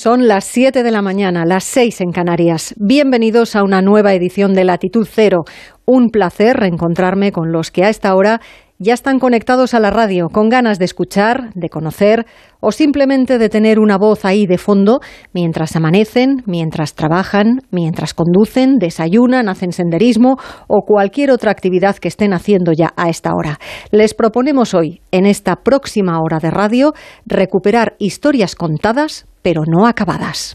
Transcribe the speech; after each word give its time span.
Son 0.00 0.28
las 0.28 0.44
7 0.44 0.84
de 0.84 0.92
la 0.92 1.02
mañana, 1.02 1.44
las 1.44 1.64
6 1.64 2.02
en 2.02 2.12
Canarias. 2.12 2.72
Bienvenidos 2.78 3.56
a 3.56 3.64
una 3.64 3.82
nueva 3.82 4.14
edición 4.14 4.54
de 4.54 4.62
Latitud 4.62 5.04
Cero. 5.10 5.42
Un 5.86 6.10
placer 6.10 6.56
reencontrarme 6.56 7.32
con 7.32 7.50
los 7.50 7.72
que 7.72 7.82
a 7.82 7.88
esta 7.88 8.14
hora 8.14 8.40
ya 8.78 8.94
están 8.94 9.18
conectados 9.18 9.74
a 9.74 9.80
la 9.80 9.90
radio, 9.90 10.28
con 10.28 10.50
ganas 10.50 10.78
de 10.78 10.84
escuchar, 10.84 11.52
de 11.54 11.68
conocer 11.68 12.26
o 12.60 12.70
simplemente 12.70 13.38
de 13.38 13.48
tener 13.48 13.80
una 13.80 13.98
voz 13.98 14.24
ahí 14.24 14.46
de 14.46 14.56
fondo 14.56 15.00
mientras 15.32 15.74
amanecen, 15.74 16.44
mientras 16.46 16.94
trabajan, 16.94 17.62
mientras 17.72 18.14
conducen, 18.14 18.76
desayunan, 18.78 19.48
hacen 19.48 19.72
senderismo 19.72 20.36
o 20.68 20.82
cualquier 20.86 21.32
otra 21.32 21.50
actividad 21.50 21.96
que 21.96 22.06
estén 22.06 22.34
haciendo 22.34 22.70
ya 22.70 22.92
a 22.96 23.08
esta 23.08 23.32
hora. 23.34 23.58
Les 23.90 24.14
proponemos 24.14 24.74
hoy, 24.74 25.00
en 25.10 25.26
esta 25.26 25.56
próxima 25.56 26.20
hora 26.20 26.38
de 26.38 26.52
radio, 26.52 26.92
recuperar 27.26 27.96
historias 27.98 28.54
contadas 28.54 29.26
pero 29.42 29.64
no 29.66 29.86
acabadas. 29.86 30.54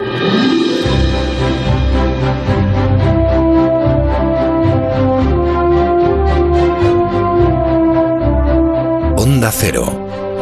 Onda 9.18 9.52
Cero, 9.52 9.86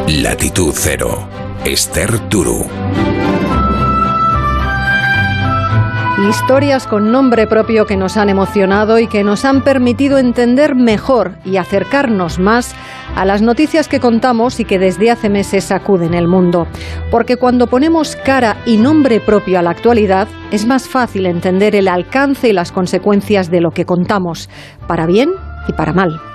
Latitud 0.08 0.74
Cero, 0.76 1.28
Esther 1.64 2.18
Turu. 2.28 2.66
Historias 6.28 6.86
con 6.86 7.10
nombre 7.10 7.46
propio 7.46 7.86
que 7.86 7.96
nos 7.96 8.16
han 8.16 8.28
emocionado 8.28 8.98
y 8.98 9.08
que 9.08 9.24
nos 9.24 9.44
han 9.44 9.62
permitido 9.62 10.18
entender 10.18 10.74
mejor 10.74 11.32
y 11.44 11.56
acercarnos 11.56 12.38
más 12.38 12.74
a 13.16 13.24
las 13.24 13.42
noticias 13.42 13.88
que 13.88 14.00
contamos 14.00 14.60
y 14.60 14.64
que 14.64 14.78
desde 14.78 15.10
hace 15.10 15.28
meses 15.28 15.64
sacuden 15.64 16.14
el 16.14 16.28
mundo. 16.28 16.66
Porque 17.10 17.36
cuando 17.36 17.66
ponemos 17.66 18.16
cara 18.16 18.56
y 18.66 18.76
nombre 18.76 19.20
propio 19.20 19.58
a 19.58 19.62
la 19.62 19.70
actualidad, 19.70 20.28
es 20.50 20.66
más 20.66 20.88
fácil 20.88 21.26
entender 21.26 21.74
el 21.74 21.88
alcance 21.88 22.48
y 22.48 22.52
las 22.52 22.72
consecuencias 22.72 23.50
de 23.50 23.60
lo 23.60 23.70
que 23.70 23.84
contamos, 23.84 24.48
para 24.86 25.06
bien 25.06 25.30
y 25.68 25.72
para 25.72 25.92
mal. 25.92 26.31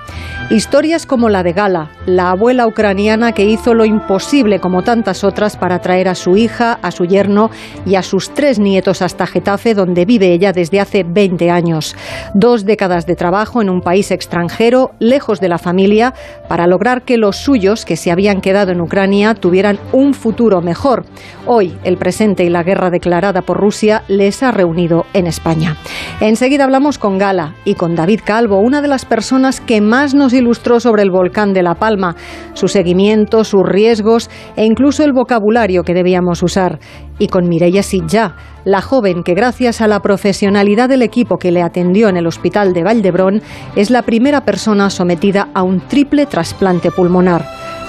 Historias 0.50 1.04
como 1.04 1.28
la 1.28 1.42
de 1.42 1.52
Gala, 1.52 1.90
la 2.06 2.30
abuela 2.30 2.66
ucraniana 2.66 3.32
que 3.32 3.44
hizo 3.44 3.74
lo 3.74 3.84
imposible 3.84 4.60
como 4.60 4.82
tantas 4.82 5.22
otras 5.22 5.58
para 5.58 5.80
traer 5.80 6.08
a 6.08 6.14
su 6.14 6.38
hija, 6.38 6.78
a 6.80 6.90
su 6.90 7.04
yerno 7.04 7.50
y 7.84 7.96
a 7.96 8.02
sus 8.02 8.32
tres 8.32 8.58
nietos 8.58 9.02
hasta 9.02 9.26
Getafe, 9.26 9.74
donde 9.74 10.06
vive 10.06 10.32
ella 10.32 10.54
desde 10.54 10.80
hace 10.80 11.04
20 11.04 11.50
años. 11.50 11.94
Dos 12.32 12.64
décadas 12.64 13.04
de 13.04 13.14
trabajo 13.14 13.60
en 13.60 13.68
un 13.68 13.82
país 13.82 14.10
extranjero, 14.10 14.92
lejos 15.00 15.38
de 15.38 15.48
la 15.48 15.58
familia, 15.58 16.14
para 16.48 16.66
lograr 16.66 17.02
que 17.02 17.18
los 17.18 17.36
suyos, 17.36 17.84
que 17.84 17.96
se 17.96 18.10
habían 18.10 18.40
quedado 18.40 18.72
en 18.72 18.80
Ucrania, 18.80 19.34
tuvieran 19.34 19.78
un 19.92 20.14
futuro 20.14 20.62
mejor. 20.62 21.04
Hoy, 21.44 21.76
el 21.84 21.98
presente 21.98 22.44
y 22.44 22.48
la 22.48 22.62
guerra 22.62 22.88
declarada 22.88 23.42
por 23.42 23.58
Rusia 23.58 24.02
les 24.08 24.42
ha 24.42 24.50
reunido 24.50 25.04
en 25.12 25.26
España. 25.26 25.76
Enseguida 26.20 26.64
hablamos 26.64 26.96
con 26.96 27.18
Gala 27.18 27.54
y 27.66 27.74
con 27.74 27.94
David 27.94 28.20
Calvo, 28.24 28.60
una 28.60 28.80
de 28.80 28.88
las 28.88 29.04
personas 29.04 29.60
que 29.60 29.82
más 29.82 29.97
nos 30.14 30.32
ilustró 30.32 30.80
sobre 30.80 31.02
el 31.02 31.10
volcán 31.10 31.52
de 31.52 31.62
La 31.62 31.74
Palma, 31.74 32.14
su 32.54 32.68
seguimiento, 32.68 33.42
sus 33.42 33.62
riesgos 33.66 34.30
e 34.56 34.64
incluso 34.64 35.02
el 35.02 35.12
vocabulario 35.12 35.82
que 35.82 35.94
debíamos 35.94 36.42
usar. 36.42 36.78
Y 37.18 37.26
con 37.26 37.48
Mireia 37.48 37.82
Sitja, 37.82 38.36
la 38.64 38.80
joven 38.80 39.24
que 39.24 39.34
gracias 39.34 39.80
a 39.80 39.88
la 39.88 40.00
profesionalidad 40.00 40.88
del 40.88 41.02
equipo 41.02 41.38
que 41.38 41.50
le 41.50 41.62
atendió 41.62 42.08
en 42.08 42.16
el 42.16 42.26
hospital 42.26 42.72
de 42.72 42.84
Valdebrón 42.84 43.42
es 43.74 43.90
la 43.90 44.02
primera 44.02 44.44
persona 44.44 44.88
sometida 44.88 45.48
a 45.52 45.62
un 45.62 45.80
triple 45.80 46.26
trasplante 46.26 46.90
pulmonar. 46.90 47.44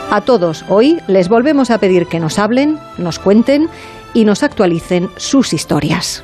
A 0.09 0.21
todos 0.21 0.65
hoy 0.69 0.97
les 1.07 1.29
volvemos 1.29 1.69
a 1.69 1.77
pedir 1.77 2.07
que 2.07 2.19
nos 2.19 2.39
hablen, 2.39 2.79
nos 2.97 3.19
cuenten 3.19 3.69
y 4.15 4.25
nos 4.25 4.41
actualicen 4.41 5.09
sus 5.17 5.53
historias. 5.53 6.23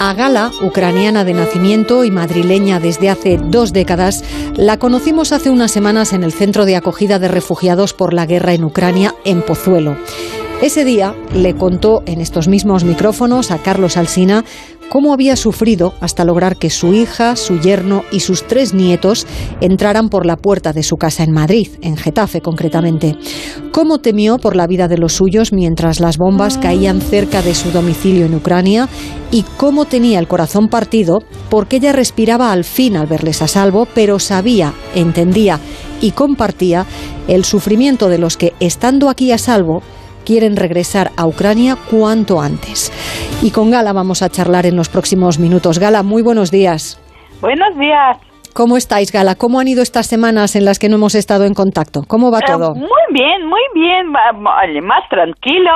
A 0.00 0.14
Gala, 0.14 0.52
ucraniana 0.62 1.24
de 1.24 1.34
nacimiento 1.34 2.04
y 2.04 2.10
madrileña 2.10 2.80
desde 2.80 3.10
hace 3.10 3.36
dos 3.36 3.72
décadas, 3.72 4.24
la 4.54 4.78
conocimos 4.78 5.32
hace 5.32 5.50
unas 5.50 5.70
semanas 5.70 6.12
en 6.12 6.24
el 6.24 6.32
centro 6.32 6.64
de 6.64 6.76
acogida 6.76 7.18
de 7.18 7.28
refugiados 7.28 7.94
por 7.94 8.14
la 8.14 8.24
guerra 8.24 8.54
en 8.54 8.64
Ucrania, 8.64 9.14
en 9.24 9.42
Pozuelo. 9.42 9.96
Ese 10.60 10.84
día 10.84 11.14
le 11.32 11.54
contó 11.54 12.02
en 12.06 12.20
estos 12.20 12.48
mismos 12.48 12.82
micrófonos 12.82 13.52
a 13.52 13.58
Carlos 13.58 13.96
Alsina 13.96 14.44
cómo 14.88 15.12
había 15.12 15.36
sufrido 15.36 15.94
hasta 16.00 16.24
lograr 16.24 16.56
que 16.56 16.68
su 16.68 16.92
hija, 16.94 17.36
su 17.36 17.60
yerno 17.60 18.02
y 18.10 18.20
sus 18.20 18.44
tres 18.44 18.74
nietos 18.74 19.24
entraran 19.60 20.08
por 20.08 20.26
la 20.26 20.36
puerta 20.36 20.72
de 20.72 20.82
su 20.82 20.96
casa 20.96 21.22
en 21.22 21.30
Madrid, 21.30 21.68
en 21.80 21.96
Getafe 21.96 22.40
concretamente. 22.40 23.16
Cómo 23.70 23.98
temió 23.98 24.38
por 24.38 24.56
la 24.56 24.66
vida 24.66 24.88
de 24.88 24.98
los 24.98 25.12
suyos 25.12 25.52
mientras 25.52 26.00
las 26.00 26.18
bombas 26.18 26.58
caían 26.58 27.00
cerca 27.02 27.40
de 27.40 27.54
su 27.54 27.70
domicilio 27.70 28.26
en 28.26 28.34
Ucrania 28.34 28.88
y 29.30 29.44
cómo 29.58 29.84
tenía 29.84 30.18
el 30.18 30.26
corazón 30.26 30.68
partido 30.68 31.22
porque 31.50 31.76
ella 31.76 31.92
respiraba 31.92 32.50
al 32.50 32.64
fin 32.64 32.96
al 32.96 33.06
verles 33.06 33.42
a 33.42 33.46
salvo, 33.46 33.86
pero 33.94 34.18
sabía, 34.18 34.74
entendía 34.96 35.60
y 36.00 36.10
compartía 36.10 36.84
el 37.28 37.44
sufrimiento 37.44 38.08
de 38.08 38.18
los 38.18 38.36
que, 38.36 38.54
estando 38.58 39.08
aquí 39.08 39.30
a 39.30 39.38
salvo, 39.38 39.82
quieren 40.28 40.56
regresar 40.58 41.10
a 41.16 41.26
Ucrania 41.26 41.74
cuanto 41.90 42.38
antes. 42.38 42.92
Y 43.42 43.50
con 43.50 43.70
Gala 43.70 43.94
vamos 43.94 44.20
a 44.20 44.28
charlar 44.28 44.66
en 44.66 44.76
los 44.76 44.90
próximos 44.90 45.38
minutos. 45.38 45.78
Gala, 45.78 46.02
muy 46.02 46.20
buenos 46.20 46.50
días. 46.50 47.00
Buenos 47.40 47.74
días. 47.78 48.18
¿Cómo 48.52 48.76
estáis, 48.76 49.10
Gala? 49.12 49.36
¿Cómo 49.36 49.60
han 49.60 49.68
ido 49.68 49.82
estas 49.82 50.06
semanas 50.06 50.54
en 50.56 50.64
las 50.64 50.78
que 50.78 50.88
no 50.88 50.96
hemos 50.96 51.14
estado 51.14 51.44
en 51.44 51.54
contacto? 51.54 52.02
¿Cómo 52.08 52.30
va 52.30 52.40
Eh, 52.40 52.44
todo? 52.46 52.74
muy 52.74 53.04
bien, 53.12 53.46
muy 53.46 53.62
bien. 53.72 54.10
Más 54.10 55.08
tranquilo 55.08 55.70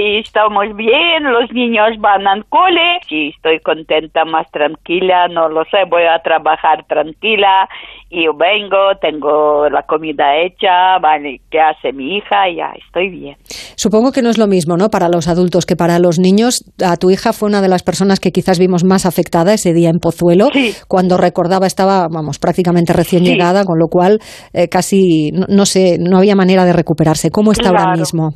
y 0.00 0.20
estamos 0.20 0.64
bien. 0.76 1.24
Los 1.24 1.50
niños 1.52 1.90
van 1.98 2.26
al 2.28 2.46
cole. 2.46 3.00
Sí, 3.08 3.32
estoy 3.34 3.58
contenta, 3.60 4.24
más 4.24 4.48
tranquila. 4.52 5.26
No 5.28 5.48
lo 5.48 5.64
sé, 5.64 5.78
voy 5.90 6.04
a 6.04 6.18
trabajar 6.22 6.84
tranquila. 6.86 7.68
Y 8.10 8.24
yo 8.24 8.32
vengo, 8.32 8.96
tengo 9.02 9.68
la 9.68 9.82
comida 9.82 10.34
hecha. 10.36 10.98
Vale, 10.98 11.40
¿qué 11.50 11.60
hace 11.60 11.92
mi 11.92 12.16
hija? 12.16 12.48
Ya, 12.56 12.72
estoy 12.86 13.10
bien. 13.10 13.36
Supongo 13.76 14.12
que 14.12 14.22
no 14.22 14.30
es 14.30 14.38
lo 14.38 14.46
mismo, 14.46 14.76
¿no? 14.78 14.88
Para 14.88 15.08
los 15.08 15.28
adultos 15.28 15.66
que 15.66 15.76
para 15.76 15.98
los 15.98 16.18
niños. 16.18 16.64
A 16.82 16.96
tu 16.96 17.10
hija 17.10 17.34
fue 17.34 17.48
una 17.50 17.60
de 17.60 17.68
las 17.68 17.82
personas 17.82 18.18
que 18.18 18.32
quizás 18.32 18.58
vimos 18.58 18.82
más 18.82 19.04
afectada 19.04 19.52
ese 19.52 19.74
día 19.74 19.90
en 19.90 19.98
Pozuelo. 19.98 20.46
Sí. 20.54 20.72
Cuando 20.88 21.18
recordaba 21.18 21.66
estaba, 21.66 22.08
vamos, 22.10 22.38
prácticamente 22.38 22.94
recién 22.94 23.24
Sí. 23.24 23.30
llegada, 23.32 23.64
con 23.64 23.78
lo 23.78 23.88
cual 23.88 24.20
eh, 24.54 24.68
casi, 24.68 25.30
no, 25.32 25.44
no 25.48 25.66
sé, 25.66 25.98
no 26.00 26.16
había 26.16 26.34
manera 26.34 26.64
de 26.64 26.72
recuperarse. 26.72 27.30
¿Cómo 27.30 27.52
está 27.52 27.68
ahora 27.68 27.92
mismo? 27.94 28.30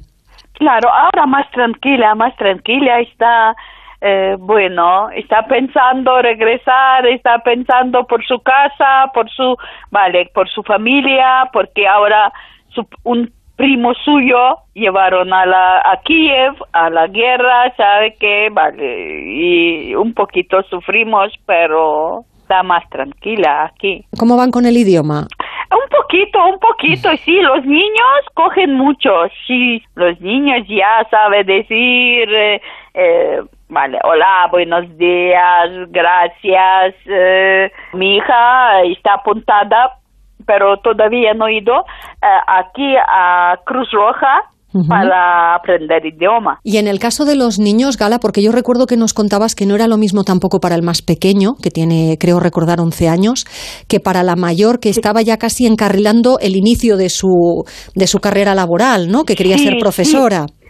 Claro, 0.55 0.91
ahora 0.93 1.27
más 1.27 1.51
tranquila, 1.51 2.15
más 2.15 2.37
tranquila 2.37 3.01
está, 3.01 3.55
eh, 4.05 4.37
bueno, 4.37 5.11
está 5.11 5.47
pensando 5.47 6.21
regresar, 6.21 7.07
está 7.07 7.39
pensando 7.39 8.05
por 8.05 8.25
su 8.25 8.41
casa, 8.41 9.13
por 9.15 9.31
su, 9.31 9.57
vale, 9.93 10.29
por 10.35 10.49
su 10.49 10.65
familia, 10.65 11.49
porque 11.53 11.87
ahora 11.87 12.33
su, 12.75 12.85
un 13.05 13.31
primo 13.55 13.95
suyo 13.95 14.59
llevaron 14.75 15.33
a 15.33 15.47
la 15.47 15.79
a 15.79 16.01
Kiev 16.03 16.55
a 16.73 16.91
la 16.91 17.07
guerra, 17.07 17.73
sabe 17.77 18.17
que, 18.19 18.49
vale, 18.51 19.23
y 19.25 19.95
un 19.95 20.15
poquito 20.15 20.63
sufrimos, 20.65 21.33
pero 21.47 22.25
está 22.41 22.65
más 22.65 22.83
tranquila 22.91 23.67
aquí. 23.67 24.05
¿Cómo 24.19 24.37
van 24.37 24.51
con 24.51 24.67
el 24.67 24.77
idioma? 24.77 25.29
Un 25.71 25.89
poquito, 25.89 26.45
un 26.45 26.59
poquito, 26.59 27.17
sí, 27.19 27.41
los 27.41 27.65
niños 27.65 28.21
cogen 28.35 28.75
mucho, 28.75 29.11
sí, 29.47 29.81
los 29.95 30.21
niños 30.21 30.67
ya 30.69 31.07
saben 31.09 31.47
decir, 31.47 32.29
eh, 32.35 32.61
eh, 32.95 33.41
vale, 33.69 33.99
hola, 34.05 34.49
buenos 34.51 34.85
días, 34.97 35.89
gracias, 35.91 36.95
eh, 37.07 37.71
mi 37.95 38.17
hija 38.17 38.83
está 38.85 39.15
apuntada, 39.15 39.99
pero 40.47 40.77
todavía 40.79 41.35
no 41.35 41.47
he 41.47 41.59
ido 41.59 41.81
eh, 41.81 42.27
aquí 42.47 42.95
a 43.07 43.57
Cruz 43.65 43.89
Roja 43.93 44.43
para 44.89 45.55
aprender 45.55 46.05
idioma. 46.07 46.59
Y 46.65 46.79
en 46.79 46.89
el 46.89 46.99
caso 46.99 47.25
de 47.25 47.37
los 47.37 47.59
niños, 47.59 47.99
Gala, 47.99 48.19
porque 48.19 48.43
yo 48.43 48.53
recuerdo 48.53 48.87
que 48.87 48.97
nos 48.97 49.13
contabas 49.13 49.55
que 49.55 49.67
no 49.67 49.75
era 49.75 49.87
lo 49.87 49.99
mismo 49.99 50.25
tampoco 50.25 50.61
para 50.61 50.75
el 50.75 50.83
más 50.83 51.03
pequeño, 51.03 51.57
que 51.63 51.71
tiene, 51.71 52.17
creo 52.19 52.41
recordar, 52.41 52.81
11 52.81 53.09
años, 53.09 53.45
que 53.87 54.01
para 54.01 54.23
la 54.23 54.35
mayor, 54.35 54.81
que 54.81 54.89
estaba 54.89 55.21
ya 55.21 55.37
casi 55.37 55.67
encarrilando 55.67 56.39
el 56.41 56.57
inicio 56.57 56.97
de 56.97 57.11
su, 57.11 57.65
de 57.95 58.07
su 58.07 58.19
carrera 58.21 58.55
laboral, 58.55 59.11
¿no? 59.11 59.25
Que 59.25 59.35
quería 59.35 59.59
Sí, 59.59 59.65
ser 59.65 59.79
profesora. 59.79 60.47
Sí, 60.49 60.62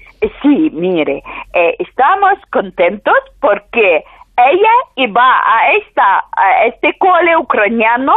mire, 0.72 1.22
eh, 1.54 1.76
estamos 1.78 2.34
contentos 2.50 3.14
porque 3.40 4.04
ella 4.36 4.70
iba 4.96 5.42
a 5.44 5.72
esta 5.72 6.24
a 6.36 6.64
este 6.64 6.96
cole 6.98 7.36
ucraniano 7.36 8.14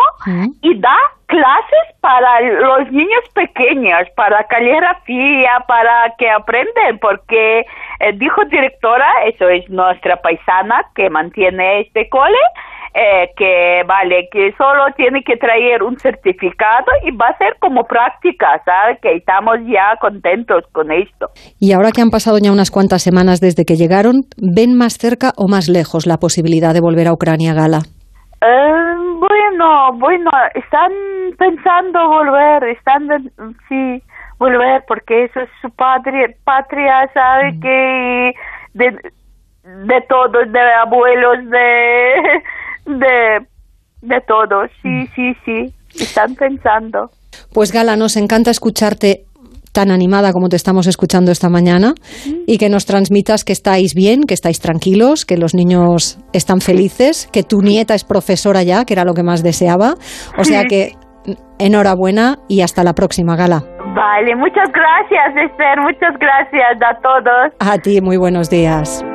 y 0.62 0.80
da 0.80 0.98
clases 1.28 1.96
para 2.02 2.40
los 2.42 2.92
niños 2.92 3.24
pequeños, 3.34 4.08
para 4.16 4.44
caligrafía, 4.46 5.64
para 5.68 6.14
que 6.18 6.30
aprenden, 6.30 7.00
porque 7.00 7.66
eh, 8.00 8.12
dijo 8.14 8.46
directora, 8.46 9.08
eso 9.26 9.50
es 9.50 9.68
nuestra 9.70 10.18
paisana 10.22 10.86
que 10.96 11.10
mantiene 11.10 11.82
este 11.82 12.08
cole, 12.10 12.38
eh, 12.98 13.30
que 13.36 13.84
vale, 13.86 14.30
que 14.32 14.54
solo 14.58 14.86
tiene 14.96 15.22
que 15.22 15.36
traer 15.36 15.84
un 15.84 15.98
certificado 15.98 16.86
y 17.04 17.12
va 17.12 17.28
a 17.28 17.38
ser 17.38 17.58
como 17.60 17.84
práctica, 17.84 18.62
¿sabes? 18.64 19.00
Que 19.02 19.18
estamos 19.18 19.58
ya 19.68 19.98
contentos 20.00 20.64
con 20.72 20.90
esto. 20.94 21.28
Y 21.60 21.74
ahora 21.74 21.90
que 21.94 22.02
han 22.02 22.10
pasado 22.10 22.38
ya 22.42 22.54
unas 22.54 22.72
cuantas 22.72 23.04
semanas 23.04 23.42
desde 23.42 23.66
que 23.66 23.76
llegaron, 23.76 24.24
¿ven 24.40 24.78
más 24.78 24.94
cerca 24.94 25.34
o 25.36 25.50
más 25.50 25.68
lejos 25.68 26.08
la 26.08 26.16
posibilidad 26.18 26.74
de 26.74 26.80
volver 26.80 27.08
a 27.08 27.14
Ucrania, 27.14 27.54
Gala? 27.54 27.80
Eh, 28.42 28.96
bueno, 29.20 29.92
bueno, 30.00 30.32
están 30.54 30.92
pensando 31.38 32.00
volver, 32.08 32.64
están, 32.70 33.10
sí, 33.68 34.02
volver, 34.40 34.84
porque 34.88 35.26
eso 35.26 35.42
es 35.42 35.50
su 35.62 35.70
patria, 35.72 36.30
patria 36.46 37.10
sabe 37.14 37.52
mm. 37.52 37.60
que 37.60 38.32
de, 38.74 38.86
de 39.64 40.02
todos, 40.08 40.50
de 40.50 40.62
abuelos, 40.82 41.50
de, 41.50 42.42
de, 42.86 43.46
de 44.02 44.22
todos, 44.28 44.70
sí, 44.82 44.90
mm. 44.90 45.08
sí, 45.16 45.34
sí, 45.46 45.74
están 46.04 46.36
pensando. 46.36 47.10
Pues 47.54 47.72
Gala, 47.72 47.96
nos 47.96 48.18
encanta 48.18 48.52
escucharte 48.52 49.26
tan 49.76 49.92
animada 49.92 50.32
como 50.32 50.48
te 50.48 50.56
estamos 50.56 50.88
escuchando 50.88 51.32
esta 51.32 51.50
mañana 51.50 51.94
y 52.48 52.58
que 52.58 52.70
nos 52.70 52.86
transmitas 52.86 53.44
que 53.44 53.52
estáis 53.52 53.94
bien, 53.94 54.24
que 54.24 54.34
estáis 54.34 54.62
tranquilos, 54.62 55.26
que 55.26 55.38
los 55.38 55.54
niños 55.54 56.18
están 56.32 56.62
felices, 56.62 57.28
que 57.32 57.44
tu 57.44 57.62
nieta 57.62 57.94
es 57.94 58.06
profesora 58.06 58.64
ya, 58.64 58.86
que 58.86 58.94
era 58.94 59.04
lo 59.04 59.14
que 59.14 59.24
más 59.24 59.44
deseaba. 59.44 59.96
O 60.38 60.46
sea 60.46 60.64
que 60.64 60.94
enhorabuena 61.60 62.38
y 62.48 62.62
hasta 62.62 62.84
la 62.84 62.94
próxima, 62.94 63.36
Gala. 63.36 63.64
Vale, 63.96 64.36
muchas 64.36 64.70
gracias, 64.72 65.52
Esther, 65.52 65.82
muchas 65.82 66.18
gracias 66.20 66.82
a 66.82 67.02
todos. 67.02 67.54
A 67.60 67.78
ti, 67.78 68.02
muy 68.02 68.18
buenos 68.18 68.50
días. 68.50 69.06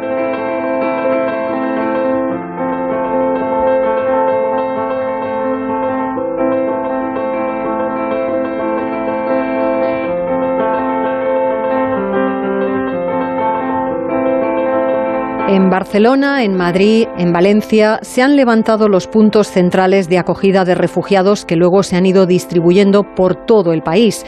En 15.51 15.69
Barcelona, 15.69 16.45
en 16.45 16.55
Madrid, 16.57 17.09
en 17.19 17.33
Valencia 17.33 17.99
se 18.03 18.23
han 18.23 18.37
levantado 18.37 18.89
los 18.89 19.09
puntos 19.09 19.49
centrales 19.49 20.09
de 20.09 20.17
acogida 20.17 20.65
de 20.65 20.77
refugiados 20.77 21.45
que 21.45 21.57
luego 21.57 21.83
se 21.83 21.97
han 21.97 22.07
ido 22.07 22.25
distribuyendo 22.25 23.17
por 23.17 23.35
todo 23.35 23.73
el 23.73 23.83
país. 23.83 24.25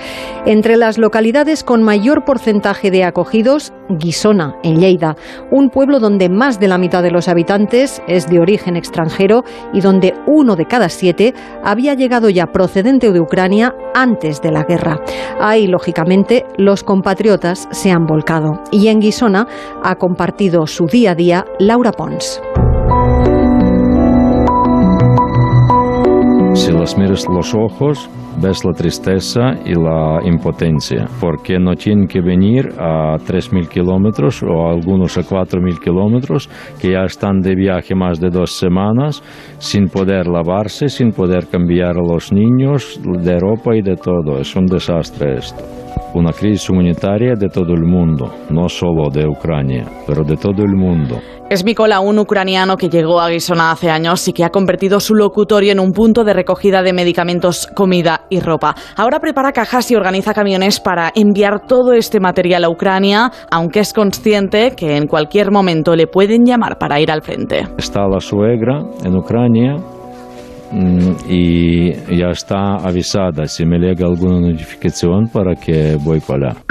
Entre 0.46 0.76
las 0.76 0.98
localidades 0.98 1.62
con 1.62 1.80
mayor 1.80 2.24
porcentaje 2.24 2.90
de 2.90 3.04
acogidos, 3.04 3.72
Guisona, 3.98 4.56
en 4.62 4.80
Lleida, 4.80 5.16
un 5.50 5.70
pueblo 5.70 6.00
donde 6.00 6.28
más 6.28 6.58
de 6.60 6.68
la 6.68 6.78
mitad 6.78 7.02
de 7.02 7.10
los 7.10 7.28
habitantes 7.28 8.02
es 8.06 8.26
de 8.26 8.40
origen 8.40 8.76
extranjero 8.76 9.44
y 9.72 9.80
donde 9.80 10.14
uno 10.26 10.56
de 10.56 10.66
cada 10.66 10.88
siete 10.88 11.34
había 11.62 11.94
llegado 11.94 12.28
ya 12.28 12.46
procedente 12.46 13.12
de 13.12 13.20
Ucrania 13.20 13.74
antes 13.94 14.40
de 14.40 14.52
la 14.52 14.64
guerra. 14.64 15.00
Ahí, 15.40 15.66
lógicamente, 15.66 16.44
los 16.56 16.82
compatriotas 16.82 17.68
se 17.70 17.90
han 17.90 18.06
volcado 18.06 18.60
y 18.70 18.88
en 18.88 19.00
Guisona 19.00 19.46
ha 19.82 19.96
compartido 19.96 20.66
su 20.66 20.86
día 20.86 21.14
día 21.14 21.44
Laura 21.58 21.92
Pons. 21.92 22.40
Si 26.54 26.70
los 26.70 26.96
miras 26.98 27.26
los 27.28 27.54
ojos, 27.54 28.08
ves 28.40 28.64
la 28.64 28.72
tristeza 28.72 29.54
y 29.64 29.74
la 29.74 30.20
impotencia, 30.24 31.06
porque 31.20 31.58
no 31.58 31.74
tienen 31.74 32.06
que 32.06 32.20
venir 32.20 32.68
a 32.78 33.16
3.000 33.18 33.68
kilómetros 33.68 34.42
o 34.42 34.68
algunos 34.68 35.18
a 35.18 35.22
4.000 35.22 35.78
kilómetros, 35.80 36.48
que 36.80 36.92
ya 36.92 37.04
están 37.04 37.40
de 37.40 37.54
viaje 37.54 37.94
más 37.94 38.20
de 38.20 38.30
dos 38.30 38.52
semanas, 38.52 39.22
sin 39.58 39.88
poder 39.88 40.26
lavarse, 40.26 40.88
sin 40.88 41.12
poder 41.12 41.48
cambiar 41.48 41.96
a 41.96 42.02
los 42.02 42.32
niños 42.32 43.00
de 43.02 43.38
ropa 43.38 43.76
y 43.76 43.82
de 43.82 43.96
todo. 43.96 44.38
Es 44.38 44.54
un 44.56 44.66
desastre 44.66 45.36
esto 45.36 45.81
una 46.14 46.32
crisis 46.32 46.68
humanitaria 46.70 47.34
de 47.34 47.48
todo 47.48 47.72
el 47.74 47.82
mundo, 47.82 48.32
no 48.50 48.68
solo 48.68 49.10
de 49.10 49.26
Ucrania, 49.26 49.86
pero 50.06 50.24
de 50.24 50.36
todo 50.36 50.62
el 50.62 50.74
mundo. 50.74 51.18
Es 51.52 51.66
Mikola, 51.66 52.00
un 52.00 52.18
ucraniano 52.18 52.78
que 52.78 52.88
llegó 52.88 53.20
a 53.20 53.28
Gisona 53.28 53.72
hace 53.72 53.90
años 53.90 54.26
y 54.26 54.32
que 54.32 54.42
ha 54.42 54.48
convertido 54.48 55.00
su 55.00 55.14
locutorio 55.14 55.72
en 55.72 55.80
un 55.80 55.92
punto 55.92 56.24
de 56.24 56.32
recogida 56.32 56.82
de 56.82 56.94
medicamentos, 56.94 57.66
comida 57.66 58.22
y 58.30 58.40
ropa. 58.40 58.74
Ahora 58.96 59.20
prepara 59.20 59.52
cajas 59.52 59.90
y 59.90 59.94
organiza 59.94 60.32
camiones 60.32 60.80
para 60.80 61.12
enviar 61.14 61.66
todo 61.66 61.92
este 61.92 62.20
material 62.20 62.64
a 62.64 62.70
Ucrania, 62.70 63.30
aunque 63.50 63.80
es 63.80 63.92
consciente 63.92 64.72
que 64.74 64.96
en 64.96 65.06
cualquier 65.06 65.50
momento 65.50 65.94
le 65.94 66.06
pueden 66.06 66.46
llamar 66.46 66.78
para 66.78 66.98
ir 67.00 67.10
al 67.10 67.20
frente. 67.20 67.64
Está 67.76 68.08
la 68.08 68.20
suegra 68.20 68.80
en 69.04 69.14
Ucrania 69.14 69.76
y 71.28 71.92
ya 72.16 72.30
está 72.30 72.76
avisada 72.76 73.46
si 73.46 73.64
me 73.64 73.78
llega 73.78 74.06
alguna 74.06 74.40
notificación 74.40 75.28
para 75.28 75.54
que 75.54 75.96
voy 76.02 76.20
para 76.20 76.50
allá. 76.50 76.62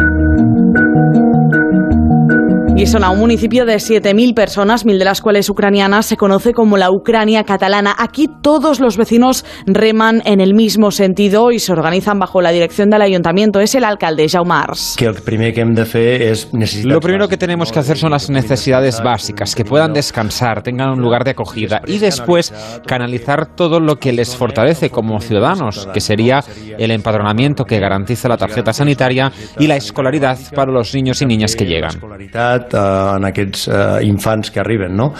Y 2.75 2.87
son 2.87 3.03
a 3.03 3.11
un 3.11 3.19
municipio 3.19 3.65
de 3.65 3.75
7.000 3.75 4.33
personas, 4.33 4.85
mil 4.85 4.97
de 4.97 5.05
las 5.05 5.21
cuales 5.21 5.49
ucranianas, 5.49 6.05
se 6.05 6.17
conoce 6.17 6.53
como 6.53 6.77
la 6.77 6.89
Ucrania 6.89 7.43
catalana. 7.43 7.93
Aquí 7.97 8.27
todos 8.41 8.79
los 8.79 8.97
vecinos 8.97 9.45
reman 9.67 10.23
en 10.25 10.41
el 10.41 10.55
mismo 10.55 10.89
sentido 10.89 11.51
y 11.51 11.59
se 11.59 11.73
organizan 11.73 12.17
bajo 12.17 12.41
la 12.41 12.51
dirección 12.51 12.89
del 12.89 13.03
ayuntamiento. 13.03 13.59
Es 13.59 13.75
el 13.75 13.83
alcalde, 13.83 14.27
Jaume 14.27 14.55
Ars. 14.55 14.95
Que 14.97 15.05
Lo 16.83 16.99
primero 16.99 17.27
que 17.27 17.37
tenemos 17.37 17.71
que 17.71 17.79
hacer 17.79 17.97
son 17.97 18.11
las 18.11 18.29
necesidades 18.29 19.01
básicas, 19.03 19.53
que 19.53 19.63
puedan 19.63 19.93
descansar, 19.93 20.63
tengan 20.63 20.91
un 20.91 21.01
lugar 21.01 21.23
de 21.23 21.31
acogida 21.31 21.81
y 21.85 21.99
después 21.99 22.53
canalizar 22.87 23.53
todo 23.55 23.79
lo 23.79 23.97
que 23.97 24.11
les 24.11 24.35
fortalece 24.35 24.89
como 24.89 25.19
ciudadanos, 25.19 25.87
que 25.93 25.99
sería 25.99 26.43
el 26.79 26.89
empadronamiento 26.89 27.65
que 27.65 27.79
garantiza 27.79 28.27
la 28.27 28.37
tarjeta 28.37 28.73
sanitaria 28.73 29.31
y 29.59 29.67
la 29.67 29.75
escolaridad 29.75 30.39
para 30.55 30.71
los 30.71 30.95
niños 30.95 31.21
y 31.21 31.25
niñas 31.25 31.55
que 31.55 31.65
llegan. 31.65 31.91
Eh, 32.73 33.17
en 33.17 33.25
aquests 33.25 33.67
eh, 33.67 34.05
infants 34.05 34.51
que 34.51 34.59
arriben, 34.59 34.95
no? 34.95 35.13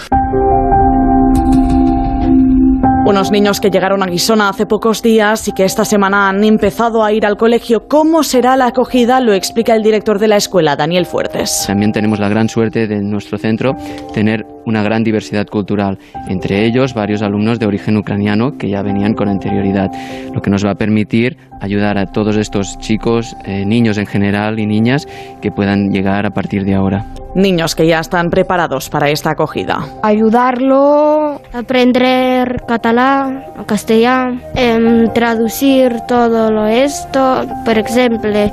Unos 3.04 3.32
niños 3.32 3.60
que 3.60 3.72
llegaron 3.72 4.04
a 4.04 4.06
Guisona 4.06 4.48
hace 4.48 4.68
pocos 4.68 5.02
días 5.02 5.48
y 5.48 5.54
que 5.54 5.66
esta 5.66 5.84
semana 5.84 6.30
han 6.30 6.44
empezado 6.44 7.04
a 7.04 7.12
ir 7.12 7.26
al 7.26 7.36
colegio. 7.36 7.88
¿Cómo 7.88 8.22
será 8.22 8.56
la 8.56 8.68
acogida? 8.68 9.20
Lo 9.20 9.34
explica 9.34 9.76
el 9.76 9.82
director 9.82 10.20
de 10.20 10.28
la 10.28 10.38
escuela, 10.38 10.76
Daniel 10.76 11.08
Fuertes. 11.08 11.64
También 11.66 11.92
tenemos 11.92 12.20
la 12.20 12.30
gran 12.30 12.48
suerte 12.48 12.88
de 12.88 13.02
nuestro 13.02 13.40
centro 13.40 13.74
tener 14.14 14.46
una 14.66 14.84
gran 14.84 15.04
diversidad 15.04 15.48
cultural, 15.48 15.98
entre 16.28 16.66
ellos 16.66 16.94
varios 16.94 17.22
alumnos 17.22 17.60
de 17.60 17.66
origen 17.66 17.98
ucraniano 17.98 18.58
que 18.58 18.70
ya 18.70 18.82
venían 18.82 19.14
con 19.14 19.30
anterioridad, 19.30 19.90
lo 20.34 20.42
que 20.42 20.50
nos 20.50 20.66
va 20.66 20.72
a 20.72 20.76
permitir 20.76 21.38
ayudar 21.62 21.98
a 21.98 22.08
todos 22.08 22.38
estos 22.38 22.78
chicos, 22.80 23.36
eh, 23.46 23.66
niños 23.66 23.98
en 23.98 24.08
general 24.08 24.60
y 24.60 24.66
niñas 24.66 25.08
que 25.42 25.52
puedan 25.52 25.90
llegar 25.90 26.26
a 26.26 26.32
partir 26.32 26.64
de 26.64 26.76
ahora. 26.76 27.06
Niños 27.34 27.76
que 27.76 27.88
ya 27.88 28.00
están 28.00 28.30
preparados 28.30 28.90
para 28.90 29.10
esta 29.10 29.32
acogida. 29.32 29.86
Ayudarlo 30.04 31.40
a 31.54 31.60
aprender 31.60 32.64
catalán, 32.68 33.46
castellano, 33.66 34.42
em, 34.54 35.08
traducir 35.14 35.94
todo 36.10 36.52
lo 36.52 36.66
esto. 36.66 37.46
Por 37.64 37.78
ejemplo, 37.78 38.32
eh, 38.36 38.52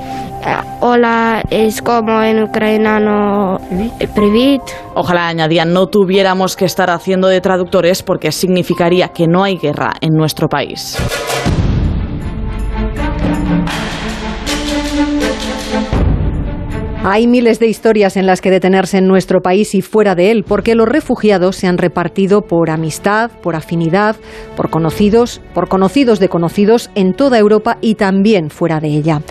hola 0.80 1.42
es 1.50 1.82
como 1.82 2.22
en 2.22 2.44
ucraniano 2.44 3.58
privit. 4.14 4.62
Ojalá 4.94 5.26
añadían 5.26 5.72
no 5.72 5.88
tuviéramos 5.98 6.54
que 6.54 6.64
estar 6.64 6.90
haciendo 6.90 7.26
de 7.26 7.40
traductores 7.40 8.04
porque 8.04 8.30
significaría 8.30 9.08
que 9.08 9.26
no 9.26 9.42
hay 9.42 9.56
guerra 9.58 9.94
en 10.00 10.14
nuestro 10.14 10.46
país. 10.46 10.96
Hay 17.04 17.28
miles 17.28 17.60
de 17.60 17.68
historias 17.68 18.16
en 18.16 18.26
las 18.26 18.40
que 18.40 18.50
detenerse 18.50 18.98
en 18.98 19.06
nuestro 19.06 19.40
país 19.40 19.72
y 19.76 19.82
fuera 19.82 20.16
de 20.16 20.32
él, 20.32 20.44
porque 20.46 20.74
los 20.74 20.88
refugiados 20.88 21.54
se 21.54 21.68
han 21.68 21.78
repartido 21.78 22.42
por 22.42 22.70
amistad, 22.70 23.30
por 23.40 23.54
afinidad, 23.54 24.16
por 24.56 24.68
conocidos, 24.68 25.40
por 25.54 25.68
conocidos 25.68 26.18
de 26.18 26.28
conocidos 26.28 26.90
en 26.96 27.12
toda 27.12 27.38
Europa 27.38 27.78
y 27.80 27.94
también 27.94 28.50
fuera 28.50 28.80
de 28.80 28.88
ella. 28.88 29.22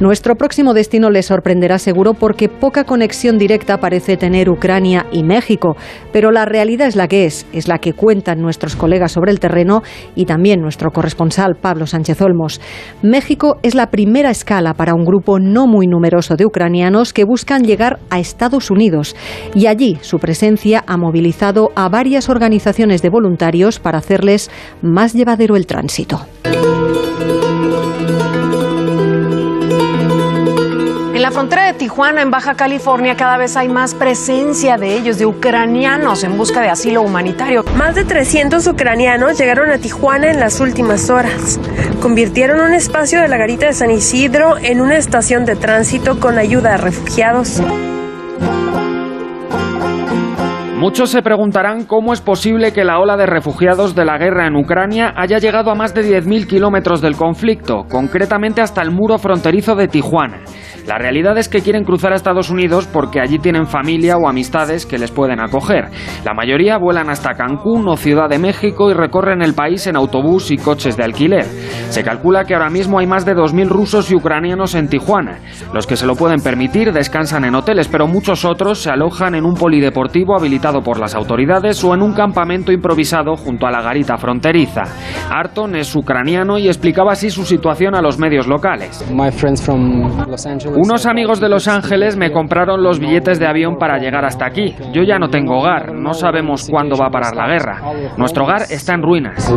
Nuestro 0.00 0.34
próximo 0.34 0.74
destino 0.74 1.08
les 1.08 1.24
sorprenderá 1.24 1.78
seguro 1.78 2.12
porque 2.12 2.50
poca 2.50 2.84
conexión 2.84 3.38
directa 3.38 3.78
parece 3.78 4.18
tener 4.18 4.50
Ucrania 4.50 5.06
y 5.10 5.22
México, 5.22 5.76
pero 6.12 6.30
la 6.30 6.44
realidad 6.44 6.88
es 6.88 6.94
la 6.94 7.08
que 7.08 7.24
es, 7.24 7.46
es 7.54 7.68
la 7.68 7.78
que 7.78 7.94
cuentan 7.94 8.42
nuestros 8.42 8.76
colegas 8.76 9.12
sobre 9.12 9.32
el 9.32 9.40
terreno 9.40 9.82
y 10.14 10.26
también 10.26 10.60
nuestro 10.60 10.90
corresponsal 10.90 11.54
Pablo 11.54 11.86
Sánchez 11.86 12.20
Olmos. 12.20 12.60
México 13.02 13.56
es 13.62 13.74
la 13.74 13.86
primera 13.86 14.30
escala 14.30 14.74
para 14.74 14.94
un 14.94 15.06
grupo 15.06 15.38
no 15.38 15.66
muy 15.66 15.86
numeroso 15.86 16.36
de 16.36 16.44
ucranianos 16.44 17.13
que 17.14 17.24
buscan 17.24 17.64
llegar 17.64 17.98
a 18.10 18.18
Estados 18.18 18.70
Unidos. 18.70 19.16
Y 19.54 19.66
allí 19.66 19.98
su 20.02 20.18
presencia 20.18 20.84
ha 20.86 20.98
movilizado 20.98 21.72
a 21.74 21.88
varias 21.88 22.28
organizaciones 22.28 23.00
de 23.00 23.08
voluntarios 23.08 23.78
para 23.78 23.98
hacerles 23.98 24.50
más 24.82 25.14
llevadero 25.14 25.56
el 25.56 25.66
tránsito. 25.66 26.26
La 31.24 31.30
frontera 31.30 31.64
de 31.64 31.72
Tijuana, 31.72 32.20
en 32.20 32.30
Baja 32.30 32.54
California, 32.54 33.16
cada 33.16 33.38
vez 33.38 33.56
hay 33.56 33.70
más 33.70 33.94
presencia 33.94 34.76
de 34.76 34.94
ellos, 34.94 35.16
de 35.16 35.24
ucranianos 35.24 36.22
en 36.22 36.36
busca 36.36 36.60
de 36.60 36.68
asilo 36.68 37.00
humanitario. 37.00 37.64
Más 37.78 37.94
de 37.94 38.04
300 38.04 38.66
ucranianos 38.66 39.38
llegaron 39.38 39.70
a 39.70 39.78
Tijuana 39.78 40.30
en 40.30 40.38
las 40.38 40.60
últimas 40.60 41.08
horas. 41.08 41.58
Convirtieron 42.02 42.60
un 42.60 42.74
espacio 42.74 43.22
de 43.22 43.28
la 43.28 43.38
garita 43.38 43.64
de 43.64 43.72
San 43.72 43.90
Isidro 43.90 44.58
en 44.58 44.82
una 44.82 44.98
estación 44.98 45.46
de 45.46 45.56
tránsito 45.56 46.20
con 46.20 46.36
ayuda 46.36 46.74
a 46.74 46.76
refugiados. 46.76 47.62
Muchos 50.76 51.08
se 51.08 51.22
preguntarán 51.22 51.86
cómo 51.86 52.12
es 52.12 52.20
posible 52.20 52.74
que 52.74 52.84
la 52.84 52.98
ola 52.98 53.16
de 53.16 53.24
refugiados 53.24 53.94
de 53.94 54.04
la 54.04 54.18
guerra 54.18 54.46
en 54.46 54.56
Ucrania 54.56 55.14
haya 55.16 55.38
llegado 55.38 55.70
a 55.70 55.74
más 55.74 55.94
de 55.94 56.02
10.000 56.02 56.46
kilómetros 56.46 57.00
del 57.00 57.16
conflicto, 57.16 57.86
concretamente 57.88 58.60
hasta 58.60 58.82
el 58.82 58.90
muro 58.90 59.16
fronterizo 59.16 59.74
de 59.76 59.88
Tijuana. 59.88 60.42
La 60.86 60.98
realidad 60.98 61.38
es 61.38 61.48
que 61.48 61.62
quieren 61.62 61.84
cruzar 61.84 62.12
a 62.12 62.16
Estados 62.16 62.50
Unidos 62.50 62.86
porque 62.86 63.20
allí 63.20 63.38
tienen 63.38 63.66
familia 63.66 64.16
o 64.18 64.28
amistades 64.28 64.84
que 64.84 64.98
les 64.98 65.10
pueden 65.10 65.40
acoger. 65.40 65.88
La 66.24 66.34
mayoría 66.34 66.76
vuelan 66.76 67.08
hasta 67.08 67.32
Cancún 67.32 67.88
o 67.88 67.96
Ciudad 67.96 68.28
de 68.28 68.38
México 68.38 68.90
y 68.90 68.94
recorren 68.94 69.40
el 69.40 69.54
país 69.54 69.86
en 69.86 69.96
autobús 69.96 70.50
y 70.50 70.58
coches 70.58 70.96
de 70.96 71.04
alquiler. 71.04 71.44
Se 71.88 72.04
calcula 72.04 72.44
que 72.44 72.54
ahora 72.54 72.68
mismo 72.68 72.98
hay 72.98 73.06
más 73.06 73.24
de 73.24 73.34
2.000 73.34 73.68
rusos 73.68 74.10
y 74.10 74.14
ucranianos 74.14 74.74
en 74.74 74.88
Tijuana. 74.88 75.38
Los 75.72 75.86
que 75.86 75.96
se 75.96 76.06
lo 76.06 76.16
pueden 76.16 76.40
permitir 76.40 76.92
descansan 76.92 77.44
en 77.44 77.54
hoteles, 77.54 77.88
pero 77.88 78.06
muchos 78.06 78.44
otros 78.44 78.82
se 78.82 78.90
alojan 78.90 79.34
en 79.34 79.46
un 79.46 79.54
polideportivo 79.54 80.36
habilitado 80.36 80.82
por 80.82 81.00
las 81.00 81.14
autoridades 81.14 81.82
o 81.82 81.94
en 81.94 82.02
un 82.02 82.12
campamento 82.12 82.72
improvisado 82.72 83.36
junto 83.36 83.66
a 83.66 83.70
la 83.70 83.80
garita 83.80 84.18
fronteriza. 84.18 84.82
Arton 85.30 85.76
es 85.76 85.94
ucraniano 85.96 86.58
y 86.58 86.66
explicaba 86.66 87.12
así 87.12 87.30
su 87.30 87.44
situación 87.44 87.94
a 87.94 88.02
los 88.02 88.18
medios 88.18 88.46
locales. 88.46 89.04
Unos 90.76 91.06
amigos 91.06 91.40
de 91.40 91.48
Los 91.48 91.68
Ángeles 91.68 92.16
me 92.16 92.32
compraron 92.32 92.82
los 92.82 92.98
billetes 92.98 93.38
de 93.38 93.46
avión 93.46 93.76
para 93.76 93.98
llegar 93.98 94.24
hasta 94.24 94.46
aquí. 94.46 94.74
Yo 94.92 95.02
ya 95.02 95.18
no 95.18 95.28
tengo 95.28 95.58
hogar, 95.58 95.94
no 95.94 96.14
sabemos 96.14 96.68
cuándo 96.68 96.96
va 96.96 97.06
a 97.06 97.10
parar 97.10 97.36
la 97.36 97.46
guerra. 97.46 97.80
Nuestro 98.16 98.44
hogar 98.44 98.62
está 98.68 98.94
en 98.94 99.02
ruinas. 99.02 99.48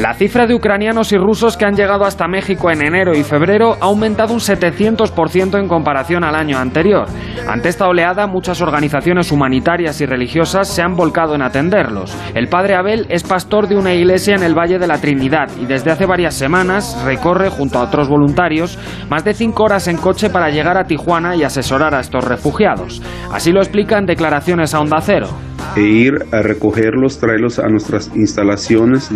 La 0.00 0.14
cifra 0.14 0.46
de 0.46 0.54
ucranianos 0.54 1.12
y 1.12 1.18
rusos 1.18 1.56
que 1.56 1.64
han 1.64 1.74
llegado 1.74 2.04
hasta 2.04 2.26
México 2.26 2.70
en 2.70 2.82
enero 2.82 3.14
y 3.14 3.22
febrero 3.22 3.76
ha 3.80 3.86
aumentado 3.86 4.32
un 4.32 4.40
700% 4.40 5.58
en 5.58 5.68
comparación 5.68 6.24
al 6.24 6.34
año 6.34 6.58
anterior. 6.58 7.06
Ante 7.46 7.68
esta 7.68 7.88
oleada, 7.88 8.26
muchas 8.26 8.60
organizaciones 8.60 9.30
humanitarias 9.32 10.00
y 10.00 10.06
religiosas 10.06 10.68
se 10.68 10.82
han 10.82 10.96
volcado 10.96 11.34
en 11.34 11.42
atenderlos. 11.42 12.16
El 12.34 12.48
padre 12.48 12.74
Abel 12.74 13.06
es 13.10 13.22
pastor 13.22 13.68
de 13.68 13.76
una 13.76 13.92
iglesia 13.92 14.34
en 14.34 14.42
el 14.42 14.58
Valle 14.58 14.78
de 14.78 14.86
la 14.86 14.98
Trinidad 14.98 15.48
y 15.60 15.66
desde 15.66 15.90
hace 15.90 16.06
varias 16.06 16.34
semanas 16.34 17.00
recorre, 17.04 17.50
junto 17.50 17.78
a 17.78 17.82
otros 17.82 18.08
voluntarios, 18.08 18.78
más 19.10 19.24
de 19.24 19.34
cinco 19.34 19.64
horas 19.64 19.88
en 19.88 19.98
coche 19.98 20.30
para 20.30 20.50
llegar 20.50 20.78
a 20.78 20.84
Tijuana 20.84 21.36
y 21.36 21.42
asesorar 21.42 21.94
a 21.94 22.00
estos 22.00 22.24
refugiados. 22.24 23.02
Así 23.30 23.52
lo 23.52 23.60
explica 23.60 23.98
en 23.98 24.06
declaraciones 24.06 24.74
a 24.74 24.80
Onda 24.80 25.00
Cero 25.00 25.28
e 25.76 25.80
ir 25.80 26.26
a 26.32 26.42
recogerlos, 26.42 27.18
traerlos 27.18 27.58
a 27.58 27.68
nuestras 27.68 28.10
instalaciones, 28.14 29.10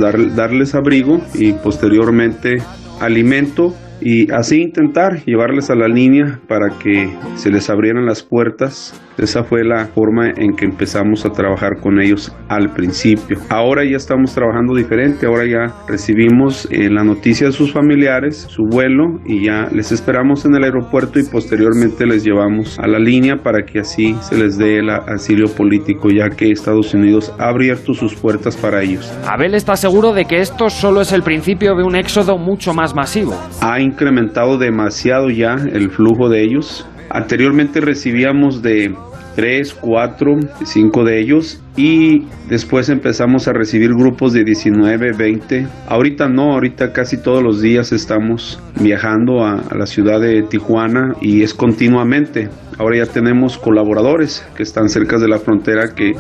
darles 0.57 0.75
abrigo 0.75 1.21
y 1.35 1.53
posteriormente 1.53 2.63
alimento 2.99 3.75
y 4.01 4.33
así 4.33 4.63
intentar 4.63 5.23
llevarles 5.27 5.69
a 5.69 5.75
la 5.75 5.87
línea 5.87 6.41
para 6.49 6.79
que 6.79 7.11
se 7.35 7.51
les 7.51 7.69
abrieran 7.69 8.07
las 8.07 8.23
puertas. 8.23 8.99
Esa 9.19 9.45
fue 9.45 9.65
la 9.65 9.87
forma 9.87 10.29
en 10.37 10.55
que 10.55 10.65
empezamos 10.65 11.25
a 11.25 11.31
trabajar 11.31 11.81
con 11.81 12.01
ellos 12.01 12.35
al 12.49 12.73
principio. 12.75 13.39
Ahora 13.49 13.85
ya 13.85 13.97
estamos 13.97 14.35
trabajando 14.35 14.75
diferente, 14.75 15.27
ahora 15.27 15.47
ya 15.47 15.75
recibimos 15.89 16.69
eh, 16.71 16.91
la 16.91 17.05
noticia 17.05 17.47
de 17.47 17.53
sus 17.53 17.73
familiares, 17.73 18.47
su 18.49 18.65
vuelo 18.65 19.21
y 19.25 19.47
ya 19.47 19.69
les 19.73 19.93
esperamos 19.93 20.45
en 20.45 20.55
el 20.55 20.65
aeropuerto 20.65 21.19
y 21.19 21.25
posteriormente 21.25 22.07
les 22.07 22.25
llevamos 22.25 22.79
a 22.79 22.87
la 22.87 22.99
línea 22.99 23.37
para 23.43 23.65
que 23.65 23.81
así 23.81 24.17
se 24.21 24.37
les 24.37 24.59
dé 24.59 24.79
el 24.79 24.91
asilo 24.91 25.49
político 25.49 26.11
ya 26.11 26.29
que 26.29 26.51
Estados 26.51 26.93
Unidos 26.95 27.33
ha 27.39 27.49
abierto 27.49 27.95
sus 27.95 28.15
puertas 28.15 28.57
para 28.57 28.83
ellos. 28.83 29.13
Abel 29.27 29.55
está 29.55 29.77
seguro 29.77 30.13
de 30.13 30.25
que 30.27 30.41
esto 30.41 30.69
solo 30.69 31.01
es 31.01 31.13
el 31.13 31.23
principio 31.23 31.75
de 31.75 31.85
un 31.85 31.97
éxodo 31.97 32.37
mucho 32.39 32.75
más 32.75 32.95
masivo 32.95 33.35
incrementado 33.81 34.59
demasiado 34.59 35.31
ya 35.31 35.55
el 35.55 35.91
flujo 35.91 36.29
de 36.29 36.43
ellos. 36.43 36.87
Anteriormente 37.11 37.81
recibíamos 37.81 38.63
de 38.63 38.95
3, 39.37 39.75
4, 39.75 40.39
5 40.65 41.05
de 41.05 41.21
ellos 41.21 41.61
y 41.77 42.27
después 42.49 42.89
empezamos 42.89 43.49
a 43.49 43.53
recibir 43.53 43.91
grupos 43.91 44.33
de 44.33 44.45
19, 44.45 45.13
20. 45.17 45.67
Ahorita 45.89 46.29
no, 46.29 46.55
ahorita 46.55 46.93
casi 46.93 47.21
todos 47.23 47.43
los 47.43 47.61
días 47.61 47.93
estamos 47.93 48.61
viajando 48.81 49.45
a, 49.45 49.61
a, 49.61 49.75
la 49.77 49.87
ciudad 49.87 50.21
de 50.21 50.43
Tijuana 50.43 51.15
y 51.21 51.43
es 51.43 51.53
continuamente. 51.53 52.49
Ahora 52.79 52.99
ya 52.99 53.07
tenemos 53.07 53.59
colaboradores 53.59 54.47
que 54.57 54.63
están 54.63 54.89
cerca 54.89 55.19
de 55.19 55.29
la 55.29 55.39
frontera 55.39 55.95
que 55.95 56.13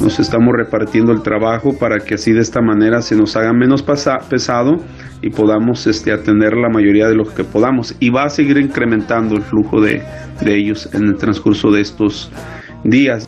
nos 0.00 0.18
estamos 0.20 0.54
repartiendo 0.56 1.12
el 1.12 1.22
trabajo 1.22 1.76
para 1.78 1.98
que 1.98 2.14
así 2.14 2.32
de 2.32 2.40
esta 2.40 2.60
manera 2.60 3.02
se 3.02 3.16
nos 3.16 3.36
haga 3.36 3.52
menos 3.52 3.82
pesado 3.82 4.76
y 5.22 5.30
podamos 5.30 5.86
este, 5.86 6.12
atender 6.12 6.54
la 6.54 6.68
mayoría 6.68 7.08
de 7.08 7.14
lo 7.14 7.24
que 7.24 7.44
podamos. 7.44 7.94
Y 8.00 8.10
va 8.10 8.24
a 8.24 8.30
seguir 8.30 8.58
incrementando 8.58 9.36
el 9.36 9.42
flujo 9.42 9.80
de, 9.80 10.02
de 10.42 10.56
ellos 10.56 10.88
en 10.94 11.04
el 11.04 11.16
transcurso 11.16 11.70
de 11.70 11.80
estos 11.80 12.30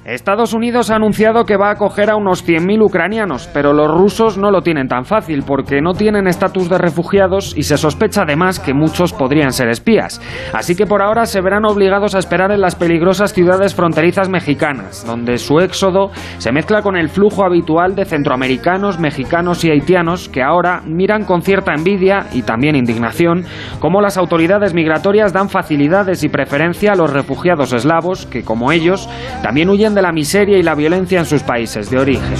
Estados 0.05 0.53
Unidos 0.53 0.91
ha 0.91 0.97
anunciado 0.97 1.45
que 1.45 1.57
va 1.57 1.69
a 1.69 1.73
acoger 1.73 2.11
a 2.11 2.17
unos 2.17 2.47
100.000 2.47 2.85
ucranianos, 2.85 3.49
pero 3.55 3.73
los 3.73 3.91
rusos 3.91 4.37
no 4.37 4.51
lo 4.51 4.61
tienen 4.61 4.87
tan 4.87 5.07
fácil 5.07 5.45
porque 5.47 5.81
no 5.81 5.95
tienen 5.95 6.27
estatus 6.27 6.69
de 6.69 6.77
refugiados 6.77 7.57
y 7.57 7.63
se 7.63 7.79
sospecha 7.79 8.23
además 8.23 8.61
que 8.61 8.75
muchos 8.75 9.15
podrían 9.15 9.53
ser 9.53 9.69
espías. 9.69 10.21
Así 10.53 10.77
que 10.77 10.85
por 10.85 11.01
ahora 11.01 11.25
se 11.25 11.41
verán 11.41 11.65
obligados 11.65 12.15
a 12.15 12.19
esperar 12.19 12.53
en 12.53 12.61
las 12.61 12.75
peligrosas 12.75 13.33
ciudades 13.33 13.75
fronterizas 13.75 14.29
mexicanas, 14.29 15.07
donde 15.07 15.39
su 15.39 15.59
éxodo 15.61 16.11
se 16.37 16.53
mezcla 16.53 16.83
con 16.83 16.97
el 16.97 17.09
flujo 17.09 17.43
habitual 17.43 17.95
de 17.95 18.05
centroamericanos, 18.05 18.99
mexicanos 18.99 19.65
y 19.65 19.71
haitianos 19.71 20.29
que 20.29 20.43
ahora 20.43 20.83
miran 20.85 21.25
con 21.25 21.41
cierta 21.41 21.73
envidia 21.73 22.27
y 22.33 22.43
también 22.43 22.77
indignación 22.77 23.45
cómo 23.81 24.03
las 24.03 24.19
autoridades 24.19 24.75
migratorias 24.75 25.33
dan 25.33 25.49
facilidades 25.49 26.25
y 26.25 26.29
preferencia 26.29 26.93
a 26.93 26.97
los 26.97 27.11
refugiados 27.13 27.73
eslavos 27.73 28.27
que, 28.27 28.45
como 28.45 28.73
ellos, 28.73 29.09
también 29.47 29.69
huyen 29.69 29.95
de 29.95 30.03
la 30.03 30.11
miseria 30.11 30.59
y 30.59 30.63
la 30.65 30.75
violencia 30.75 31.21
en 31.21 31.25
sus 31.25 31.45
países 31.45 31.89
de 31.89 32.01
origen. 32.01 32.35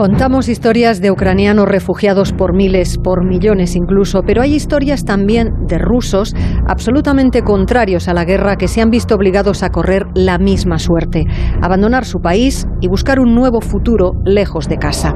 Contamos 0.00 0.48
historias 0.48 1.02
de 1.02 1.10
ucranianos 1.10 1.68
refugiados 1.68 2.32
por 2.32 2.56
miles, 2.56 2.96
por 2.96 3.22
millones 3.22 3.76
incluso, 3.76 4.22
pero 4.22 4.40
hay 4.40 4.54
historias 4.54 5.04
también 5.04 5.50
de 5.66 5.76
rusos 5.76 6.34
absolutamente 6.66 7.42
contrarios 7.42 8.08
a 8.08 8.14
la 8.14 8.24
guerra 8.24 8.56
que 8.56 8.66
se 8.66 8.80
han 8.80 8.88
visto 8.88 9.14
obligados 9.14 9.62
a 9.62 9.68
correr 9.68 10.06
la 10.14 10.38
misma 10.38 10.78
suerte, 10.78 11.26
abandonar 11.60 12.06
su 12.06 12.20
país 12.20 12.66
y 12.80 12.88
buscar 12.88 13.20
un 13.20 13.34
nuevo 13.34 13.60
futuro 13.60 14.12
lejos 14.24 14.68
de 14.68 14.78
casa. 14.78 15.12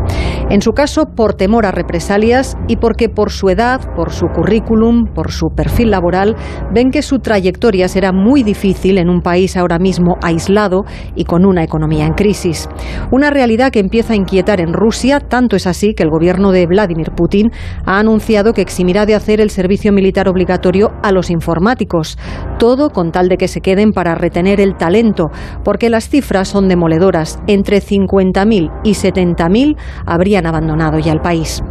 En 0.50 0.60
su 0.60 0.72
caso, 0.72 1.06
por 1.16 1.32
temor 1.32 1.64
a 1.64 1.70
represalias 1.70 2.54
y 2.68 2.76
porque 2.76 3.08
por 3.08 3.32
su 3.32 3.48
edad, 3.48 3.80
por 3.96 4.12
su 4.12 4.26
currículum, 4.26 5.06
por 5.14 5.32
su 5.32 5.46
perfil 5.56 5.92
laboral, 5.92 6.36
ven 6.74 6.90
que 6.90 7.00
su 7.00 7.20
trayectoria 7.20 7.88
será 7.88 8.12
muy 8.12 8.42
difícil 8.42 8.98
en 8.98 9.08
un 9.08 9.22
país 9.22 9.56
ahora 9.56 9.78
mismo 9.78 10.18
aislado 10.22 10.84
y 11.14 11.24
con 11.24 11.46
una 11.46 11.64
economía 11.64 12.04
en 12.04 12.12
crisis. 12.12 12.68
Una 13.10 13.30
realidad 13.30 13.72
que 13.72 13.80
empieza 13.80 14.12
a 14.12 14.16
inquietar 14.16 14.60
en 14.60 14.73
Rusia, 14.74 15.20
tanto 15.20 15.56
es 15.56 15.66
así 15.66 15.94
que 15.94 16.02
el 16.02 16.10
gobierno 16.10 16.52
de 16.52 16.66
Vladimir 16.66 17.12
Putin 17.16 17.50
ha 17.86 17.98
anunciado 17.98 18.52
que 18.52 18.60
eximirá 18.60 19.06
de 19.06 19.14
hacer 19.14 19.40
el 19.40 19.48
servicio 19.48 19.92
militar 19.92 20.28
obligatorio 20.28 20.90
a 21.02 21.12
los 21.12 21.30
informáticos, 21.30 22.18
todo 22.58 22.90
con 22.90 23.12
tal 23.12 23.28
de 23.28 23.38
que 23.38 23.48
se 23.48 23.62
queden 23.62 23.92
para 23.92 24.14
retener 24.14 24.60
el 24.60 24.76
talento, 24.76 25.30
porque 25.64 25.88
las 25.88 26.08
cifras 26.10 26.48
son 26.48 26.68
demoledoras. 26.68 27.38
Entre 27.46 27.80
50.000 27.80 28.70
y 28.84 28.90
70.000 28.90 29.76
habrían 30.04 30.46
abandonado 30.46 30.98
ya 30.98 31.12
el 31.12 31.20
país. 31.20 31.62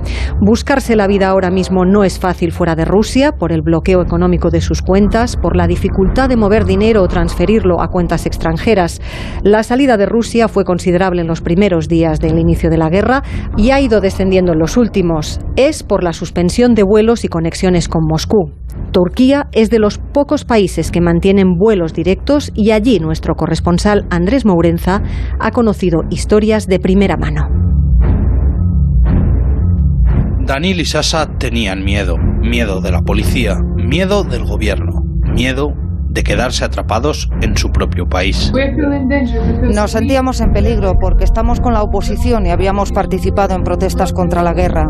Buscarse 0.41 0.95
la 0.95 1.07
vida 1.07 1.27
ahora 1.27 1.51
mismo 1.51 1.85
no 1.85 2.03
es 2.03 2.17
fácil 2.17 2.51
fuera 2.51 2.75
de 2.75 2.85
Rusia 2.85 3.33
por 3.33 3.51
el 3.51 3.61
bloqueo 3.61 4.01
económico 4.01 4.49
de 4.49 4.61
sus 4.61 4.81
cuentas, 4.81 5.35
por 5.35 5.55
la 5.55 5.67
dificultad 5.67 6.29
de 6.29 6.37
mover 6.37 6.65
dinero 6.65 7.03
o 7.03 7.07
transferirlo 7.07 7.81
a 7.81 7.89
cuentas 7.89 8.25
extranjeras. 8.25 9.01
La 9.43 9.61
salida 9.63 9.97
de 9.97 10.05
Rusia 10.05 10.47
fue 10.47 10.63
considerable 10.63 11.21
en 11.21 11.27
los 11.27 11.41
primeros 11.41 11.87
días 11.87 12.19
del 12.19 12.39
inicio 12.39 12.69
de 12.69 12.77
la 12.77 12.89
guerra 12.89 12.92
y 13.57 13.71
ha 13.71 13.81
ido 13.81 14.01
descendiendo 14.01 14.53
en 14.53 14.59
los 14.59 14.77
últimos. 14.77 15.39
Es 15.55 15.83
por 15.83 16.03
la 16.03 16.13
suspensión 16.13 16.75
de 16.75 16.83
vuelos 16.83 17.23
y 17.23 17.27
conexiones 17.27 17.87
con 17.87 18.05
Moscú. 18.05 18.51
Turquía 18.91 19.47
es 19.51 19.69
de 19.69 19.79
los 19.79 19.97
pocos 19.97 20.45
países 20.45 20.91
que 20.91 21.01
mantienen 21.01 21.55
vuelos 21.57 21.93
directos 21.93 22.51
y 22.53 22.71
allí 22.71 22.99
nuestro 22.99 23.35
corresponsal 23.35 24.05
Andrés 24.09 24.45
Mourenza 24.45 25.01
ha 25.39 25.51
conocido 25.51 26.01
historias 26.09 26.67
de 26.67 26.79
primera 26.79 27.17
mano. 27.17 27.47
Daniel 30.45 30.81
y 30.81 30.85
Sasa 30.85 31.37
tenían 31.39 31.83
miedo, 31.83 32.17
miedo 32.17 32.81
de 32.81 32.91
la 32.91 33.01
policía, 33.01 33.55
miedo 33.77 34.23
del 34.23 34.43
gobierno, 34.43 34.91
miedo 35.33 35.73
de 36.13 36.23
quedarse 36.23 36.63
atrapados 36.63 37.29
en 37.41 37.57
su 37.57 37.69
propio 37.69 38.05
país. 38.05 38.51
Nos 39.73 39.91
sentíamos 39.91 40.41
en 40.41 40.51
peligro 40.51 40.93
porque 40.99 41.23
estamos 41.23 41.59
con 41.59 41.73
la 41.73 41.81
oposición 41.81 42.45
y 42.45 42.51
habíamos 42.51 42.91
participado 42.91 43.55
en 43.55 43.63
protestas 43.63 44.13
contra 44.13 44.43
la 44.43 44.53
guerra. 44.53 44.89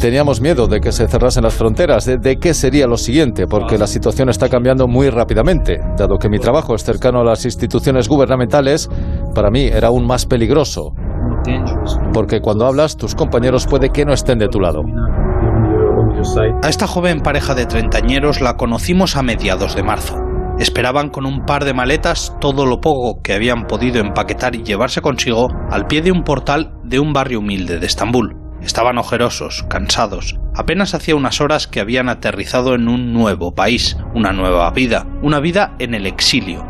Teníamos 0.00 0.40
miedo 0.40 0.66
de 0.66 0.80
que 0.80 0.92
se 0.92 1.08
cerrasen 1.08 1.44
las 1.44 1.54
fronteras, 1.54 2.04
de, 2.04 2.18
de, 2.18 2.36
qué 2.36 2.52
sería 2.52 2.86
lo 2.86 2.96
siguiente, 2.96 3.46
porque 3.46 3.78
la 3.78 3.86
situación 3.86 4.28
está 4.28 4.48
cambiando 4.48 4.86
muy 4.86 5.08
rápidamente. 5.08 5.80
Dado 5.96 6.18
que 6.18 6.28
mi 6.28 6.38
trabajo 6.38 6.74
es 6.74 6.84
cercano 6.84 7.20
a 7.20 7.24
las 7.24 7.44
instituciones 7.44 8.08
gubernamentales, 8.08 8.90
para 9.34 9.50
mí 9.50 9.64
era 9.64 9.88
aún 9.88 10.06
más 10.06 10.26
peligroso. 10.26 10.92
Porque 12.12 12.40
cuando 12.40 12.66
hablas, 12.66 12.96
tus 12.96 13.14
compañeros 13.14 13.66
puede 13.66 13.90
que 13.90 14.04
no 14.04 14.12
estén 14.12 14.38
de 14.38 14.48
tu 14.48 14.60
lado. 14.60 14.82
A 16.62 16.68
esta 16.68 16.86
joven 16.86 17.20
pareja 17.20 17.54
de 17.54 17.66
treintañeros 17.66 18.40
la 18.40 18.56
conocimos 18.56 19.16
a 19.16 19.22
mediados 19.22 19.74
de 19.74 19.82
marzo. 19.82 20.16
Esperaban 20.58 21.10
con 21.10 21.26
un 21.26 21.44
par 21.44 21.64
de 21.64 21.74
maletas 21.74 22.34
todo 22.40 22.64
lo 22.64 22.80
poco 22.80 23.20
que 23.22 23.34
habían 23.34 23.66
podido 23.66 24.00
empaquetar 24.00 24.54
y 24.54 24.62
llevarse 24.62 25.02
consigo 25.02 25.48
al 25.70 25.86
pie 25.86 26.00
de 26.00 26.12
un 26.12 26.22
portal 26.22 26.72
de 26.82 26.98
un 26.98 27.12
barrio 27.12 27.40
humilde 27.40 27.78
de 27.78 27.86
Estambul. 27.86 28.36
Estaban 28.62 28.96
ojerosos, 28.96 29.64
cansados. 29.68 30.38
Apenas 30.56 30.94
hacía 30.94 31.16
unas 31.16 31.40
horas 31.40 31.66
que 31.66 31.80
habían 31.80 32.08
aterrizado 32.08 32.76
en 32.76 32.88
un 32.88 33.12
nuevo 33.12 33.54
país, 33.54 33.96
una 34.14 34.32
nueva 34.32 34.70
vida, 34.70 35.04
una 35.20 35.40
vida 35.40 35.74
en 35.80 35.94
el 35.94 36.06
exilio. 36.06 36.64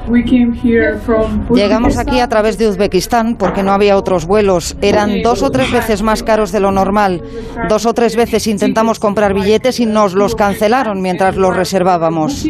Llegamos 1.55 1.99
aquí 1.99 2.21
a 2.21 2.29
través 2.29 2.57
de 2.57 2.69
Uzbekistán 2.69 3.37
porque 3.37 3.63
no 3.63 3.73
había 3.73 3.99
otros 3.99 4.27
vuelos. 4.27 4.77
Eran 4.81 5.21
dos 5.23 5.43
o 5.43 5.51
tres 5.51 5.71
veces 5.71 6.03
más 6.03 6.23
caros 6.23 6.51
de 6.51 6.61
lo 6.61 6.73
normal. 6.73 7.23
Dos 7.69 7.85
o 7.85 7.93
tres 7.93 8.17
veces 8.17 8.47
intentamos 8.47 8.99
comprar 8.99 9.35
billetes 9.35 9.79
y 9.81 9.87
nos 9.87 10.15
los 10.15 10.35
cancelaron 10.35 11.03
mientras 11.03 11.37
los 11.37 11.55
reservábamos. 11.55 12.47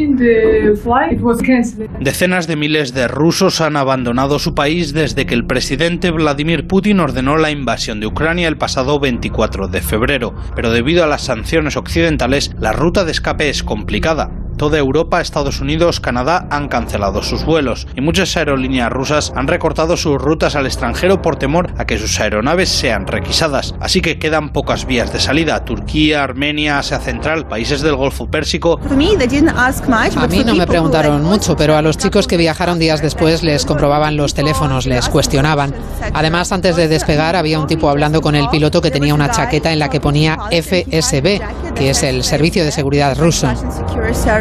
Decenas 2.00 2.46
de 2.46 2.56
miles 2.56 2.94
de 2.94 3.08
rusos 3.08 3.60
han 3.60 3.76
abandonado 3.76 4.38
su 4.38 4.54
país 4.54 4.94
desde 4.94 5.26
que 5.26 5.34
el 5.34 5.46
presidente 5.46 6.12
Vladimir 6.12 6.68
Putin 6.68 7.00
ordenó 7.00 7.36
la 7.36 7.50
invasión 7.50 7.98
de 7.98 8.06
Ucrania 8.06 8.46
el 8.46 8.56
pasado 8.56 9.00
24 9.00 9.66
de 9.66 9.80
febrero, 9.80 10.34
pero 10.54 10.70
debido 10.70 11.02
a 11.02 11.08
las 11.08 11.23
sanciones 11.24 11.76
occidentales, 11.76 12.52
la 12.58 12.72
ruta 12.72 13.04
de 13.04 13.12
escape 13.12 13.48
es 13.48 13.62
complicada. 13.62 14.30
Toda 14.56 14.78
Europa, 14.78 15.20
Estados 15.20 15.60
Unidos, 15.60 15.98
Canadá 15.98 16.46
han 16.50 16.68
cancelado 16.68 17.22
sus 17.22 17.44
vuelos 17.44 17.88
y 17.96 18.00
muchas 18.00 18.36
aerolíneas 18.36 18.90
rusas 18.90 19.32
han 19.34 19.48
recortado 19.48 19.96
sus 19.96 20.20
rutas 20.20 20.54
al 20.54 20.66
extranjero 20.66 21.22
por 21.22 21.36
temor 21.36 21.72
a 21.76 21.86
que 21.86 21.98
sus 21.98 22.20
aeronaves 22.20 22.68
sean 22.68 23.06
requisadas. 23.06 23.74
Así 23.80 24.00
que 24.00 24.18
quedan 24.18 24.52
pocas 24.52 24.86
vías 24.86 25.12
de 25.12 25.18
salida. 25.18 25.64
Turquía, 25.64 26.22
Armenia, 26.22 26.78
Asia 26.78 27.00
Central, 27.00 27.48
países 27.48 27.82
del 27.82 27.96
Golfo 27.96 28.28
Pérsico. 28.28 28.78
A 30.16 30.26
mí 30.28 30.44
no 30.44 30.54
me 30.54 30.66
preguntaron 30.66 31.22
mucho, 31.22 31.56
pero 31.56 31.76
a 31.76 31.82
los 31.82 31.98
chicos 31.98 32.26
que 32.26 32.36
viajaron 32.36 32.78
días 32.78 33.02
después 33.02 33.42
les 33.42 33.66
comprobaban 33.66 34.16
los 34.16 34.34
teléfonos, 34.34 34.86
les 34.86 35.08
cuestionaban. 35.08 35.74
Además, 36.12 36.52
antes 36.52 36.76
de 36.76 36.86
despegar 36.86 37.34
había 37.34 37.58
un 37.58 37.66
tipo 37.66 37.88
hablando 37.88 38.20
con 38.20 38.34
el 38.34 38.48
piloto 38.48 38.80
que 38.80 38.90
tenía 38.90 39.14
una 39.14 39.30
chaqueta 39.30 39.72
en 39.72 39.78
la 39.78 39.88
que 39.88 40.00
ponía 40.00 40.38
FSB, 40.50 41.40
que 41.74 41.90
es 41.90 42.02
el 42.02 42.22
Servicio 42.22 42.64
de 42.64 42.70
Seguridad 42.70 43.18
ruso. 43.18 43.48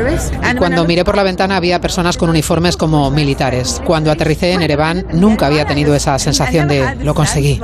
Y 0.09 0.55
cuando 0.55 0.85
miré 0.85 1.03
por 1.03 1.15
la 1.15 1.23
ventana 1.23 1.57
había 1.57 1.79
personas 1.79 2.17
con 2.17 2.29
uniformes 2.29 2.77
como 2.77 3.09
militares. 3.11 3.81
Cuando 3.85 4.11
aterricé 4.11 4.53
en 4.53 4.61
Ereván 4.61 5.05
nunca 5.13 5.47
había 5.47 5.65
tenido 5.65 5.95
esa 5.95 6.17
sensación 6.19 6.67
de 6.67 6.95
lo 7.03 7.13
conseguí. 7.13 7.59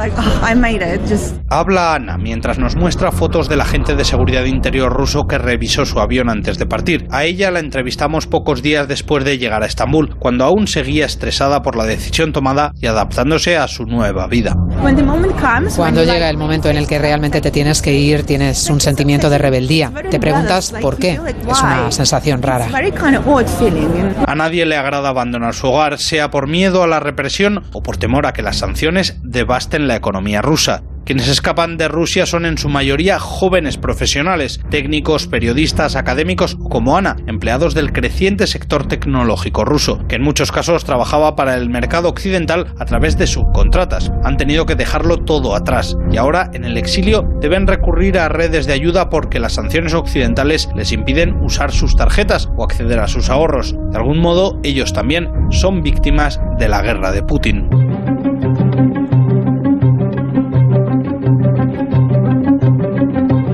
Habla 1.50 1.96
Ana 1.96 2.18
mientras 2.18 2.60
nos 2.60 2.76
muestra 2.76 3.12
fotos 3.12 3.50
del 3.50 3.62
agente 3.62 3.96
de 3.96 4.06
seguridad 4.06 4.46
interior 4.46 4.94
ruso 4.94 5.26
que 5.28 5.38
revisó 5.38 5.86
su 5.86 6.00
avión 6.00 6.30
antes 6.30 6.58
de 6.58 6.66
partir. 6.66 7.08
A 7.12 7.24
ella 7.26 7.52
la 7.52 7.60
entrevistamos 7.60 8.28
pocos 8.28 8.62
días 8.62 8.88
después 8.88 9.24
de 9.24 9.38
llegar 9.38 9.64
a 9.64 9.66
Estambul, 9.66 10.16
cuando 10.18 10.46
aún 10.46 10.68
seguía 10.68 11.06
estresada 11.06 11.62
por 11.62 11.76
la 11.76 11.86
decisión 11.86 12.34
tomada 12.34 12.72
y 12.80 12.88
adaptándose 12.88 13.58
a 13.58 13.68
su 13.68 13.86
nueva 13.86 14.28
vida. 14.28 14.56
Cuando 15.76 16.04
llega 16.04 16.30
el 16.30 16.38
momento 16.38 16.70
en 16.70 16.78
el 16.78 16.88
que 16.88 17.00
realmente 17.00 17.42
te 17.42 17.52
tienes 17.52 17.82
que 17.82 17.94
ir, 17.94 18.24
tienes 18.24 18.70
un 18.70 18.80
sentimiento 18.80 19.30
de 19.30 19.38
rebeldía. 19.38 19.92
Te 20.12 20.20
preguntas 20.20 20.74
por 20.82 20.98
qué. 20.98 21.20
Es 21.50 21.62
una 21.62 21.92
sensación 21.92 22.29
rara. 22.38 22.68
A 24.26 24.36
nadie 24.36 24.66
le 24.66 24.78
agrada 24.78 25.10
abandonar 25.10 25.54
su 25.54 25.68
hogar, 25.68 25.98
sea 25.98 26.30
por 26.30 26.48
miedo 26.48 26.84
a 26.84 26.88
la 26.88 27.00
represión 27.00 27.64
o 27.74 27.84
por 27.84 27.98
temor 27.98 28.26
a 28.26 28.34
que 28.34 28.42
las 28.42 28.58
sanciones 28.58 29.18
devasten 29.24 29.88
la 29.88 29.96
economía 29.96 30.42
rusa. 30.42 30.84
Quienes 31.06 31.28
escapan 31.28 31.78
de 31.78 31.88
Rusia 31.88 32.26
son 32.26 32.46
en 32.46 32.58
su 32.58 32.70
mayoría 32.70 33.20
jóvenes 33.20 33.78
profesionales, 33.78 34.62
técnicos, 34.70 35.28
periodistas, 35.28 35.96
académicos 35.96 36.56
como 36.70 36.98
Ana, 36.98 37.16
empleados 37.26 37.74
del 37.74 37.92
creciente 37.92 38.46
sector 38.46 38.88
tecnológico 38.88 39.66
ruso, 39.66 40.06
que 40.08 40.16
en 40.16 40.22
muchos 40.22 40.52
casos 40.52 40.86
trabajaba 40.86 41.36
para 41.36 41.56
el 41.56 41.70
mercado 41.70 42.10
occidental 42.10 42.74
a 42.78 42.86
través 42.86 43.18
de 43.18 43.26
subcontratas. 43.26 44.12
Han 44.24 44.38
tenido 44.38 44.66
que 44.66 44.76
dejarlo 44.76 45.18
todo 45.18 45.56
atrás 45.56 45.98
y 46.12 46.18
ahora 46.18 46.52
en 46.54 46.64
el 46.64 46.78
exilio 46.78 47.28
deben 47.42 47.66
recurrir 47.66 48.20
a 48.20 48.30
redes 48.30 48.68
de 48.68 48.74
ayuda 48.74 49.10
porque 49.10 49.40
las 49.40 49.54
sanciones 49.54 49.94
occidentales 49.94 50.70
les 50.76 50.92
impiden 50.92 51.38
usar 51.42 51.72
sus 51.72 51.96
tarjetas 51.96 52.50
o 52.56 52.64
acceder 52.64 53.00
a 53.00 53.08
sus 53.08 53.30
ahorros. 53.30 53.76
De 53.92 53.98
algún 53.98 54.20
modo, 54.20 54.60
ellos 54.64 54.94
también 54.94 55.30
son 55.50 55.82
víctimas 55.82 56.40
de 56.60 56.68
la 56.68 56.82
guerra 56.82 57.12
de 57.12 57.24
Putin. 57.24 57.68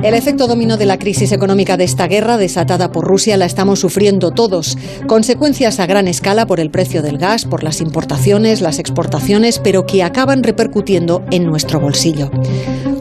El 0.05 0.13
efecto 0.13 0.45
dominó 0.45 0.77
de 0.77 0.85
la 0.85 0.99
crisis 0.99 1.31
económica 1.31 1.77
de 1.77 1.83
esta 1.83 2.07
guerra 2.07 2.37
desatada 2.37 2.91
por 2.91 3.05
Rusia 3.05 3.37
la 3.37 3.47
estamos 3.47 3.79
sufriendo 3.79 4.29
todos. 4.29 4.77
Consecuencias 5.07 5.79
a 5.79 5.87
gran 5.87 6.07
escala 6.07 6.45
por 6.45 6.59
el 6.59 6.69
precio 6.69 7.01
del 7.01 7.17
gas, 7.17 7.45
por 7.45 7.63
las 7.63 7.81
importaciones, 7.81 8.61
las 8.61 8.77
exportaciones, 8.77 9.57
pero 9.57 9.87
que 9.87 10.03
acaban 10.03 10.43
repercutiendo 10.43 11.23
en 11.31 11.47
nuestro 11.47 11.79
bolsillo. 11.79 12.29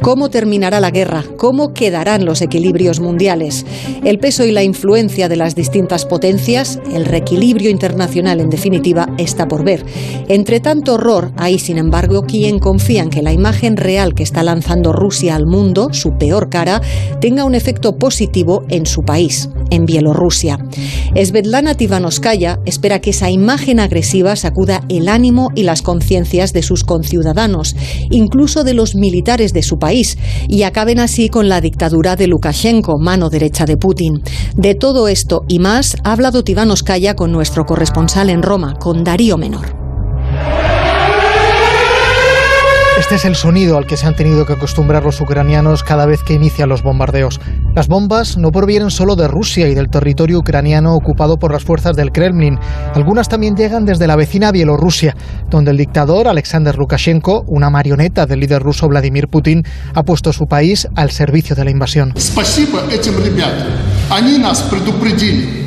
¿Cómo 0.05 0.29
terminará 0.29 0.81
la 0.81 0.90
guerra? 0.90 1.25
¿Cómo 1.38 1.73
quedarán 1.73 2.27
los 2.27 2.43
equilibrios 2.43 3.01
mundiales? 3.01 3.64
El 4.05 4.19
peso 4.19 4.45
y 4.45 4.53
la 4.53 4.62
influencia 4.62 5.31
de 5.31 5.37
las 5.37 5.55
distintas 5.55 6.05
potencias, 6.05 6.79
el 6.93 7.07
reequilibrio 7.07 7.71
internacional 7.71 8.38
en 8.40 8.51
definitiva, 8.51 9.09
está 9.17 9.49
por 9.49 9.64
ver. 9.64 9.83
Entre 10.29 10.61
tanto 10.61 10.97
horror, 10.97 11.33
hay 11.38 11.59
sin 11.59 11.79
embargo 11.79 12.25
quien 12.25 12.59
confía 12.59 13.03
en 13.03 13.09
que 13.09 13.23
la 13.23 13.33
imagen 13.33 13.79
real 13.79 14.12
que 14.12 14.25
está 14.25 14.43
lanzando 14.43 14.93
Rusia 14.93 15.37
al 15.37 15.47
mundo, 15.47 15.88
su 15.93 16.19
peor 16.19 16.51
cara, 16.51 16.83
tenga 17.23 17.47
un 17.47 17.55
efecto 17.55 17.97
positivo 17.97 18.62
en 18.69 18.85
su 18.85 19.05
país, 19.05 19.49
en 19.71 19.87
Bielorrusia. 19.87 20.59
Svetlana 21.17 21.77
Tivanovskaya 21.77 22.61
espera 22.67 23.01
que 23.01 23.11
esa 23.11 23.31
imagen 23.31 23.81
agresiva 23.81 24.37
sacuda 24.37 24.83
el 24.90 25.09
ánimo 25.09 25.51
y 25.55 25.62
las 25.62 25.81
conciencias 25.81 26.53
de 26.53 26.62
sus 26.62 26.85
conciudadanos, 26.85 27.75
incluso 28.11 28.64
de 28.64 28.75
los 28.75 28.97
militares 28.97 29.55
de 29.55 29.62
su 29.62 29.79
país 29.79 29.93
y 30.48 30.62
acaben 30.64 30.98
así 30.98 31.28
con 31.28 31.48
la 31.48 31.61
dictadura 31.61 32.16
de 32.16 32.26
Lukashenko, 32.26 32.98
mano 32.98 33.30
derecha 33.30 33.64
de 33.64 33.76
Putin. 33.76 34.22
De 34.57 34.74
todo 34.74 35.09
esto 35.09 35.42
y 35.48 35.59
más 35.59 35.96
ha 36.04 36.12
hablado 36.12 36.42
Tivanovskaya 36.42 37.14
con 37.14 37.30
nuestro 37.30 37.64
corresponsal 37.64 38.30
en 38.30 38.42
Roma, 38.42 38.74
con 38.78 39.04
Darío 39.04 39.37
Menor. 39.37 39.84
Este 43.05 43.17
es 43.17 43.27
el 43.27 43.37
sonido 43.37 43.77
al 43.77 43.87
que 43.87 43.99
se 43.99 44.07
han 44.07 44.17
tenido 44.17 44.47
que 44.47 44.55
acostumbrar 44.55 45.05
los 45.05 45.21
ucranianos 45.21 45.83
cada 45.83 46.07
vez 46.07 46.23
que 46.23 46.33
inician 46.33 46.71
los 46.71 46.83
bombardeos. 46.83 47.38
Las 47.75 47.87
bombas 47.87 48.38
no 48.38 48.51
provienen 48.51 48.90
solo 48.90 49.14
de 49.14 49.29
Rusia 49.29 49.69
y 49.69 49.75
del 49.75 49.90
territorio 49.90 50.38
ucraniano 50.38 50.95
ocupado 50.95 51.37
por 51.37 51.53
las 51.53 51.64
fuerzas 51.64 51.97
del 51.97 52.12
Kremlin. 52.12 52.59
Algunas 52.95 53.29
también 53.29 53.57
llegan 53.57 53.85
desde 53.85 54.07
la 54.07 54.17
vecina 54.17 54.53
Bielorrusia, 54.53 55.14
donde 55.51 55.73
el 55.73 55.77
dictador 55.77 56.29
Alexander 56.29 56.79
Lukashenko, 56.79 57.45
una 57.47 57.69
marioneta 57.69 58.25
del 58.25 58.40
líder 58.40 58.62
ruso 58.62 58.88
Vladimir 58.88 59.29
Putin, 59.29 59.64
ha 59.95 60.03
puesto 60.03 60.33
su 60.33 60.47
país 60.47 60.88
al 60.97 61.11
servicio 61.11 61.55
de 61.55 61.64
la 61.67 61.71
invasión. 61.71 62.14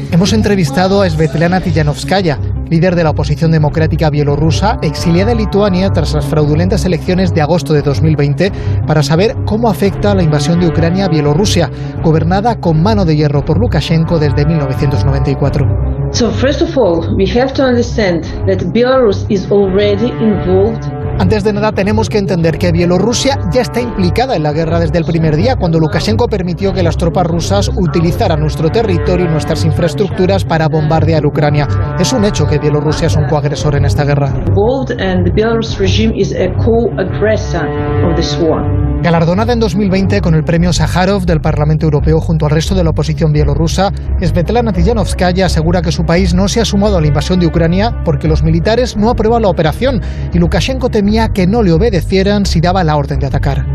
Hemos 0.09 0.31
entrevistado 0.31 1.01
a 1.01 1.09
Svetlana 1.09 1.59
Tijanovskaya, 1.59 2.39
líder 2.69 2.95
de 2.95 3.03
la 3.03 3.09
oposición 3.09 3.51
democrática 3.51 4.09
bielorrusa, 4.09 4.79
exiliada 4.81 5.33
en 5.33 5.39
Lituania 5.39 5.91
tras 5.91 6.13
las 6.13 6.25
fraudulentas 6.25 6.85
elecciones 6.85 7.33
de 7.33 7.41
agosto 7.41 7.73
de 7.73 7.81
2020, 7.81 8.51
para 8.87 9.03
saber 9.03 9.35
cómo 9.45 9.69
afecta 9.69 10.15
la 10.15 10.23
invasión 10.23 10.61
de 10.61 10.67
Ucrania 10.67 11.05
a 11.05 11.09
Bielorrusia, 11.09 11.69
gobernada 12.03 12.59
con 12.61 12.81
mano 12.81 13.03
de 13.03 13.17
hierro 13.17 13.43
por 13.43 13.59
Lukashenko 13.59 14.17
desde 14.17 14.45
1994. 14.45 15.87
So 16.11 16.31
first 16.31 16.61
of 16.61 16.77
all, 16.77 17.13
we 17.17 17.25
have 17.27 17.53
to 17.55 17.63
understand 17.63 18.23
that 18.47 18.63
Belarus 18.71 19.25
is 19.29 19.51
already 19.51 20.09
involved 20.21 20.96
Antes 21.19 21.43
de 21.43 21.51
nada, 21.51 21.71
tenemos 21.71 22.10
que 22.10 22.19
entender 22.19 22.60
que 22.60 22.71
Bielorrusia 22.71 23.39
ya 23.51 23.62
está 23.62 23.82
implicada 23.82 24.36
en 24.36 24.43
la 24.43 24.53
guerra 24.53 24.80
desde 24.80 24.99
el 24.99 25.03
primer 25.03 25.36
día, 25.36 25.56
cuando 25.56 25.80
Lukashenko 25.80 26.27
permitió 26.27 26.73
que 26.73 26.84
las 26.84 26.95
tropas 26.95 27.25
rusas 27.25 27.71
utilizaran 27.75 28.39
nuestro 28.39 28.69
territorio 28.69 29.25
y 29.25 29.30
nuestras 29.30 29.65
infraestructuras 29.65 30.45
para 30.45 30.67
bombardear 30.67 31.25
Ucrania. 31.25 31.67
Es 31.99 32.13
un 32.13 32.23
hecho 32.23 32.45
que 32.45 32.60
Bielorrusia 32.60 33.08
es 33.08 33.15
un 33.15 33.25
coagresor 33.25 33.75
en 33.75 33.86
esta 33.86 34.06
guerra. 34.06 34.32
Galardonada 39.01 39.53
en 39.53 39.60
2020 39.60 40.21
con 40.21 40.34
el 40.34 40.43
premio 40.43 40.73
Sájarov 40.73 41.23
del 41.25 41.39
Parlamento 41.39 41.86
Europeo 41.86 42.19
junto 42.19 42.45
al 42.45 42.51
resto 42.51 42.73
de 42.73 42.84
la 42.84 42.89
oposición 42.89 43.32
bielorrusa, 43.32 43.91
Svetlana 44.19 44.73
Tijanovskaya 44.73 45.45
asegura 45.45 45.84
que 45.84 45.91
su 45.91 46.03
país 46.03 46.34
no 46.34 46.47
se 46.47 46.62
ha 46.62 46.65
sumado 46.65 46.97
a 46.97 47.01
la 47.01 47.08
invasión 47.08 47.39
de 47.39 47.45
Ucrania 47.45 48.01
porque 48.03 48.27
los 48.27 48.41
militares 48.41 48.97
no 48.97 49.12
aprueban 49.12 49.43
la 49.43 49.49
operación 49.49 50.01
y 50.34 50.39
Lukashenko 50.39 50.89
temía 51.07 51.29
que 51.29 51.47
no 51.47 51.63
le 51.63 51.71
obedecieran 51.71 52.45
si 52.45 52.59
daba 52.59 52.83
la 52.83 52.97
orden 52.97 53.17
de 53.17 53.27
atacar. 53.27 53.65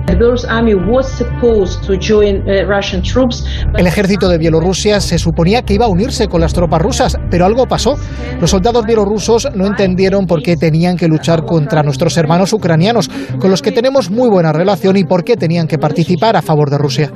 El 3.75 3.87
ejército 3.87 4.29
de 4.29 4.37
Bielorrusia 4.37 5.01
se 5.01 5.19
suponía 5.19 5.63
que 5.63 5.73
iba 5.73 5.87
a 5.87 5.89
unirse 5.89 6.29
con 6.29 6.43
las 6.43 6.53
tropas 6.53 6.83
rusas, 6.83 7.17
pero 7.31 7.47
algo 7.47 7.65
pasó. 7.65 7.97
Los 8.39 8.51
soldados 8.51 8.85
bielorrusos 8.85 9.49
no 9.55 9.67
entendieron 9.67 10.27
por 10.27 10.43
qué 10.43 10.59
tenían 10.59 10.99
que 10.99 11.09
luchar 11.09 11.47
contra 11.47 11.83
nuestros 11.83 12.19
hermanos 12.19 12.53
ucranianos, 12.53 13.09
con 13.39 13.51
los 13.51 13.63
que 13.63 13.73
tenemos 13.73 14.11
muy 14.11 14.29
buena 14.29 14.53
relación 14.53 14.99
y 14.99 15.05
por 15.05 15.25
qué 15.25 15.35
tenían 15.35 15.67
que 15.67 15.79
participar 15.79 16.37
a 16.37 16.43
favor 16.43 16.69
de 16.69 16.77
Rusia. 16.77 17.11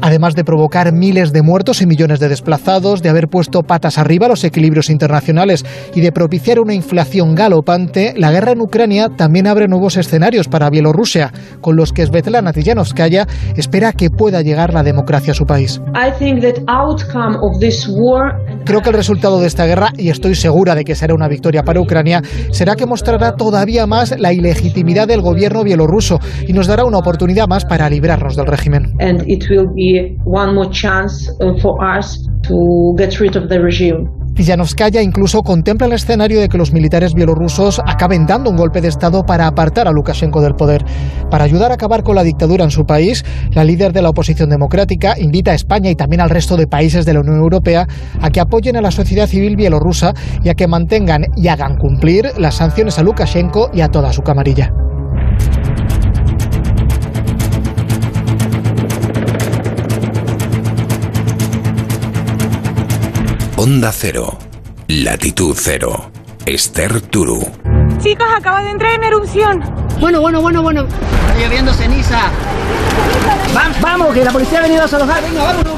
Además 0.00 0.34
de 0.34 0.44
provocar 0.44 0.92
miles 0.92 1.32
de 1.32 1.40
muertos 1.40 1.80
y 1.80 1.86
millones 1.86 2.20
de 2.20 2.28
desplazados, 2.28 3.02
de 3.02 3.08
haber 3.08 3.28
puesto 3.28 3.62
patas 3.62 3.96
arriba 3.96 4.28
los 4.28 4.44
equilibrios 4.44 4.90
internacionales 4.90 5.64
y 5.94 6.02
de 6.02 6.12
propiciar 6.12 6.60
una 6.60 6.74
inflación 6.74 7.34
galopante, 7.34 8.12
la 8.16 8.30
guerra 8.30 8.52
en 8.52 8.60
Ucrania 8.60 9.08
también 9.08 9.46
abre 9.46 9.68
nuevos 9.68 9.96
escenarios 9.96 10.48
para 10.48 10.68
Bielorrusia, 10.68 11.32
con 11.62 11.76
los 11.76 11.92
que 11.92 12.04
Svetlana 12.04 12.52
Tijanovskaya 12.52 13.26
espera 13.56 13.92
que 13.92 14.10
pueda 14.10 14.42
llegar 14.42 14.74
la 14.74 14.82
democracia 14.82 15.32
a 15.32 15.34
su 15.34 15.46
país. 15.46 15.80
Creo 18.66 18.82
que 18.82 18.90
el 18.90 18.96
resultado 18.96 19.40
de 19.40 19.46
esta 19.46 19.64
guerra, 19.64 19.90
y 19.96 20.10
estoy 20.10 20.34
segura 20.34 20.74
de 20.74 20.84
que 20.84 20.94
será 20.94 21.14
una 21.14 21.28
victoria 21.28 21.62
para 21.62 21.80
Ucrania, 21.80 22.20
será 22.50 22.74
que 22.74 22.84
mostrará 22.84 23.32
todavía 23.32 23.86
más 23.86 24.14
la 24.18 24.32
ilegitimidad 24.32 25.08
del 25.08 25.22
gobierno 25.22 25.64
bielorruso 25.64 26.18
y 26.46 26.52
nos 26.52 26.66
dará 26.66 26.84
una 26.84 26.98
oportunidad 26.98 27.46
más 27.48 27.64
para 27.64 27.88
librarnos 27.88 28.36
del 28.36 28.46
régimen. 28.46 28.65
Tijanovskaya 34.36 35.00
incluso 35.00 35.42
contempla 35.42 35.86
el 35.86 35.94
escenario 35.94 36.40
de 36.40 36.48
que 36.50 36.58
los 36.58 36.70
militares 36.70 37.14
bielorrusos 37.14 37.80
acaben 37.86 38.26
dando 38.26 38.50
un 38.50 38.56
golpe 38.56 38.82
de 38.82 38.88
Estado 38.88 39.22
para 39.22 39.46
apartar 39.46 39.88
a 39.88 39.92
Lukashenko 39.92 40.42
del 40.42 40.54
poder. 40.54 40.84
Para 41.30 41.44
ayudar 41.44 41.70
a 41.70 41.74
acabar 41.74 42.02
con 42.02 42.16
la 42.16 42.22
dictadura 42.22 42.62
en 42.62 42.70
su 42.70 42.84
país, 42.84 43.24
la 43.52 43.64
líder 43.64 43.94
de 43.94 44.02
la 44.02 44.10
oposición 44.10 44.50
democrática 44.50 45.14
invita 45.18 45.52
a 45.52 45.54
España 45.54 45.88
y 45.88 45.94
también 45.94 46.20
al 46.20 46.28
resto 46.28 46.58
de 46.58 46.66
países 46.66 47.06
de 47.06 47.14
la 47.14 47.20
Unión 47.20 47.38
Europea 47.38 47.86
a 48.20 48.28
que 48.28 48.40
apoyen 48.40 48.76
a 48.76 48.82
la 48.82 48.90
sociedad 48.90 49.26
civil 49.26 49.56
bielorrusa 49.56 50.12
y 50.44 50.50
a 50.50 50.54
que 50.54 50.68
mantengan 50.68 51.24
y 51.34 51.48
hagan 51.48 51.78
cumplir 51.78 52.26
las 52.38 52.56
sanciones 52.56 52.98
a 52.98 53.02
Lukashenko 53.02 53.70
y 53.72 53.80
a 53.80 53.88
toda 53.88 54.12
su 54.12 54.20
camarilla. 54.20 54.70
Onda 63.66 63.90
Cero, 63.90 64.38
Latitud 64.86 65.56
Cero, 65.58 66.12
Esther 66.44 67.00
Turu. 67.00 67.40
Chicos, 68.00 68.28
acaba 68.32 68.62
de 68.62 68.70
entrar 68.70 68.94
en 68.94 69.02
erupción. 69.02 69.60
Bueno, 69.98 70.20
bueno, 70.20 70.40
bueno, 70.40 70.62
bueno. 70.62 70.82
Está 70.82 71.34
lloviendo 71.34 71.74
ceniza. 71.74 72.30
Vamos, 73.52 73.80
vamos, 73.80 74.14
que 74.14 74.24
la 74.24 74.30
policía 74.30 74.60
ha 74.60 74.62
venido 74.62 74.82
a 74.82 74.84
desalojar. 74.84 75.20
Venga, 75.20 75.42
vámonos. 75.42 75.72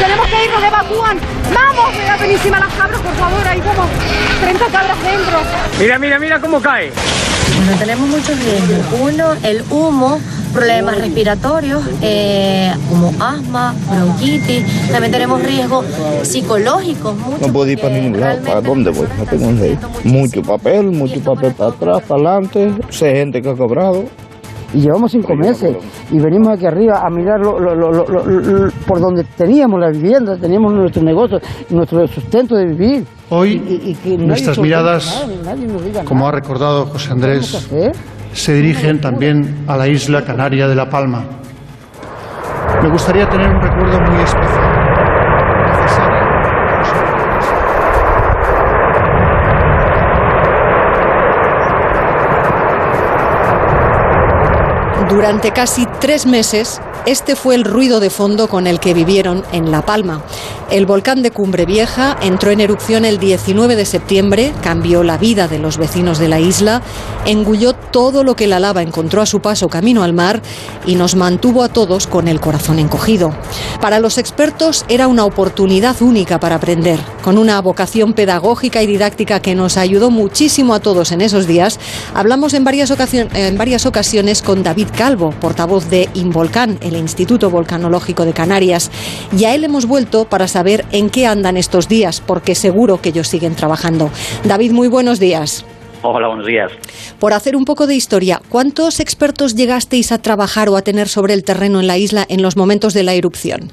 Tenemos 0.00 0.26
que 0.28 0.44
irnos, 0.46 0.64
evacúan. 0.64 1.18
Vamos, 1.54 1.92
mira 1.92 2.16
buenísima 2.16 2.58
las 2.58 2.72
cabras, 2.72 3.00
por 3.02 3.14
favor. 3.14 3.46
Hay 3.46 3.60
como 3.60 3.86
30 4.40 4.64
cabras 4.64 5.02
dentro. 5.02 5.38
Mira, 5.78 5.98
mira, 5.98 6.18
mira 6.18 6.40
cómo 6.40 6.62
cae. 6.62 6.90
Bueno, 7.56 7.78
tenemos 7.78 8.08
muchos 8.08 8.38
riesgos. 8.38 9.00
Uno, 9.00 9.32
el 9.42 9.62
humo, 9.70 10.18
problemas 10.52 10.98
respiratorios, 10.98 11.82
eh, 12.02 12.72
como 12.88 13.12
asma, 13.20 13.74
bronquitis. 13.88 14.64
También 14.90 15.12
tenemos 15.12 15.42
riesgos 15.42 15.86
psicológicos. 16.22 17.14
No 17.40 17.52
puedo 17.52 17.70
ir 17.70 17.80
para 17.80 17.94
ningún 17.94 18.20
lado. 18.20 18.42
¿Para 18.42 18.60
dónde 18.60 18.90
voy? 18.90 19.06
No 19.18 19.24
tengo 19.24 19.48
un 19.48 19.78
Mucho 20.04 20.42
papel, 20.42 20.90
mucho 20.90 21.20
papel 21.20 21.52
para 21.52 21.70
atrás, 21.70 22.02
para 22.06 22.20
adelante. 22.20 22.72
Sé 22.90 23.12
gente 23.12 23.42
que 23.42 23.48
ha 23.50 23.54
cobrado. 23.54 24.04
Y 24.72 24.80
llevamos 24.80 25.10
cinco 25.10 25.34
meses 25.34 25.76
y 26.10 26.18
venimos 26.18 26.48
aquí 26.48 26.66
arriba 26.66 27.04
a 27.04 27.10
mirar 27.10 27.40
por 28.86 29.00
donde 29.00 29.24
teníamos 29.36 29.80
la 29.80 29.90
vivienda, 29.90 30.36
teníamos 30.36 30.72
nuestro 30.72 31.02
negocio, 31.02 31.40
nuestro 31.70 32.06
sustento 32.06 32.54
de 32.54 32.66
vivir. 32.66 33.04
Hoy 33.30 33.96
nuestras 34.18 34.58
miradas, 34.58 35.26
como 36.04 36.28
ha 36.28 36.32
recordado 36.32 36.86
José 36.86 37.12
Andrés, 37.12 37.68
se 38.32 38.54
dirigen 38.54 39.00
también 39.00 39.64
a 39.66 39.76
la 39.76 39.88
isla 39.88 40.24
canaria 40.24 40.68
de 40.68 40.74
La 40.74 40.88
Palma. 40.88 41.24
Me 42.82 42.90
gustaría 42.90 43.28
tener 43.28 43.48
un 43.48 43.60
recuerdo 43.60 44.00
muy 44.00 44.22
especial. 44.22 44.69
Durante 55.20 55.52
casi 55.52 55.86
tres 56.00 56.24
meses, 56.24 56.80
este 57.04 57.36
fue 57.36 57.54
el 57.54 57.64
ruido 57.64 58.00
de 58.00 58.08
fondo 58.08 58.48
con 58.48 58.66
el 58.66 58.80
que 58.80 58.94
vivieron 58.94 59.44
en 59.52 59.70
La 59.70 59.82
Palma. 59.82 60.22
El 60.70 60.86
volcán 60.86 61.22
de 61.22 61.32
Cumbre 61.32 61.66
Vieja 61.66 62.16
entró 62.22 62.52
en 62.52 62.60
erupción 62.60 63.04
el 63.04 63.18
19 63.18 63.74
de 63.74 63.84
septiembre, 63.84 64.52
cambió 64.62 65.02
la 65.02 65.18
vida 65.18 65.48
de 65.48 65.58
los 65.58 65.78
vecinos 65.78 66.18
de 66.18 66.28
la 66.28 66.38
isla, 66.38 66.80
engulló 67.26 67.72
todo 67.72 68.22
lo 68.22 68.36
que 68.36 68.46
la 68.46 68.60
lava 68.60 68.82
encontró 68.82 69.20
a 69.20 69.26
su 69.26 69.40
paso 69.40 69.68
camino 69.68 70.04
al 70.04 70.12
mar 70.12 70.42
y 70.86 70.94
nos 70.94 71.16
mantuvo 71.16 71.64
a 71.64 71.68
todos 71.68 72.06
con 72.06 72.28
el 72.28 72.38
corazón 72.38 72.78
encogido. 72.78 73.34
Para 73.80 73.98
los 73.98 74.16
expertos 74.16 74.84
era 74.88 75.08
una 75.08 75.24
oportunidad 75.24 76.00
única 76.02 76.38
para 76.38 76.54
aprender, 76.54 77.00
con 77.22 77.36
una 77.36 77.60
vocación 77.60 78.12
pedagógica 78.12 78.80
y 78.82 78.86
didáctica 78.86 79.40
que 79.40 79.56
nos 79.56 79.76
ayudó 79.76 80.10
muchísimo 80.10 80.72
a 80.74 80.80
todos 80.80 81.10
en 81.10 81.20
esos 81.20 81.48
días. 81.48 81.80
Hablamos 82.14 82.54
en 82.54 82.62
varias, 82.62 82.90
ocasiones 82.92 84.42
con 84.42 84.62
David 84.62 84.88
Calvo, 85.10 85.34
portavoz 85.40 85.90
de 85.90 86.08
Involcán, 86.14 86.78
el 86.82 86.94
Instituto 86.94 87.50
Volcanológico 87.50 88.24
de 88.24 88.32
Canarias, 88.32 88.92
y 89.36 89.44
a 89.44 89.56
él 89.56 89.64
hemos 89.64 89.86
vuelto 89.86 90.26
para 90.26 90.46
saber 90.46 90.84
en 90.92 91.10
qué 91.10 91.26
andan 91.26 91.56
estos 91.56 91.88
días, 91.88 92.22
porque 92.24 92.54
seguro 92.54 93.02
que 93.02 93.08
ellos 93.08 93.26
siguen 93.26 93.56
trabajando. 93.56 94.08
David, 94.44 94.70
muy 94.70 94.86
buenos 94.86 95.18
días. 95.18 95.66
Hola, 96.02 96.28
buenos 96.28 96.46
días. 96.46 96.70
Por 97.18 97.32
hacer 97.32 97.56
un 97.56 97.64
poco 97.64 97.88
de 97.88 97.96
historia, 97.96 98.40
¿cuántos 98.48 99.00
expertos 99.00 99.56
llegasteis 99.56 100.12
a 100.12 100.18
trabajar 100.18 100.68
o 100.68 100.76
a 100.76 100.82
tener 100.82 101.08
sobre 101.08 101.34
el 101.34 101.42
terreno 101.42 101.80
en 101.80 101.88
la 101.88 101.98
isla 101.98 102.24
en 102.28 102.40
los 102.40 102.56
momentos 102.56 102.94
de 102.94 103.02
la 103.02 103.14
erupción? 103.14 103.72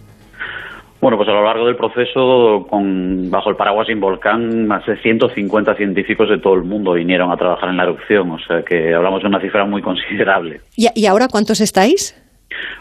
Bueno, 1.00 1.18
pues 1.18 1.30
a 1.30 1.34
lo 1.34 1.44
largo 1.44 1.66
del 1.66 1.76
proceso, 1.76 2.66
con, 2.70 3.30
bajo 3.30 3.52
el 3.52 3.56
paraguas 3.56 3.88
Volcán, 3.98 4.68
más 4.68 4.86
de 4.86 4.98
150 4.98 5.76
científicos 5.76 6.30
de 6.30 6.40
todo 6.40 6.56
el 6.56 6.64
mundo 6.64 6.94
vinieron 6.94 7.32
a 7.32 7.38
trabajar 7.38 7.70
en 7.70 7.78
la 7.78 7.84
erupción, 7.84 8.32
o 8.32 8.40
sea 8.40 8.64
que 8.64 8.94
hablamos 8.94 9.22
de 9.22 9.28
una 9.28 9.40
cifra 9.40 9.66
muy 9.66 9.82
considerable. 9.82 10.62
y 10.76 11.06
ahora 11.06 11.28
cuántos 11.28 11.62
estáis? 11.62 12.16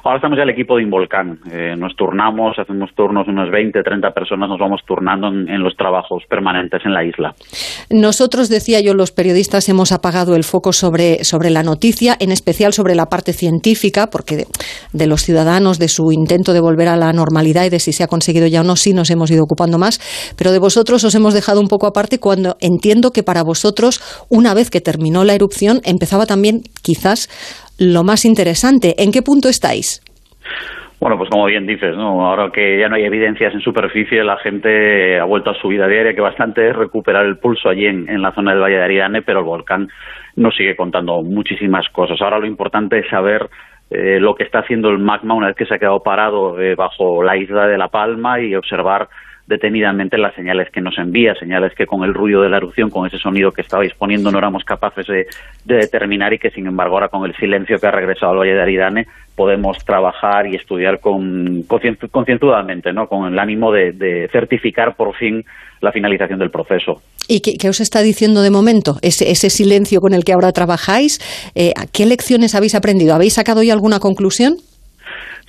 Ahora 0.05 0.19
estamos 0.19 0.37
ya 0.37 0.45
el 0.45 0.51
equipo 0.51 0.77
de 0.77 0.85
Involcán. 0.85 1.41
Eh, 1.51 1.75
nos 1.77 1.97
turnamos, 1.97 2.59
hacemos 2.59 2.91
turnos, 2.95 3.27
unas 3.27 3.51
20, 3.51 3.83
30 3.83 4.11
personas 4.13 4.49
nos 4.49 4.59
vamos 4.59 4.81
turnando 4.87 5.29
en, 5.29 5.63
los 5.63 5.77
trabajos 5.77 6.23
permanentes 6.29 6.83
en 6.85 6.93
la 6.93 7.05
isla. 7.05 7.35
Nosotros, 7.91 8.49
decía 8.49 8.81
yo, 8.81 8.95
los 8.95 9.11
periodistas 9.11 9.69
hemos 9.69 9.91
apagado 9.91 10.37
el 10.37 10.45
foco 10.45 10.73
sobre, 10.73 11.25
sobre 11.25 11.51
la 11.51 11.63
noticia, 11.63 12.17
en 12.21 12.31
especial 12.31 12.73
sobre 12.73 12.95
la 12.95 13.07
parte 13.07 13.33
científica, 13.33 14.07
porque 14.07 14.45
de, 14.93 15.07
los 15.07 15.23
ciudadanos, 15.23 15.79
de 15.79 15.89
su 15.89 16.13
intento 16.13 16.53
de 16.53 16.61
volver 16.61 16.89
a 16.89 16.97
la 16.97 17.13
normalidad 17.13 17.65
y 17.65 17.71
de 17.71 17.81
si 17.81 17.93
se 17.93 18.05
ha 18.05 18.09
conseguido 18.09 18.47
ya 18.47 18.61
o 18.61 18.65
no, 18.65 18.77
sí 18.77 18.93
nos 18.93 19.11
hemos 19.11 19.31
ido 19.31 19.43
ocupando 19.43 19.79
más. 19.79 19.99
Pero 20.37 20.53
de 20.53 20.61
vosotros 20.61 21.03
os 21.03 21.15
hemos 21.15 21.35
dejado 21.35 21.61
un 21.61 21.69
poco 21.69 21.87
aparte 21.87 22.21
cuando 22.21 22.57
entiendo 22.61 23.11
que 23.11 23.25
para 23.25 23.43
vosotros, 23.43 24.01
una 24.29 24.55
vez 24.55 24.71
que 24.71 24.81
terminó 24.81 25.25
la 25.25 25.35
erupción, 25.35 25.81
empezaba 25.85 26.27
también 26.27 26.63
quizás 26.83 27.29
lo 27.79 28.05
más 28.05 28.25
interesante. 28.25 28.95
¿En 28.99 29.13
qué 29.13 29.23
punto 29.23 29.49
estáis? 29.49 30.03
Bueno, 30.99 31.19
pues 31.19 31.29
como 31.29 31.45
bien 31.45 31.67
dices, 31.67 31.95
¿no? 31.95 32.27
ahora 32.27 32.51
que 32.51 32.81
ya 32.81 32.89
no 32.89 32.97
hay 32.97 33.05
evidencias 33.05 33.53
en 33.53 33.61
superficie, 33.61 34.25
la 34.25 34.39
gente 34.39 35.21
ha 35.21 35.25
vuelto 35.25 35.51
a 35.51 35.55
su 35.61 35.69
vida 35.69 35.87
diaria, 35.87 36.15
que 36.15 36.23
bastante 36.23 36.71
es 36.71 36.75
recuperar 36.75 37.27
el 37.27 37.37
pulso 37.37 37.69
allí 37.69 37.85
en, 37.85 38.23
la 38.23 38.33
zona 38.33 38.53
del 38.53 38.63
Valle 38.63 38.77
de 38.77 38.85
Ariane, 38.85 39.21
pero 39.21 39.41
el 39.41 39.45
volcán 39.45 39.89
nos 40.37 40.57
sigue 40.57 40.75
contando 40.75 41.23
muchísimas 41.23 41.87
cosas. 41.91 42.21
Ahora 42.23 42.39
lo 42.39 42.47
importante 42.47 42.99
es 42.99 43.09
saber 43.11 43.51
eh, 43.91 44.19
lo 44.21 44.35
que 44.35 44.45
está 44.45 44.61
haciendo 44.61 44.89
el 44.89 44.99
magma 44.99 45.35
una 45.35 45.49
vez 45.49 45.57
que 45.57 45.67
se 45.67 45.75
ha 45.75 45.79
quedado 45.79 46.03
parado 46.03 46.59
eh, 46.61 46.75
bajo 46.75 47.23
la 47.23 47.37
isla 47.37 47.67
de 47.67 47.77
La 47.77 47.89
Palma 47.89 48.41
y 48.41 48.55
observar 48.55 49.09
detenidamente 49.47 50.19
las 50.19 50.35
señales 50.35 50.69
que 50.71 50.81
nos 50.81 50.99
envía, 50.99 51.35
señales 51.35 51.73
que 51.75 51.87
con 51.87 52.03
el 52.03 52.15
ruido 52.15 52.43
de 52.43 52.49
la 52.49 52.57
erupción, 52.57 52.91
con 52.91 53.07
ese 53.07 53.19
sonido 53.19 53.53
que 53.53 53.63
estabais 53.63 53.95
poniendo, 53.95 54.31
no 54.31 54.39
éramos 54.39 54.65
capaces 54.65 55.07
de, 55.07 55.27
determinar 55.65 56.33
y 56.35 56.39
que, 56.39 56.51
sin 56.51 56.67
embargo, 56.67 56.95
ahora 56.95 57.09
con 57.09 57.25
el 57.25 57.35
silencio 57.37 57.79
que 57.79 57.87
ha 57.87 57.93
regresado 57.93 58.33
al 58.33 58.39
Valle 58.39 58.55
de 58.55 58.63
Aridane, 58.63 59.07
podemos 59.37 59.79
trabajar 59.85 60.47
y 60.47 60.57
estudiar 60.57 60.99
con, 60.99 61.63
concienzudamente, 61.65 62.93
¿no? 62.93 63.07
con 63.07 63.33
el 63.33 63.39
ánimo 63.39 63.71
de, 63.71 64.29
certificar 64.33 64.97
por 64.97 65.15
fin 65.15 65.45
la 65.81 65.93
finalización 65.93 66.39
del 66.39 66.51
proceso. 66.51 67.03
¿Y 67.29 67.41
qué, 67.41 67.69
os 67.69 67.81
está 67.81 68.03
diciendo 68.03 68.43
de 68.43 68.51
momento? 68.51 68.97
Ese, 69.03 69.31
ese 69.31 69.51
silencio 69.51 70.01
con 70.01 70.15
el 70.15 70.25
que 70.25 70.33
ahora 70.33 70.53
trabajáis, 70.53 71.21
eh, 71.55 71.73
¿qué 71.93 72.07
lecciones 72.07 72.55
habéis 72.55 72.75
aprendido? 72.75 73.15
¿Habéis 73.15 73.35
sacado 73.35 73.63
ya 73.63 73.75
alguna 73.75 74.01
conclusión? 74.01 74.57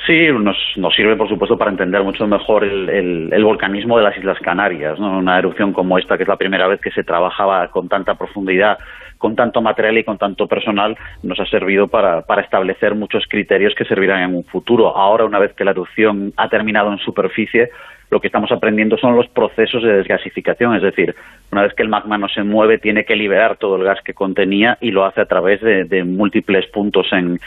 Sí, 0.08 0.28
nos, 0.32 0.56
nos 0.78 0.96
sirve, 0.96 1.18
por 1.18 1.28
supuesto, 1.28 1.58
para 1.58 1.70
entender 1.70 2.02
mucho 2.02 2.26
mejor 2.28 2.64
el, 2.64 3.30
el, 3.34 3.44
volcanismo 3.44 3.98
de 3.98 4.06
las 4.06 4.18
Islas 4.18 4.40
Canarias. 4.40 4.98
¿no? 4.98 5.18
Una 5.18 5.38
erupción 5.38 5.74
como 5.74 5.98
esta, 6.00 6.16
que 6.16 6.24
es 6.24 6.30
la 6.30 6.38
primera 6.38 6.66
vez 6.66 6.80
que 6.80 6.92
se 6.92 7.04
trabajaba 7.04 7.68
con 7.72 7.90
tanta 7.90 8.16
profundidad, 8.16 8.78
con 9.18 9.36
tanto 9.36 9.62
material 9.62 9.98
y 9.98 10.06
con 10.06 10.18
tanto 10.18 10.48
personal, 10.48 10.98
nos 11.24 11.38
ha 11.42 11.46
servido 11.48 11.90
para, 11.90 12.22
para 12.22 12.42
establecer 12.42 12.96
muchos 12.96 13.26
criterios 13.28 13.76
que 13.76 13.84
servirán 13.84 14.22
en 14.22 14.36
un 14.38 14.46
futuro. 14.46 14.96
Ahora, 14.96 15.26
una 15.26 15.40
vez 15.40 15.54
que 15.54 15.66
la 15.66 15.72
erupción 15.72 16.32
ha 16.38 16.48
terminado 16.48 16.90
en 16.90 17.00
superficie, 17.00 17.70
lo 18.10 18.22
que 18.22 18.28
estamos 18.28 18.52
aprendiendo 18.52 18.98
son 18.98 19.16
los 19.16 19.28
procesos 19.28 19.84
de 19.84 19.98
desgasificación, 19.98 20.76
es 20.76 20.82
decir, 20.82 21.16
una 21.52 21.64
vez 21.64 21.74
que 21.74 21.84
el 21.84 21.90
magma 21.90 22.18
no 22.18 22.30
se 22.30 22.44
mueve, 22.44 22.78
tiene 22.78 23.04
que 23.04 23.16
liberar 23.16 23.58
todo 23.58 23.76
el 23.76 23.84
gas 23.84 24.00
que 24.04 24.14
contenía 24.14 24.78
y 24.80 24.92
lo 24.92 25.06
hace 25.06 25.22
a 25.22 25.26
través 25.26 25.62
de, 25.62 26.04
múltiples 26.04 26.68
puntos 26.68 27.08
en, 27.12 27.40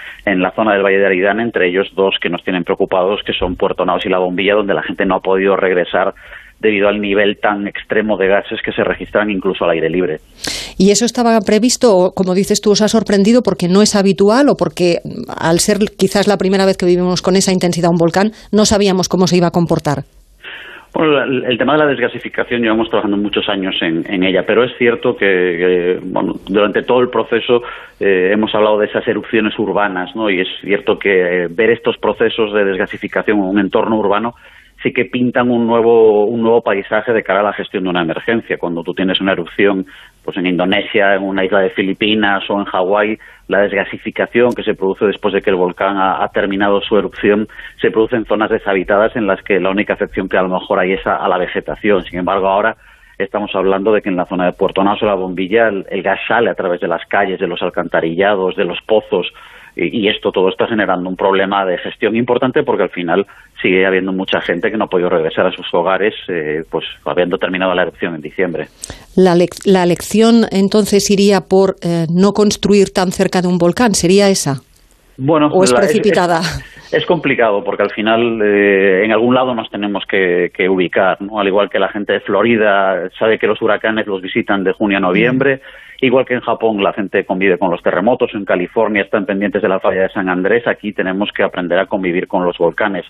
la 0.42 0.51
zona 0.53 0.75
del 0.75 0.83
Valle 0.83 0.99
de 0.99 1.07
Aridane, 1.07 1.42
entre 1.42 1.68
ellos 1.68 1.90
dos 1.94 2.16
que 2.20 2.29
nos 2.29 2.44
tienen 2.44 2.64
preocupados, 2.64 3.23
que 3.25 3.33
son 3.33 3.57
Puerto 3.57 3.85
Naos 3.85 4.05
y 4.05 4.09
La 4.09 4.18
Bombilla, 4.18 4.55
donde 4.55 4.75
la 4.75 4.83
gente 4.83 5.07
no 5.07 5.16
ha 5.16 5.20
podido 5.20 5.57
regresar 5.57 6.14
debido 6.61 6.88
al 6.88 7.01
nivel 7.01 7.38
tan 7.38 7.66
extremo 7.66 8.18
de 8.18 8.29
gases 8.29 8.61
que 8.62 8.73
se 8.73 8.85
registran 8.85 9.31
incluso 9.31 9.64
al 9.64 9.70
aire 9.70 9.88
libre. 9.88 10.20
¿Y 10.77 10.90
eso 10.90 11.07
estaba 11.07 11.40
previsto 11.40 11.96
o, 11.96 12.12
como 12.12 12.35
dices 12.35 12.61
tú, 12.61 12.73
os 12.73 12.83
ha 12.83 12.88
sorprendido 12.88 13.42
porque 13.42 13.68
no 13.68 13.81
es 13.81 13.96
habitual 13.96 14.49
o 14.51 14.57
porque 14.57 15.01
al 15.29 15.59
ser 15.61 15.79
quizás 15.96 16.27
la 16.27 16.37
primera 16.37 16.66
vez 16.66 16.77
que 16.77 16.87
vivimos 16.87 17.23
con 17.23 17.37
esa 17.37 17.53
intensidad 17.53 17.90
un 17.90 17.96
volcán, 17.96 18.33
no 18.53 18.66
sabíamos 18.66 19.09
cómo 19.09 19.27
se 19.27 19.38
iba 19.38 19.46
a 19.46 19.53
comportar? 19.53 20.05
Bueno, 20.92 21.22
el, 21.22 21.57
tema 21.57 21.74
de 21.74 21.79
la 21.79 21.87
desgasificación 21.87 22.62
llevamos 22.62 22.88
trabajando 22.88 23.16
muchos 23.16 23.48
años 23.48 23.76
en, 23.81 24.24
ella, 24.24 24.44
pero 24.44 24.64
es 24.64 24.76
cierto 24.76 25.16
que, 25.16 26.00
durante 26.46 26.83
todo 26.83 27.00
el 27.00 27.09
proceso 27.09 27.62
eh, 28.00 28.31
hemos 28.33 28.53
hablado 28.55 28.79
de 28.79 28.87
esas 28.87 29.07
erupciones 29.07 29.57
urbanas, 29.59 30.14
¿no? 30.16 30.29
Y 30.29 30.40
es 30.40 30.48
cierto 30.62 30.98
que 30.98 31.44
eh, 31.44 31.48
ver 31.48 31.70
estos 31.70 31.96
procesos 31.98 32.53
de 32.53 32.64
desgasificación 32.64 33.38
en 33.38 33.44
un 33.44 33.59
entorno 33.61 33.96
urbano 33.96 34.35
sí 34.83 34.92
que 34.92 35.05
pintan 35.05 35.50
un 35.50 35.66
nuevo, 35.66 36.24
un 36.24 36.42
nuevo 36.42 36.62
paisaje 36.62 37.12
de 37.12 37.22
cara 37.22 37.40
a 37.40 37.44
la 37.44 37.53
gestión 37.53 37.85
de 37.85 37.90
una 37.90 38.03
emergencia. 38.03 38.59
Cuando 38.59 38.83
tú 38.83 38.94
tienes 38.94 39.20
una 39.20 39.33
erupción 39.33 39.87
pues 40.31 40.45
en 40.45 40.47
Indonesia, 40.47 41.16
en 41.16 41.25
una 41.25 41.45
isla 41.45 41.59
de 41.59 41.71
Filipinas 41.71 42.49
o 42.49 42.61
en 42.61 42.64
Hawái, 42.64 43.19
la 43.49 43.62
desgasificación 43.62 44.53
que 44.53 44.62
se 44.62 44.75
produce 44.75 45.07
después 45.07 45.35
de 45.35 45.43
que 45.43 45.51
el 45.51 45.57
volcán 45.57 45.97
ha, 45.99 46.25
terminado 46.29 46.81
su 46.83 46.97
erupción 46.97 47.49
se 47.81 47.90
produce 47.90 48.14
en 48.14 48.27
zonas 48.27 48.49
deshabitadas 48.49 49.16
en 49.16 49.27
las 49.27 49.43
que 49.43 49.59
la 49.59 49.71
única 49.71 49.95
afección 49.95 50.29
que 50.29 50.38
a 50.38 50.43
lo 50.43 50.49
mejor 50.49 50.79
hay 50.79 50.93
es 50.93 51.05
a, 51.05 51.27
la 51.27 51.37
vegetación. 51.37 52.05
Sin 52.05 52.21
embargo, 52.21 52.47
ahora 52.47 52.77
estamos 53.19 53.51
hablando 53.57 53.93
de 53.93 54.03
que 54.03 54.09
en 54.09 54.14
la 54.14 54.27
zona 54.27 54.45
de 54.45 54.53
Puerto 54.53 54.85
Naso, 54.85 55.05
la 55.05 55.14
bombilla, 55.14 55.66
el 55.66 56.03
gas 56.05 56.21
sale 56.29 56.49
a 56.49 56.55
través 56.55 56.81
de 56.81 56.87
las 56.87 57.05
calles, 57.07 57.40
de 57.40 57.49
los 57.49 57.61
alcantarillados, 57.61 58.55
de 58.55 58.66
los 58.66 58.79
pozos, 58.83 59.33
y, 59.81 60.09
esto 60.09 60.33
todo 60.33 60.49
está 60.49 60.66
generando 60.66 61.09
un 61.09 61.16
problema 61.16 61.64
de 61.64 61.79
gestión 61.79 62.16
importante 62.16 62.62
porque 62.62 62.85
al 62.85 62.90
final 62.90 63.27
sigue 63.62 63.87
habiendo 63.87 64.12
mucha 64.12 64.40
gente 64.40 64.71
que 64.71 64.77
no 64.77 64.85
ha 64.85 64.88
podido 64.88 65.09
regresar 65.09 65.47
a 65.47 65.53
sus 65.53 65.66
hogares 65.73 66.14
eh, 66.29 66.64
pues 66.71 66.85
habiendo 67.05 67.38
terminado 67.38 67.75
la 67.75 67.83
erupción 67.83 68.14
en 68.14 68.21
diciembre. 68.21 68.69
La, 69.16 69.37
la 69.64 69.87
lección 69.87 70.47
entonces 70.51 71.11
iría 71.11 71.43
por 71.43 71.77
eh, 71.83 72.07
no 72.12 72.33
construir 72.33 72.90
tan 72.93 73.12
cerca 73.12 73.43
de 73.43 73.49
un 73.49 73.59
volcán, 73.59 73.95
¿sería 73.95 74.29
esa? 74.29 74.62
Bueno, 75.22 75.48
¿O 75.48 75.62
es 75.62 75.74
precipitada? 75.74 76.40
Es, 76.90 77.04
complicado 77.04 77.62
porque 77.62 77.83
al 77.83 77.90
final 77.90 78.40
eh, 78.42 79.04
en 79.04 79.12
algún 79.12 79.35
lado 79.35 79.54
nos 79.54 79.68
tenemos 79.68 80.04
que, 80.06 80.50
ubicar, 80.70 81.20
¿no? 81.20 81.38
Al 81.38 81.46
igual 81.46 81.68
que 81.68 81.78
la 81.78 81.90
gente 81.90 82.14
de 82.14 82.20
Florida 82.20 83.11
sabe 83.18 83.38
que 83.38 83.46
los 83.46 83.61
huracanes 83.61 84.06
los 84.06 84.22
visitan 84.22 84.64
de 84.64 84.72
junio 84.72 84.96
a 84.96 85.00
noviembre, 85.00 85.61
igual 86.00 86.24
que 86.24 86.33
en 86.33 86.40
Japón 86.40 86.83
la 86.83 86.94
gente 86.94 87.26
convive 87.26 87.59
con 87.59 87.70
los 87.70 87.83
terremotos, 87.83 88.30
en 88.33 88.46
California 88.46 89.02
están 89.02 89.26
pendientes 89.26 89.61
de 89.61 89.68
la 89.68 89.78
falla 89.78 90.04
de 90.04 90.09
San 90.09 90.30
Andrés, 90.30 90.66
aquí 90.66 90.94
tenemos 90.94 91.28
que 91.37 91.42
aprender 91.42 91.78
a 91.78 91.87
convivir 91.87 92.26
con 92.26 92.46
los 92.46 92.56
volcanes. 92.56 93.04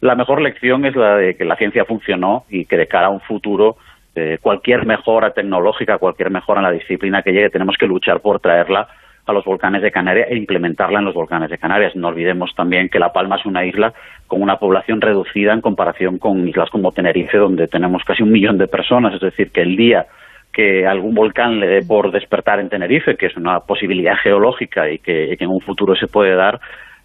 La 0.00 0.14
mejor 0.14 0.40
lección 0.40 0.86
es 0.86 0.94
la 0.94 1.16
de 1.16 1.34
que 1.34 1.44
la 1.44 1.56
ciencia 1.56 1.84
funcionó 1.84 2.44
y 2.48 2.66
que 2.66 2.76
de 2.76 2.86
cara 2.86 3.08
a 3.08 3.10
un 3.10 3.20
futuro 3.20 3.78
eh, 4.14 4.38
cualquier 4.40 4.86
mejora 4.86 5.32
tecnológica, 5.32 5.98
cualquier 5.98 6.30
mejora 6.30 6.60
en 6.60 6.66
la 6.66 6.72
disciplina 6.72 7.22
que 7.22 7.32
llegue, 7.32 7.50
tenemos 7.50 7.74
que 7.76 7.88
luchar 7.88 8.20
por 8.20 8.38
traerla 8.38 8.86
a 9.28 9.32
los 9.32 9.44
volcanes 9.44 9.82
de 9.82 9.90
Canarias 9.90 10.28
e 10.30 10.36
implementarla 10.36 10.98
en 10.98 11.04
los 11.04 11.14
volcanes 11.14 11.50
de 11.50 11.58
Canarias. 11.58 11.94
No 11.96 12.08
olvidemos 12.08 12.54
también 12.54 12.88
que 12.88 12.98
La 12.98 13.12
Palma 13.12 13.36
es 13.36 13.46
una 13.46 13.64
isla 13.64 13.92
con 14.26 14.42
una 14.42 14.56
población 14.56 15.00
reducida 15.00 15.52
en 15.52 15.60
comparación 15.60 16.18
con 16.18 16.46
islas 16.48 16.70
como 16.70 16.92
Tenerife, 16.92 17.38
donde 17.38 17.68
tenemos 17.68 18.02
casi 18.04 18.22
un 18.22 18.32
millón 18.32 18.58
de 18.58 18.68
personas. 18.68 19.14
Es 19.14 19.20
decir, 19.20 19.50
que 19.50 19.62
el 19.62 19.76
día 19.76 20.06
que 20.52 20.86
algún 20.86 21.14
volcán 21.14 21.60
le 21.60 21.66
dé 21.66 21.82
por 21.82 22.10
despertar 22.10 22.58
en 22.60 22.68
Tenerife, 22.68 23.16
que 23.16 23.26
es 23.26 23.36
una 23.36 23.60
posibilidad 23.60 24.16
geológica 24.22 24.90
y 24.90 24.98
que 24.98 25.36
en 25.38 25.50
un 25.50 25.60
futuro 25.60 25.94
se 25.94 26.08
puede 26.08 26.34
dar, 26.34 26.58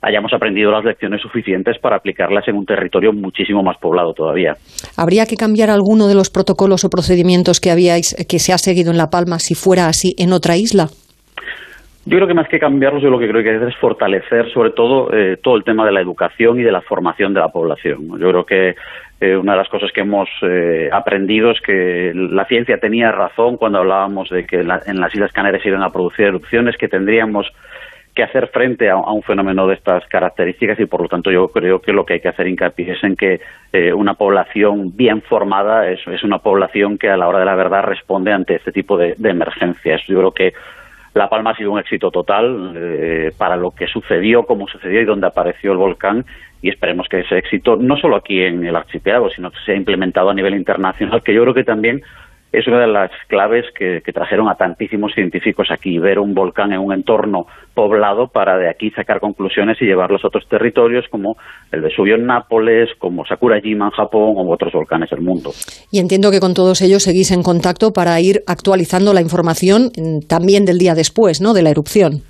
hayamos 0.04 0.34
aprendido 0.34 0.70
las 0.70 0.84
lecciones 0.84 1.22
suficientes 1.22 1.80
para 1.80 1.96
aplicarlas 1.96 2.48
en 2.48 2.56
un 2.56 2.66
territorio 2.66 3.14
muchísimo 3.14 3.64
más 3.64 3.78
poblado 3.78 4.14
todavía. 4.14 4.56
¿Habría 4.98 5.26
que 5.26 5.38
cambiar 5.38 5.70
alguno 5.70 6.08
de 6.08 6.16
los 6.16 6.30
protocolos 6.30 6.84
o 6.84 6.90
procedimientos 6.90 7.60
que 7.62 7.72
habíais 7.72 8.16
que 8.28 8.40
se 8.40 8.54
ha 8.54 8.58
seguido 8.58 8.92
en 8.92 8.98
La 8.98 9.10
Palma 9.10 9.40
si 9.40 9.56
fuera 9.56 9.88
así 9.88 10.14
en 10.20 10.34
otra 10.34 10.58
isla? 10.58 10.90
Yo 12.06 12.18
creo 12.18 12.28
que 12.28 12.34
más 12.34 12.50
que 12.50 12.60
cambiarlos, 12.60 13.02
yo 13.02 13.10
lo 13.10 13.18
que 13.18 13.30
creo 13.30 13.42
que 13.42 13.50
hay 13.50 13.56
que 13.56 13.64
hacer 13.64 13.74
es 13.74 13.80
fortalecer 13.80 14.52
sobre 14.52 14.72
todo 14.72 15.14
eh, 15.14 15.38
todo 15.42 15.56
el 15.56 15.64
tema 15.64 15.86
de 15.86 15.94
la 15.94 16.02
educación 16.02 16.60
y 16.60 16.64
de 16.64 16.72
la 16.72 16.82
formación 16.82 17.34
de 17.34 17.40
la 17.40 17.48
población. 17.48 18.20
Yo 18.20 18.30
creo 18.30 18.46
que 18.46 18.76
eh, 19.22 19.38
una 19.38 19.54
de 19.54 19.60
las 19.60 19.70
cosas 19.70 19.90
que 19.94 20.02
hemos 20.02 20.28
eh, 20.42 20.90
aprendido 20.92 21.52
es 21.52 21.62
que 21.62 22.12
la 22.14 22.44
ciencia 22.46 22.78
tenía 22.78 23.12
razón 23.12 23.56
cuando 23.56 23.80
hablábamos 23.80 24.30
de 24.30 24.46
que 24.46 24.60
en 24.60 24.68
las 25.00 25.16
Islas 25.16 25.32
Canarias 25.32 25.66
iban 25.66 25.82
a 25.82 25.92
producir 25.92 26.26
erupciones, 26.26 26.76
que 26.76 26.90
tendríamos 26.90 27.48
que 28.14 28.24
hacer 28.24 28.48
frente 28.48 28.90
a, 28.90 28.98
un 28.98 29.24
fenómeno 29.24 29.66
de 29.68 29.76
estas 29.76 30.06
características 30.08 30.80
y 30.80 30.86
por 30.86 31.02
lo 31.02 31.08
tanto 31.08 31.32
yo 31.32 31.48
creo 31.48 31.80
que 31.80 31.94
lo 31.94 32.06
que 32.06 32.14
hay 32.14 32.20
que 32.20 32.28
hacer 32.30 32.48
hincapié 32.48 32.92
es 32.92 33.04
en 33.04 33.16
que 33.16 33.40
eh, 33.72 33.92
una 33.92 34.14
población 34.14 34.96
bien 34.96 35.22
formada 35.22 35.90
es, 35.90 36.00
es, 36.08 36.24
una 36.24 36.40
población 36.40 36.98
que 36.98 37.10
a 37.10 37.18
la 37.18 37.28
hora 37.28 37.40
de 37.40 37.46
la 37.46 37.56
verdad 37.56 37.84
responde 37.84 38.32
ante 38.32 38.56
este 38.56 38.72
tipo 38.72 38.98
de, 38.98 39.16
emergencias. 39.24 40.02
Yo 40.08 40.20
creo 40.20 40.32
que 40.32 40.54
La 41.14 41.30
Palma 41.30 41.52
ha 41.52 41.56
sido 41.56 41.72
un 41.72 41.80
éxito 41.80 42.10
total 42.10 42.74
eh, 42.76 43.32
para 43.38 43.56
lo 43.56 43.72
que 43.72 43.88
sucedió, 43.88 44.44
cómo 44.44 44.68
sucedió 44.68 45.02
y 45.02 45.06
dónde 45.06 45.28
apareció 45.28 45.72
el 45.72 45.78
volcán 45.78 46.26
y 46.62 46.70
esperemos 46.70 47.08
que 47.08 47.20
ese 47.20 47.38
éxito 47.38 47.76
no 47.76 47.98
solo 47.98 48.16
aquí 48.16 48.42
en 48.42 48.66
el 48.66 48.76
archipiélago 48.76 49.30
sino 49.30 49.52
que 49.52 49.60
sea 49.66 49.76
implementado 49.76 50.30
a 50.30 50.34
nivel 50.34 50.56
internacional 50.56 51.22
que 51.22 51.34
yo 51.34 51.42
creo 51.44 51.54
que 51.54 51.64
también 51.64 52.02
es 52.54 52.68
una 52.68 52.82
de 52.82 52.88
las 52.88 53.10
claves 53.28 53.66
que, 53.76 54.02
trajeron 54.14 54.48
a 54.48 54.56
tantísimos 54.56 55.12
científicos 55.16 55.70
aquí, 55.72 55.98
ver 55.98 56.20
un 56.20 56.36
volcán 56.36 56.72
en 56.72 56.80
un 56.80 56.94
entorno 56.94 57.48
poblado 57.74 58.28
para 58.28 58.58
de 58.58 58.70
aquí 58.70 58.92
sacar 58.92 59.20
conclusiones 59.20 59.82
y 59.82 59.86
llevarlos 59.86 60.24
a 60.24 60.28
otros 60.28 60.48
territorios 60.48 61.06
como 61.10 61.36
el 61.72 61.82
Vesubio 61.82 62.14
en 62.14 62.28
Nápoles, 62.28 62.90
como 63.00 63.26
Sakurajima 63.26 63.86
en 63.86 63.92
Japón 63.92 64.36
o 64.38 64.54
otros 64.54 64.72
volcanes 64.72 65.10
del 65.10 65.22
mundo. 65.22 65.50
Y 65.92 65.98
entiendo 65.98 66.30
que 66.30 66.40
con 66.40 66.54
todos 66.54 66.82
ellos 66.84 67.02
seguís 67.02 67.32
en 67.32 67.42
contacto 67.42 67.92
para 67.92 68.22
ir 68.22 68.42
actualizando 68.46 69.14
la 69.14 69.22
información 69.22 69.92
mm, 69.98 70.28
también 70.28 70.66
del 70.66 70.78
día 70.78 70.94
después, 70.94 71.42
¿no?, 71.42 71.54
de 71.54 71.64
la 71.64 71.72
erupción. 71.72 72.22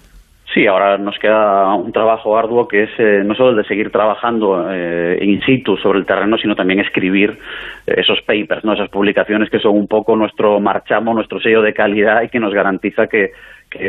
Sí, 0.54 0.68
ahora 0.68 1.00
nos 1.00 1.18
queda 1.18 1.74
un 1.74 1.92
trabajo 1.92 2.38
arduo 2.38 2.68
que 2.68 2.84
es 2.84 2.90
eh, 3.00 3.24
no 3.26 3.34
solo 3.34 3.50
el 3.52 3.56
de 3.56 3.64
seguir 3.64 3.92
trabajando 3.92 4.68
eh, 4.70 5.18
in 5.20 5.42
situ 5.42 5.78
sobre 5.78 5.98
el 5.98 6.06
terreno, 6.06 6.38
sino 6.38 6.56
también 6.56 6.80
escribir 6.80 7.40
eh, 7.88 7.96
esos 7.98 8.22
papers, 8.22 8.64
¿no? 8.64 8.74
esas 8.74 8.90
publicaciones 8.90 9.50
que 9.50 9.58
son 9.58 9.76
un 9.76 9.88
poco 9.88 10.16
nuestro 10.16 10.60
marchamo, 10.60 11.12
nuestro 11.14 11.40
sello 11.40 11.64
de 11.64 11.74
calidad 11.74 12.22
y 12.22 12.30
que 12.30 12.40
nos 12.40 12.54
garantiza 12.54 13.08
que, 13.08 13.32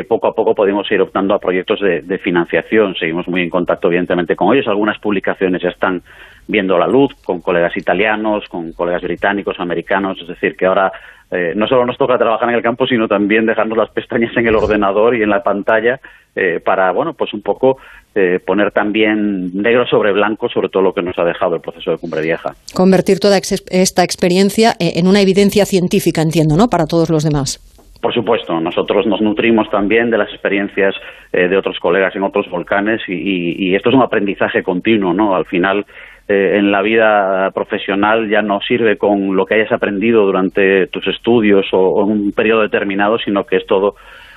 poco 0.07 0.27
a 0.27 0.33
poco 0.33 0.55
podemos 0.55 0.89
ir 0.91 1.01
optando 1.01 1.33
a 1.33 1.39
proyectos 1.39 1.79
de, 1.79 2.17
financiación. 2.17 2.95
Seguimos 2.95 3.27
muy 3.27 3.41
en 3.41 3.49
contacto, 3.49 3.87
evidentemente, 3.87 4.35
con 4.35 4.53
ellos. 4.53 4.67
Algunas 4.67 4.99
publicaciones 4.99 5.61
ya 5.61 5.69
están 5.69 6.01
viendo 6.47 6.77
la 6.77 6.87
luz 6.87 7.13
con 7.23 7.41
colegas 7.41 7.75
italianos, 7.77 8.47
con 8.49 8.71
colegas 8.73 9.01
británicos, 9.01 9.59
americanos. 9.59 10.19
Es 10.21 10.27
decir, 10.27 10.55
que 10.55 10.65
ahora 10.65 10.91
eh, 11.31 11.53
no 11.55 11.67
solo 11.67 11.85
nos 11.85 11.97
toca 11.97 12.17
trabajar 12.17 12.49
en 12.49 12.55
el 12.55 12.61
campo, 12.61 12.85
sino 12.85 13.07
también 13.07 13.45
dejarnos 13.45 13.77
las 13.77 13.89
pestañas 13.89 14.35
en 14.37 14.47
el 14.47 14.55
ordenador 14.55 15.15
y 15.15 15.23
en 15.23 15.29
la 15.29 15.41
pantalla 15.41 15.99
eh, 16.35 16.59
para, 16.63 16.91
bueno, 16.91 17.13
pues 17.13 17.33
un 17.33 17.41
poco 17.41 17.77
eh, 18.13 18.39
poner 18.45 18.71
también 18.71 19.51
negro 19.53 19.87
sobre 19.87 20.13
blanco 20.13 20.49
sobre 20.49 20.69
todo 20.69 20.83
lo 20.83 20.93
que 20.93 21.01
nos 21.01 21.17
ha 21.17 21.23
dejado 21.23 21.55
el 21.55 21.61
proceso 21.61 21.91
de 21.91 21.97
Cumbre 21.97 22.21
Vieja. 22.21 22.53
Convertir 22.73 23.19
toda 23.19 23.37
esta 23.37 24.03
experiencia 24.03 24.73
en 24.79 25.07
una 25.07 25.21
evidencia 25.21 25.65
científica, 25.65 26.21
entiendo, 26.21 26.55
¿no?, 26.55 26.67
para 26.67 26.85
todos 26.85 27.09
los 27.09 27.23
demás. 27.23 27.74
Por 28.05 28.13
supuesto, 28.13 28.59
nosotros 28.59 29.07
nos 29.07 29.19
nutrimos 29.19 29.67
también 29.71 30.11
de 30.11 30.19
las 30.19 30.29
experiencias 30.29 30.93
de 31.31 31.57
otros 31.57 31.79
colegas 31.79 32.15
en 32.15 32.21
otros 32.21 32.47
volcanes 32.51 33.01
y, 33.07 33.73
esto 33.73 33.89
es 33.89 33.95
un 33.95 34.03
aprendizaje 34.03 34.61
continuo, 34.61 35.11
¿no? 35.11 35.35
Al 35.35 35.45
final 35.45 35.87
eh, 36.27 36.57
en 36.59 36.71
la 36.71 36.83
vida 36.83 37.49
profesional 37.49 38.29
ya 38.29 38.43
no 38.43 38.59
sirve 38.61 38.99
con 38.99 39.35
lo 39.35 39.47
que 39.47 39.55
hayas 39.55 39.71
aprendido 39.71 40.23
durante 40.23 40.85
tus 40.85 41.07
estudios 41.07 41.65
o, 41.71 42.05
un 42.05 42.31
periodo 42.31 42.61
determinado, 42.61 43.17
sino 43.17 43.43
que 43.47 43.57
es 43.57 43.65
todo 43.65 43.95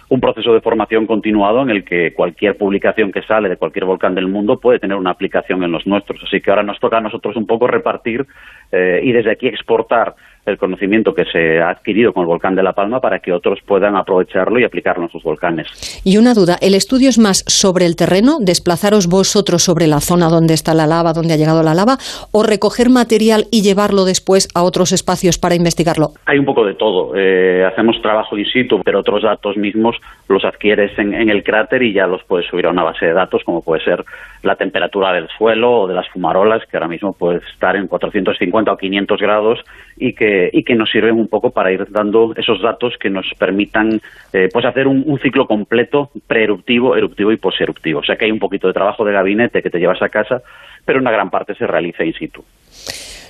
un 0.08 0.20
proceso 0.20 0.54
de 0.54 0.62
formación 0.62 1.06
continuado 1.06 1.60
en 1.60 1.68
el 1.68 1.84
que 1.84 2.14
cualquier 2.14 2.56
publicación 2.56 3.12
que 3.12 3.20
sale 3.20 3.50
de 3.50 3.58
cualquier 3.58 3.84
volcán 3.84 4.14
del 4.14 4.28
mundo 4.28 4.58
puede 4.58 4.78
tener 4.78 4.96
una 4.96 5.10
aplicación 5.10 5.62
en 5.62 5.72
los 5.72 5.86
nuestros. 5.86 6.22
Así 6.24 6.40
que 6.40 6.48
ahora 6.48 6.62
nos 6.62 6.80
toca 6.80 6.96
a 6.96 7.02
nosotros 7.02 7.36
un 7.36 7.46
poco 7.46 7.66
repartir 7.66 8.26
eh, 8.72 9.00
y 9.02 9.12
desde 9.12 9.32
aquí 9.32 9.46
exportar 9.46 10.14
el 10.46 10.56
conocimiento 10.56 11.12
que 11.12 11.24
se 11.24 11.60
ha 11.60 11.70
adquirido 11.70 12.12
con 12.12 12.22
el 12.22 12.28
volcán 12.28 12.54
de 12.54 12.62
La 12.62 12.72
Palma 12.72 13.00
para 13.00 13.18
que 13.18 13.32
otros 13.32 13.60
puedan 13.66 13.96
aprovecharlo 13.96 14.58
y 14.58 14.64
aplicarlo 14.64 15.04
en 15.04 15.10
sus 15.10 15.22
volcanes. 15.22 15.66
Y 16.04 16.16
una 16.16 16.34
duda, 16.34 16.56
¿el 16.60 16.74
estudio 16.74 17.08
es 17.08 17.18
más 17.18 17.44
sobre 17.46 17.86
el 17.86 17.96
terreno, 17.96 18.38
desplazaros 18.40 19.08
vosotros 19.08 19.62
sobre 19.62 19.86
la 19.86 20.00
zona 20.00 20.28
donde 20.28 20.54
está 20.54 20.74
la 20.74 20.86
lava, 20.86 21.12
donde 21.12 21.34
ha 21.34 21.36
llegado 21.36 21.62
la 21.62 21.74
lava, 21.74 21.98
o 22.32 22.42
recoger 22.42 22.90
material 22.90 23.44
y 23.50 23.62
llevarlo 23.62 24.04
después 24.04 24.48
a 24.54 24.62
otros 24.62 24.92
espacios 24.92 25.38
para 25.38 25.54
investigarlo? 25.54 26.08
Hay 26.26 26.38
un 26.38 26.46
poco 26.46 26.64
de 26.64 26.74
todo. 26.74 27.14
Eh, 27.16 27.64
hacemos 27.64 28.00
trabajo 28.02 28.36
in 28.36 28.46
situ, 28.46 28.80
pero 28.84 29.00
otros 29.00 29.22
datos 29.22 29.56
mismos 29.56 29.96
los 30.28 30.44
adquieres 30.44 30.98
en, 30.98 31.14
en 31.14 31.30
el 31.30 31.42
cráter 31.42 31.82
y 31.82 31.94
ya 31.94 32.06
los 32.06 32.22
puedes 32.24 32.46
subir 32.46 32.66
a 32.66 32.70
una 32.70 32.84
base 32.84 33.06
de 33.06 33.12
datos, 33.12 33.42
como 33.44 33.62
puede 33.62 33.82
ser 33.82 34.04
la 34.42 34.56
temperatura 34.56 35.12
del 35.12 35.28
suelo 35.36 35.82
o 35.82 35.86
de 35.88 35.94
las 35.94 36.08
fumarolas, 36.08 36.62
que 36.70 36.76
ahora 36.76 36.88
mismo 36.88 37.12
puede 37.12 37.40
estar 37.52 37.76
en 37.76 37.86
450 37.86 38.72
o 38.72 38.76
500 38.76 39.20
grados 39.20 39.58
y 39.96 40.14
que, 40.14 40.27
y 40.52 40.62
que 40.64 40.74
nos 40.74 40.90
sirven 40.90 41.14
un 41.14 41.28
poco 41.28 41.50
para 41.50 41.72
ir 41.72 41.86
dando 41.90 42.32
esos 42.36 42.60
datos 42.62 42.94
que 42.98 43.10
nos 43.10 43.26
permitan 43.38 44.00
eh, 44.32 44.48
pues 44.52 44.64
hacer 44.64 44.86
un, 44.86 45.02
un, 45.06 45.18
ciclo 45.18 45.46
completo 45.46 46.10
preeruptivo, 46.26 46.96
eruptivo 46.96 47.32
y 47.32 47.36
poseruptivo. 47.36 48.00
O 48.00 48.04
sea 48.04 48.16
que 48.16 48.24
hay 48.24 48.30
un 48.30 48.38
poquito 48.38 48.66
de 48.66 48.74
trabajo 48.74 49.04
de 49.04 49.12
gabinete 49.12 49.62
que 49.62 49.70
te 49.70 49.78
llevas 49.78 50.02
a 50.02 50.08
casa, 50.08 50.42
pero 50.84 51.00
una 51.00 51.10
gran 51.10 51.30
parte 51.30 51.54
se 51.54 51.66
realiza 51.66 52.04
in 52.04 52.14
situ. 52.14 52.42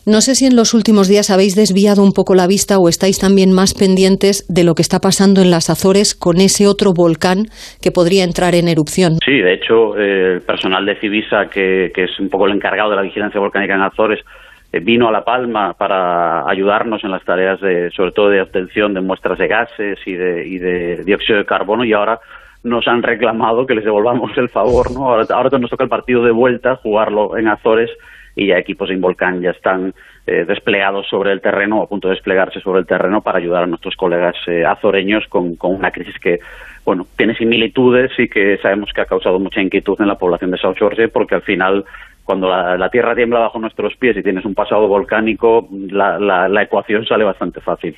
No 0.08 0.22
sé 0.22 0.34
si 0.34 0.46
en 0.46 0.56
los 0.56 0.72
últimos 0.72 1.06
días 1.06 1.28
habéis 1.28 1.54
desviado 1.54 2.02
un 2.02 2.12
poco 2.12 2.34
la 2.34 2.46
vista 2.46 2.78
o 2.78 2.88
estáis 2.88 3.18
también 3.18 3.52
más 3.52 3.74
pendientes 3.74 4.46
de 4.48 4.64
lo 4.64 4.74
que 4.74 4.80
está 4.80 5.00
pasando 5.00 5.42
en 5.42 5.50
las 5.50 5.68
Azores 5.68 6.14
con 6.14 6.40
ese 6.40 6.66
otro 6.66 6.94
volcán 6.94 7.44
que 7.82 7.90
podría 7.92 8.24
entrar 8.24 8.54
en 8.54 8.68
erupción. 8.68 9.18
Sí, 9.22 9.36
de 9.36 9.52
hecho, 9.52 9.98
eh, 9.98 10.36
el 10.36 10.40
personal 10.40 10.86
de 10.86 10.96
Civisa, 10.98 11.50
que, 11.52 11.92
que, 11.94 12.04
es 12.04 12.20
un 12.20 12.30
poco 12.30 12.46
el 12.46 12.54
encargado 12.54 12.88
de 12.88 12.96
la 12.96 13.02
vigilancia 13.02 13.38
volcánica 13.38 13.74
en 13.74 13.82
Azores, 13.82 14.20
eh, 14.20 14.24
vino 14.72 15.08
a 15.08 15.12
La 15.12 15.24
Palma 15.24 15.74
para 15.74 16.48
ayudarnos 16.48 17.02
en 17.04 17.10
las 17.10 17.24
tareas, 17.24 17.60
de, 17.60 17.90
sobre 17.90 18.12
todo 18.12 18.28
de 18.28 18.42
obtención 18.42 18.94
de 18.94 19.00
muestras 19.00 19.38
de 19.38 19.48
gases 19.48 19.98
y 20.06 20.12
de, 20.12 20.46
y 20.46 20.58
de 20.58 21.04
dióxido 21.04 21.38
de 21.38 21.46
carbono, 21.46 21.84
y 21.84 21.92
ahora 21.92 22.20
nos 22.64 22.86
han 22.88 23.02
reclamado 23.02 23.66
que 23.66 23.74
les 23.74 23.84
devolvamos 23.84 24.36
el 24.36 24.48
favor, 24.48 24.90
¿no? 24.92 25.08
Ahora, 25.10 25.24
ahora 25.30 25.58
nos 25.58 25.70
toca 25.70 25.84
el 25.84 25.90
partido 25.90 26.22
de 26.24 26.32
vuelta, 26.32 26.76
jugarlo 26.76 27.36
en 27.36 27.48
Azores 27.48 27.90
y 28.38 28.46
ya 28.46 28.58
equipos 28.58 28.88
de 28.88 28.94
Involcán 28.94 29.40
ya 29.40 29.50
están 29.50 29.92
eh, 30.26 30.44
desplegados 30.46 31.08
sobre 31.08 31.32
el 31.32 31.40
terreno 31.40 31.82
a 31.82 31.88
punto 31.88 32.08
de 32.08 32.14
desplegarse 32.14 32.60
sobre 32.60 32.80
el 32.80 32.86
terreno 32.86 33.20
para 33.20 33.38
ayudar 33.38 33.64
a 33.64 33.66
nuestros 33.66 33.96
colegas 33.96 34.36
eh, 34.46 34.64
azoreños 34.64 35.24
con, 35.28 35.56
con, 35.56 35.74
una 35.74 35.90
crisis 35.90 36.16
que 36.20 36.38
bueno 36.84 37.06
tiene 37.16 37.34
similitudes 37.34 38.12
y 38.16 38.28
que 38.28 38.58
sabemos 38.58 38.90
que 38.94 39.00
ha 39.00 39.06
causado 39.06 39.40
mucha 39.40 39.60
inquietud 39.60 39.96
en 40.00 40.06
la 40.06 40.18
población 40.18 40.52
de 40.52 40.58
South 40.58 40.76
Georgia 40.78 41.08
porque 41.08 41.34
al 41.34 41.42
final 41.42 41.84
cuando 42.28 42.46
la, 42.46 42.76
la, 42.76 42.90
tierra 42.90 43.14
tiembla 43.14 43.38
bajo 43.38 43.58
nuestros 43.58 43.96
pies 43.96 44.14
y 44.18 44.22
tienes 44.22 44.44
un 44.44 44.54
pasado 44.54 44.86
volcánico, 44.86 45.66
la, 45.72 46.18
la, 46.18 46.46
la 46.46 46.62
ecuación 46.62 47.06
sale 47.06 47.24
bastante 47.24 47.62
fácil. 47.62 47.96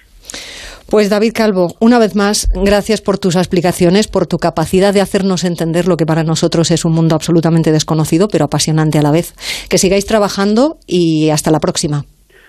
Pues 0.88 1.10
David 1.10 1.32
Calvo, 1.34 1.74
una 1.80 1.98
vez 1.98 2.14
más, 2.14 2.48
gracias 2.54 3.00
por 3.00 3.18
tus 3.18 3.34
explicaciones, 3.34 4.06
por 4.06 4.28
tu 4.28 4.38
capacidad 4.38 4.94
de 4.94 5.00
hacernos 5.00 5.42
entender 5.42 5.88
lo 5.88 5.96
que 5.96 6.06
para 6.06 6.22
nosotros 6.22 6.70
es 6.70 6.84
un 6.84 6.92
mundo 6.92 7.16
absolutamente 7.16 7.72
desconocido, 7.72 8.28
pero 8.30 8.44
apasionante 8.44 9.00
a 9.00 9.02
la 9.02 9.10
vez. 9.10 9.34
Que 9.68 9.78
sigáis 9.78 10.06
trabajando 10.06 10.76
y 10.86 11.30
hasta 11.30 11.50
la 11.50 11.58
próxima. 11.58 12.04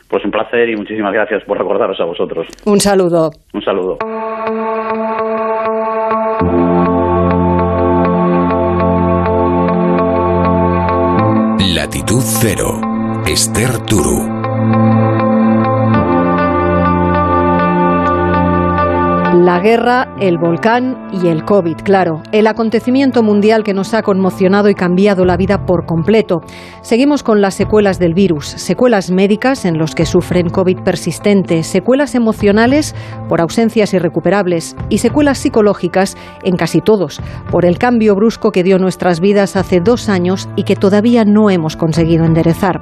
Pues 0.08 0.24
un 0.24 0.30
placer 0.30 0.70
y 0.70 0.76
muchísimas 0.76 1.13
gracias 1.13 1.44
por 1.46 1.58
recordaros 1.58 2.00
a 2.00 2.06
vosotros. 2.06 2.46
Un 2.63 2.80
saludo. 2.80 3.32
Un 3.54 3.63
saludo. 3.63 3.98
Latitud 11.82 12.24
Cero, 12.24 12.80
Esther 13.26 13.80
Turu. 13.80 15.31
La 19.34 19.62
guerra, 19.62 20.13
el 20.20 20.38
volcán 20.38 21.08
y 21.13 21.30
el 21.30 21.46
COVID, 21.46 21.78
claro, 21.86 22.22
el 22.34 22.48
acontecimiento 22.48 23.24
mundial 23.24 23.63
que 23.63 23.74
nos 23.74 23.94
ha 23.94 24.02
conmocionado 24.02 24.67
y 24.67 24.76
cambiado 24.76 25.24
la 25.24 25.38
vida 25.38 25.65
por 25.65 25.86
completo. 25.86 26.41
Seguimos 26.82 27.24
con 27.24 27.39
las 27.39 27.54
secuelas 27.54 27.98
del 27.98 28.13
virus, 28.13 28.46
secuelas 28.46 29.10
médicas 29.10 29.63
en 29.63 29.78
los 29.78 29.96
que 29.96 30.06
sufren 30.06 30.50
COVID 30.50 30.80
persistente, 30.82 31.63
secuelas 31.63 32.13
emocionales 32.13 32.94
por 33.30 33.39
ausencias 33.39 33.94
irrecuperables 33.94 34.76
y 34.89 34.98
secuelas 34.98 35.38
psicológicas 35.38 36.17
en 36.44 36.58
casi 36.58 36.82
todos, 36.82 37.22
por 37.52 37.63
el 37.63 37.78
cambio 37.78 38.15
brusco 38.15 38.52
que 38.52 38.63
dio 38.63 38.80
nuestras 38.80 39.22
vidas 39.22 39.56
hace 39.56 39.80
dos 39.80 40.10
años 40.10 40.50
y 40.58 40.63
que 40.63 40.76
todavía 40.76 41.24
no 41.24 41.50
hemos 41.50 41.78
conseguido 41.78 42.26
enderezar. 42.26 42.82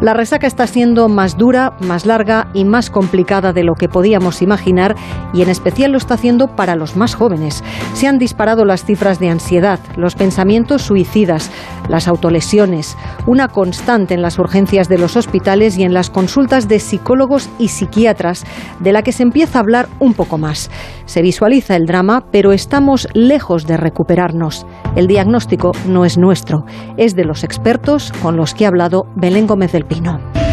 La 0.00 0.14
resaca 0.14 0.46
está 0.46 0.68
siendo 0.68 1.08
más 1.08 1.36
dura, 1.36 1.72
más 1.80 2.06
larga 2.06 2.46
y 2.54 2.64
más 2.64 2.88
complicada 2.88 3.52
de 3.52 3.64
lo 3.64 3.74
que 3.74 3.88
podíamos 3.88 4.42
imaginar 4.42 4.94
y 5.34 5.42
en 5.42 5.48
especial 5.48 5.90
lo 5.90 5.98
está 5.98 6.14
haciendo 6.14 6.54
para 6.54 6.76
los 6.76 6.94
más 6.94 7.16
jóvenes. 7.16 7.64
Se 7.94 8.06
han 8.06 8.18
disparado 8.18 8.64
las 8.64 8.84
cifras 8.84 9.18
de 9.18 9.28
ansiedad, 9.28 9.80
los 9.96 10.14
pensamientos 10.14 10.82
suicidas, 10.82 11.50
las 11.88 12.06
autolesiones, 12.06 12.96
una 13.26 13.48
constante 13.48 14.14
en 14.14 14.22
las 14.22 14.38
urgencias 14.38 14.88
de 14.88 14.98
los 14.98 15.16
hospitales 15.16 15.76
y 15.78 15.82
en 15.82 15.94
las 15.94 16.10
consultas 16.10 16.68
de 16.68 16.78
psicólogos 16.78 17.50
y 17.58 17.68
psiquiatras, 17.68 18.44
de 18.78 18.92
la 18.92 19.02
que 19.02 19.10
se 19.10 19.24
empieza 19.24 19.58
a 19.58 19.62
hablar 19.62 19.88
un 19.98 20.14
poco 20.14 20.38
más. 20.38 20.70
Se 21.06 21.22
visualiza 21.22 21.74
el 21.74 21.86
drama, 21.86 22.22
pero 22.30 22.52
estamos 22.52 23.08
lejos 23.14 23.66
de 23.66 23.76
recuperarnos. 23.76 24.64
El 24.94 25.08
diagnóstico 25.08 25.72
no 25.86 26.04
es 26.04 26.18
nuestro, 26.18 26.66
es 26.96 27.16
de 27.16 27.24
los 27.24 27.42
expertos 27.42 28.12
con 28.22 28.36
los 28.36 28.54
que 28.54 28.64
ha 28.64 28.68
hablado 28.68 29.06
Belén 29.16 29.46
Gómez 29.46 29.72
del 29.72 29.87
Patinom. 29.88 30.47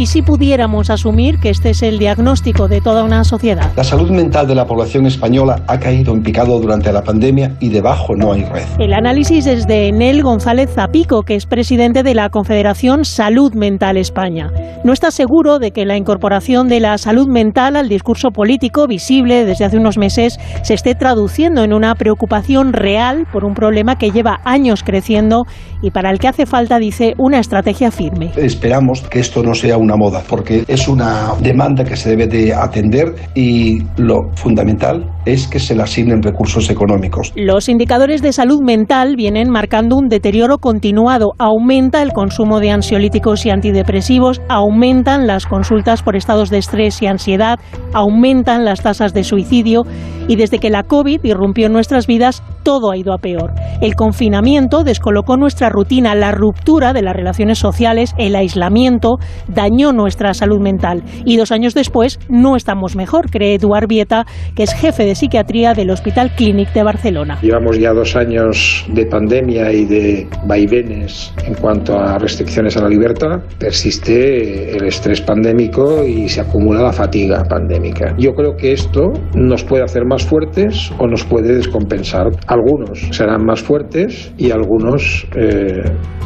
Y 0.00 0.06
si 0.06 0.22
pudiéramos 0.22 0.88
asumir 0.88 1.38
que 1.40 1.50
este 1.50 1.70
es 1.70 1.82
el 1.82 1.98
diagnóstico 1.98 2.68
de 2.68 2.80
toda 2.80 3.04
una 3.04 3.22
sociedad. 3.22 3.70
La 3.76 3.84
salud 3.84 4.10
mental 4.10 4.46
de 4.46 4.54
la 4.54 4.64
población 4.64 5.04
española 5.04 5.62
ha 5.66 5.78
caído 5.78 6.14
en 6.14 6.22
picado 6.22 6.58
durante 6.58 6.90
la 6.90 7.02
pandemia 7.02 7.54
y 7.60 7.68
debajo 7.68 8.16
no 8.16 8.32
hay 8.32 8.44
red. 8.44 8.64
El 8.78 8.94
análisis 8.94 9.46
es 9.46 9.66
de 9.66 9.92
Nel 9.92 10.22
González 10.22 10.70
Zapico, 10.74 11.22
que 11.22 11.34
es 11.34 11.44
presidente 11.44 12.02
de 12.02 12.14
la 12.14 12.30
Confederación 12.30 13.04
Salud 13.04 13.52
Mental 13.52 13.98
España. 13.98 14.50
No 14.84 14.94
está 14.94 15.10
seguro 15.10 15.58
de 15.58 15.70
que 15.70 15.84
la 15.84 15.98
incorporación 15.98 16.68
de 16.68 16.80
la 16.80 16.96
salud 16.96 17.28
mental 17.28 17.76
al 17.76 17.90
discurso 17.90 18.30
político 18.30 18.86
visible 18.86 19.44
desde 19.44 19.66
hace 19.66 19.76
unos 19.76 19.98
meses 19.98 20.38
se 20.62 20.72
esté 20.72 20.94
traduciendo 20.94 21.62
en 21.62 21.74
una 21.74 21.94
preocupación 21.94 22.72
real 22.72 23.26
por 23.30 23.44
un 23.44 23.52
problema 23.52 23.98
que 23.98 24.12
lleva 24.12 24.40
años 24.44 24.82
creciendo 24.82 25.42
y 25.82 25.90
para 25.90 26.10
el 26.10 26.18
que 26.18 26.28
hace 26.28 26.46
falta, 26.46 26.78
dice, 26.78 27.14
una 27.18 27.38
estrategia 27.38 27.90
firme. 27.90 28.30
Esperamos 28.36 29.02
que 29.02 29.20
esto 29.20 29.42
no 29.42 29.54
sea 29.54 29.76
una 29.76 29.96
moda, 29.96 30.22
porque 30.28 30.64
es 30.66 30.88
una 30.88 31.34
demanda 31.40 31.84
que 31.84 31.96
se 31.96 32.10
debe 32.10 32.26
de 32.26 32.54
atender 32.54 33.14
y 33.34 33.82
lo 33.96 34.30
fundamental 34.34 35.04
es 35.24 35.46
que 35.46 35.58
se 35.58 35.74
le 35.74 35.82
asignen 35.82 36.22
recursos 36.22 36.70
económicos. 36.70 37.32
Los 37.36 37.68
indicadores 37.68 38.22
de 38.22 38.32
salud 38.32 38.62
mental 38.62 39.16
vienen 39.16 39.50
marcando 39.50 39.96
un 39.96 40.08
deterioro 40.08 40.58
continuado. 40.58 41.32
Aumenta 41.38 42.02
el 42.02 42.12
consumo 42.12 42.60
de 42.60 42.70
ansiolíticos 42.70 43.46
y 43.46 43.50
antidepresivos, 43.50 44.40
aumentan 44.48 45.26
las 45.26 45.46
consultas 45.46 46.02
por 46.02 46.16
estados 46.16 46.50
de 46.50 46.58
estrés 46.58 47.00
y 47.02 47.06
ansiedad, 47.06 47.58
aumentan 47.92 48.64
las 48.64 48.82
tasas 48.82 49.12
de 49.12 49.24
suicidio 49.24 49.84
y 50.28 50.36
desde 50.36 50.58
que 50.58 50.70
la 50.70 50.84
COVID 50.84 51.24
irrumpió 51.24 51.66
en 51.66 51.72
nuestras 51.72 52.06
vidas, 52.06 52.42
todo 52.62 52.90
ha 52.90 52.96
ido 52.96 53.12
a 53.12 53.18
peor. 53.18 53.52
El 53.80 53.94
confinamiento 53.94 54.84
descolocó 54.84 55.36
nuestra 55.36 55.69
rutina, 55.70 56.14
la 56.14 56.32
ruptura 56.32 56.92
de 56.92 57.00
las 57.00 57.16
relaciones 57.16 57.58
sociales, 57.58 58.14
el 58.18 58.36
aislamiento, 58.36 59.16
dañó 59.48 59.92
nuestra 59.92 60.34
salud 60.34 60.60
mental. 60.60 61.02
Y 61.24 61.38
dos 61.38 61.52
años 61.52 61.72
después 61.74 62.18
no 62.28 62.56
estamos 62.56 62.96
mejor, 62.96 63.30
cree 63.30 63.54
Eduard 63.54 63.88
Vieta, 63.88 64.26
que 64.54 64.64
es 64.64 64.74
jefe 64.74 65.04
de 65.04 65.14
psiquiatría 65.14 65.72
del 65.72 65.90
Hospital 65.90 66.32
Clínic 66.36 66.72
de 66.74 66.82
Barcelona. 66.82 67.38
Llevamos 67.40 67.78
ya 67.78 67.92
dos 67.92 68.16
años 68.16 68.84
de 68.88 69.06
pandemia 69.06 69.72
y 69.72 69.84
de 69.86 70.28
vaivenes 70.46 71.32
en 71.46 71.54
cuanto 71.54 71.98
a 71.98 72.18
restricciones 72.18 72.76
a 72.76 72.82
la 72.82 72.88
libertad. 72.88 73.40
Persiste 73.58 74.76
el 74.76 74.84
estrés 74.84 75.20
pandémico 75.20 76.04
y 76.04 76.28
se 76.28 76.40
acumula 76.40 76.82
la 76.82 76.92
fatiga 76.92 77.44
pandémica. 77.44 78.14
Yo 78.18 78.32
creo 78.32 78.56
que 78.56 78.72
esto 78.72 79.12
nos 79.34 79.64
puede 79.64 79.84
hacer 79.84 80.04
más 80.04 80.24
fuertes 80.24 80.90
o 80.98 81.06
nos 81.06 81.24
puede 81.24 81.54
descompensar. 81.54 82.30
Algunos 82.46 83.08
serán 83.10 83.44
más 83.44 83.62
fuertes 83.62 84.32
y 84.36 84.50
algunos 84.50 85.26
eh, 85.36 85.59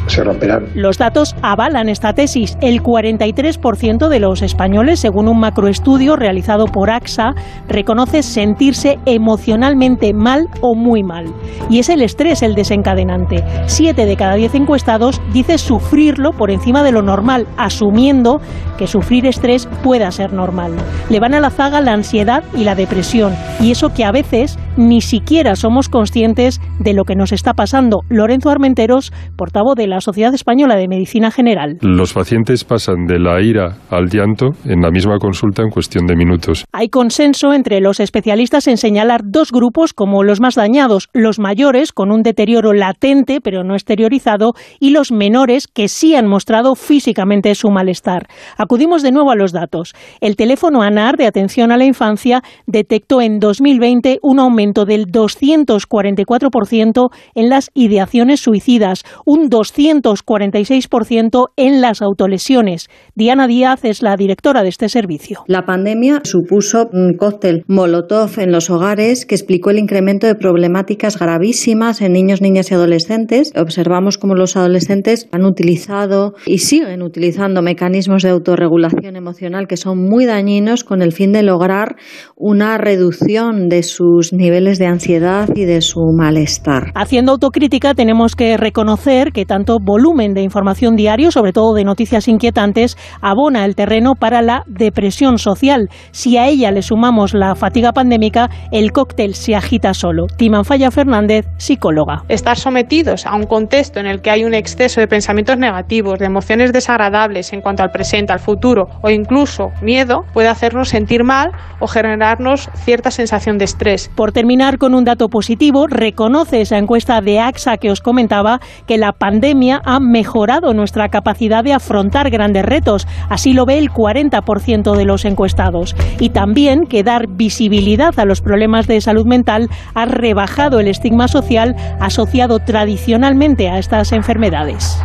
se 0.07 0.23
romperán. 0.23 0.67
Los 0.75 0.97
datos 0.97 1.35
avalan 1.41 1.89
esta 1.89 2.13
tesis. 2.13 2.57
El 2.61 2.81
43 2.81 3.35
83% 3.35 4.07
de 4.07 4.19
los 4.19 4.41
españoles, 4.41 4.99
según 4.99 5.27
un 5.27 5.39
macroestudio 5.39 6.15
realizado 6.15 6.65
por 6.65 6.89
AXA, 6.89 7.33
reconoce 7.67 8.23
sentirse 8.23 8.99
emocionalmente 9.05 10.13
mal 10.13 10.47
o 10.61 10.75
muy 10.75 11.03
mal. 11.03 11.25
Y 11.69 11.79
es 11.79 11.89
el 11.89 12.01
estrés 12.01 12.41
el 12.41 12.55
desencadenante. 12.55 13.43
Siete 13.65 14.05
de 14.05 14.15
cada 14.15 14.35
diez 14.35 14.55
encuestados 14.55 15.21
dice 15.33 15.57
sufrirlo 15.57 16.31
por 16.31 16.51
encima 16.51 16.83
de 16.83 16.91
lo 16.91 17.01
normal, 17.01 17.47
asumiendo 17.57 18.41
que 18.77 18.87
sufrir 18.87 19.25
estrés 19.25 19.67
pueda 19.83 20.11
ser 20.11 20.33
normal. 20.33 20.73
Le 21.09 21.19
van 21.19 21.33
a 21.33 21.39
la 21.39 21.49
zaga 21.49 21.81
la 21.81 21.93
ansiedad 21.93 22.43
y 22.55 22.63
la 22.63 22.75
depresión, 22.75 23.33
y 23.59 23.71
eso 23.71 23.93
que 23.93 24.03
a 24.03 24.11
veces 24.11 24.57
ni 24.77 25.01
siquiera 25.01 25.55
somos 25.55 25.87
conscientes 25.87 26.59
de 26.79 26.93
lo 26.93 27.05
que 27.05 27.15
nos 27.15 27.31
está 27.31 27.53
pasando. 27.53 28.01
Lorenzo 28.09 28.49
Armenteros, 28.49 29.13
portavoz 29.35 29.75
de 29.75 29.87
la 29.87 30.01
Sociedad 30.01 30.33
Española 30.33 30.75
de 30.75 30.87
Medicina 30.87 31.31
General. 31.31 31.77
Los 31.81 32.13
pacientes 32.13 32.63
pasan 32.63 33.05
de 33.05 33.19
la 33.19 33.41
ira 33.41 33.77
al 33.89 34.09
llanto 34.09 34.49
en 34.65 34.81
la 34.81 34.91
misma 34.91 35.17
consulta 35.17 35.61
en 35.61 35.69
cuestión 35.69 36.05
de 36.05 36.15
minutos. 36.15 36.65
Hay 36.71 36.89
consenso 36.89 37.53
entre 37.53 37.81
los 37.81 37.99
especialistas 37.99 38.67
en 38.67 38.77
señalar 38.77 39.21
dos 39.23 39.51
grupos 39.51 39.93
como 39.93 40.23
los 40.23 40.39
más 40.39 40.55
dañados, 40.55 41.09
los 41.13 41.39
mayores 41.39 41.91
con 41.91 42.11
un 42.11 42.21
deterioro 42.21 42.73
latente 42.73 43.39
pero 43.41 43.63
no 43.63 43.75
exteriorizado 43.75 44.53
y 44.79 44.91
los 44.91 45.11
menores 45.11 45.67
que 45.67 45.87
sí 45.87 46.15
han 46.15 46.27
mostrado 46.27 46.75
físicamente 46.75 47.53
su 47.55 47.69
malestar. 47.69 48.27
Acudimos 48.57 49.03
de 49.03 49.11
nuevo 49.11 49.31
a 49.31 49.35
los 49.35 49.51
datos. 49.51 49.93
El 50.21 50.35
teléfono 50.35 50.81
ANAR 50.81 51.17
de 51.17 51.27
atención 51.27 51.71
a 51.71 51.77
la 51.77 51.85
infancia 51.85 52.41
detectó 52.65 53.21
en 53.21 53.39
2020 53.39 54.19
un 54.21 54.39
aumento 54.39 54.85
del 54.85 55.07
244% 55.07 57.09
en 57.35 57.49
las 57.49 57.69
ideaciones 57.73 58.39
suicidas, 58.39 59.03
un 59.23 59.49
246% 59.49 61.51
en 61.55 61.81
las 61.81 62.01
autolesiones. 62.01 62.89
Diana 63.15 63.47
Díaz 63.47 63.85
es 63.85 64.01
la 64.01 64.17
directora 64.17 64.63
de 64.63 64.69
este 64.69 64.89
servicio. 64.89 65.43
La 65.47 65.65
pandemia 65.65 66.21
supuso 66.23 66.89
un 66.91 67.15
cóctel 67.15 67.63
Molotov 67.67 68.39
en 68.39 68.51
los 68.51 68.69
hogares 68.69 69.25
que 69.25 69.35
explicó 69.35 69.69
el 69.69 69.79
incremento 69.79 70.27
de 70.27 70.35
problemáticas 70.35 71.17
gravísimas 71.17 72.01
en 72.01 72.13
niños, 72.13 72.41
niñas 72.41 72.71
y 72.71 72.73
adolescentes. 72.73 73.53
Observamos 73.55 74.17
cómo 74.17 74.35
los 74.35 74.57
adolescentes 74.57 75.27
han 75.31 75.45
utilizado 75.45 76.33
y 76.45 76.59
siguen 76.59 77.01
utilizando 77.01 77.61
mecanismos 77.61 78.23
de 78.23 78.29
autorregulación 78.29 79.15
emocional 79.15 79.67
que 79.67 79.77
son 79.77 80.09
muy 80.09 80.25
dañinos 80.25 80.83
con 80.83 81.01
el 81.01 81.11
fin 81.11 81.31
de 81.31 81.43
lograr 81.43 81.95
una 82.35 82.77
reducción 82.77 83.69
de 83.69 83.83
sus 83.83 84.33
niveles 84.33 84.79
de 84.79 84.87
ansiedad 84.87 85.49
y 85.55 85.65
de 85.65 85.81
su 85.81 86.11
malestar. 86.11 86.91
Haciendo 86.95 87.31
autocrítica 87.31 87.93
tenemos 87.93 88.35
que 88.35 88.57
reconocer 88.57 89.04
que 89.05 89.45
tanto 89.45 89.77
volumen 89.79 90.33
de 90.33 90.41
información 90.41 90.95
diario, 90.95 91.29
sobre 91.29 91.53
todo 91.53 91.75
de 91.75 91.83
noticias 91.83 92.27
inquietantes, 92.27 92.97
abona 93.21 93.63
el 93.63 93.75
terreno 93.75 94.15
para 94.15 94.41
la 94.41 94.63
depresión 94.65 95.37
social. 95.37 95.89
Si 96.09 96.37
a 96.37 96.47
ella 96.47 96.71
le 96.71 96.81
sumamos 96.81 97.35
la 97.35 97.53
fatiga 97.53 97.91
pandémica, 97.91 98.49
el 98.71 98.91
cóctel 98.91 99.35
se 99.35 99.55
agita 99.55 99.93
solo. 99.93 100.25
Timanfaya 100.25 100.89
Fernández, 100.89 101.45
psicóloga. 101.57 102.23
Estar 102.29 102.57
sometidos 102.57 103.27
a 103.27 103.35
un 103.35 103.43
contexto 103.43 103.99
en 103.99 104.07
el 104.07 104.21
que 104.21 104.31
hay 104.31 104.43
un 104.43 104.55
exceso 104.55 105.01
de 105.01 105.07
pensamientos 105.07 105.59
negativos, 105.59 106.17
de 106.17 106.25
emociones 106.25 106.73
desagradables 106.73 107.53
en 107.53 107.61
cuanto 107.61 107.83
al 107.83 107.91
presente, 107.91 108.33
al 108.33 108.39
futuro 108.39 108.87
o 109.03 109.11
incluso 109.11 109.69
miedo, 109.83 110.25
puede 110.33 110.47
hacernos 110.47 110.89
sentir 110.89 111.23
mal 111.23 111.51
o 111.79 111.85
generarnos 111.85 112.69
cierta 112.73 113.11
sensación 113.11 113.59
de 113.59 113.65
estrés. 113.65 114.09
Por 114.15 114.31
terminar 114.31 114.79
con 114.79 114.95
un 114.95 115.03
dato 115.03 115.29
positivo, 115.29 115.85
reconoce 115.85 116.61
esa 116.61 116.79
encuesta 116.79 117.21
de 117.21 117.39
AXA 117.39 117.77
que 117.77 117.91
os 117.91 118.01
comentaba 118.01 118.59
que 118.87 118.94
la 118.97 119.13
pandemia 119.13 119.81
ha 119.85 119.99
mejorado 119.99 120.73
nuestra 120.73 121.09
capacidad 121.09 121.63
de 121.63 121.73
afrontar 121.73 122.29
grandes 122.29 122.65
retos. 122.65 123.07
Así 123.29 123.53
lo 123.53 123.65
ve 123.65 123.77
el 123.77 123.91
40% 123.91 124.95
de 124.95 125.05
los 125.05 125.25
encuestados. 125.25 125.95
Y 126.19 126.29
también 126.29 126.85
que 126.87 127.03
dar 127.03 127.27
visibilidad 127.27 128.17
a 128.19 128.25
los 128.25 128.41
problemas 128.41 128.87
de 128.87 129.01
salud 129.01 129.25
mental 129.25 129.69
ha 129.93 130.05
rebajado 130.05 130.79
el 130.79 130.87
estigma 130.87 131.27
social 131.27 131.75
asociado 131.99 132.59
tradicionalmente 132.59 133.69
a 133.69 133.79
estas 133.79 134.11
enfermedades. 134.11 134.97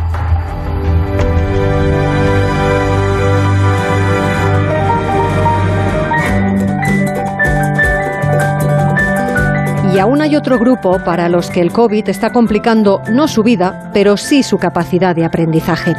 Y 9.93 9.99
aún 9.99 10.21
hay 10.21 10.37
otro 10.37 10.57
grupo 10.57 10.99
para 11.03 11.27
los 11.27 11.49
que 11.49 11.59
el 11.59 11.73
COVID 11.73 12.07
está 12.07 12.31
complicando 12.31 13.01
no 13.11 13.27
su 13.27 13.43
vida, 13.43 13.91
pero 13.93 14.15
sí 14.15 14.41
su 14.41 14.57
capacidad 14.57 15.13
de 15.13 15.25
aprendizaje. 15.25 15.95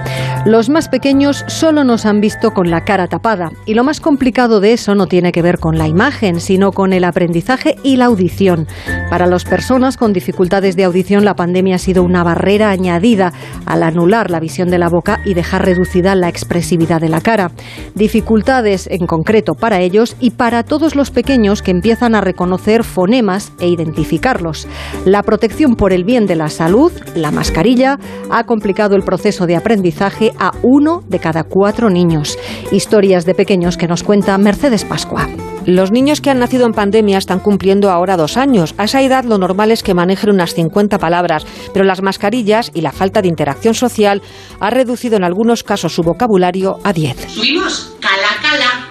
Los 0.46 0.70
más 0.70 0.88
pequeños 0.88 1.44
solo 1.46 1.84
nos 1.84 2.06
han 2.06 2.20
visto 2.20 2.52
con 2.52 2.70
la 2.70 2.84
cara 2.84 3.06
tapada 3.06 3.50
y 3.66 3.74
lo 3.74 3.84
más 3.84 4.00
complicado 4.00 4.60
de 4.60 4.72
eso 4.72 4.94
no 4.94 5.06
tiene 5.06 5.30
que 5.30 5.42
ver 5.42 5.58
con 5.58 5.76
la 5.76 5.88
imagen, 5.88 6.40
sino 6.40 6.72
con 6.72 6.94
el 6.94 7.04
aprendizaje 7.04 7.76
y 7.82 7.96
la 7.96 8.06
audición. 8.06 8.66
Para 9.10 9.26
las 9.26 9.44
personas 9.44 9.98
con 9.98 10.14
dificultades 10.14 10.74
de 10.74 10.84
audición, 10.84 11.26
la 11.26 11.34
pandemia 11.34 11.76
ha 11.76 11.78
sido 11.78 12.02
una 12.02 12.24
barrera 12.24 12.70
añadida 12.70 13.34
al 13.66 13.82
anular 13.82 14.30
la 14.30 14.40
visión 14.40 14.70
de 14.70 14.78
la 14.78 14.88
boca 14.88 15.20
y 15.26 15.34
dejar 15.34 15.66
reducida 15.66 16.14
la 16.14 16.30
expresividad 16.30 17.02
de 17.02 17.10
la 17.10 17.20
cara. 17.20 17.50
Dificultades 17.94 18.88
en 18.90 19.06
concreto 19.06 19.52
para 19.52 19.80
ellos 19.80 20.16
y 20.18 20.30
para 20.30 20.62
todos 20.62 20.96
los 20.96 21.10
pequeños 21.10 21.60
que 21.60 21.72
empiezan 21.72 22.14
a 22.14 22.22
reconocer 22.22 22.84
fonemas 22.84 23.52
e 23.60 23.68
identificarlos. 23.82 24.66
La 25.04 25.22
protección 25.22 25.74
por 25.76 25.92
el 25.92 26.04
bien 26.04 26.26
de 26.26 26.36
la 26.36 26.48
salud, 26.48 26.92
la 27.14 27.30
mascarilla, 27.30 27.98
ha 28.30 28.44
complicado 28.44 28.96
el 28.96 29.02
proceso 29.02 29.46
de 29.46 29.56
aprendizaje 29.56 30.32
a 30.38 30.52
uno 30.62 31.02
de 31.08 31.18
cada 31.18 31.44
cuatro 31.44 31.90
niños. 31.90 32.38
Historias 32.70 33.26
de 33.26 33.34
pequeños 33.34 33.76
que 33.76 33.88
nos 33.88 34.02
cuenta 34.02 34.38
Mercedes 34.38 34.84
Pascua. 34.84 35.28
Los 35.66 35.92
niños 35.92 36.20
que 36.20 36.30
han 36.30 36.40
nacido 36.40 36.66
en 36.66 36.72
pandemia 36.72 37.18
están 37.18 37.38
cumpliendo 37.38 37.90
ahora 37.90 38.16
dos 38.16 38.36
años. 38.36 38.74
A 38.78 38.84
esa 38.84 39.00
edad 39.00 39.24
lo 39.24 39.38
normal 39.38 39.70
es 39.70 39.84
que 39.84 39.94
manejen 39.94 40.30
unas 40.30 40.54
50 40.54 40.98
palabras, 40.98 41.46
pero 41.72 41.84
las 41.84 42.02
mascarillas 42.02 42.72
y 42.74 42.80
la 42.80 42.90
falta 42.90 43.22
de 43.22 43.28
interacción 43.28 43.74
social 43.74 44.22
ha 44.58 44.70
reducido 44.70 45.16
en 45.16 45.24
algunos 45.24 45.62
casos 45.62 45.94
su 45.94 46.02
vocabulario 46.02 46.78
a 46.82 46.92
10. 46.92 47.28
Subimos, 47.28 47.94
cala, 48.00 48.42
cala. 48.42 48.88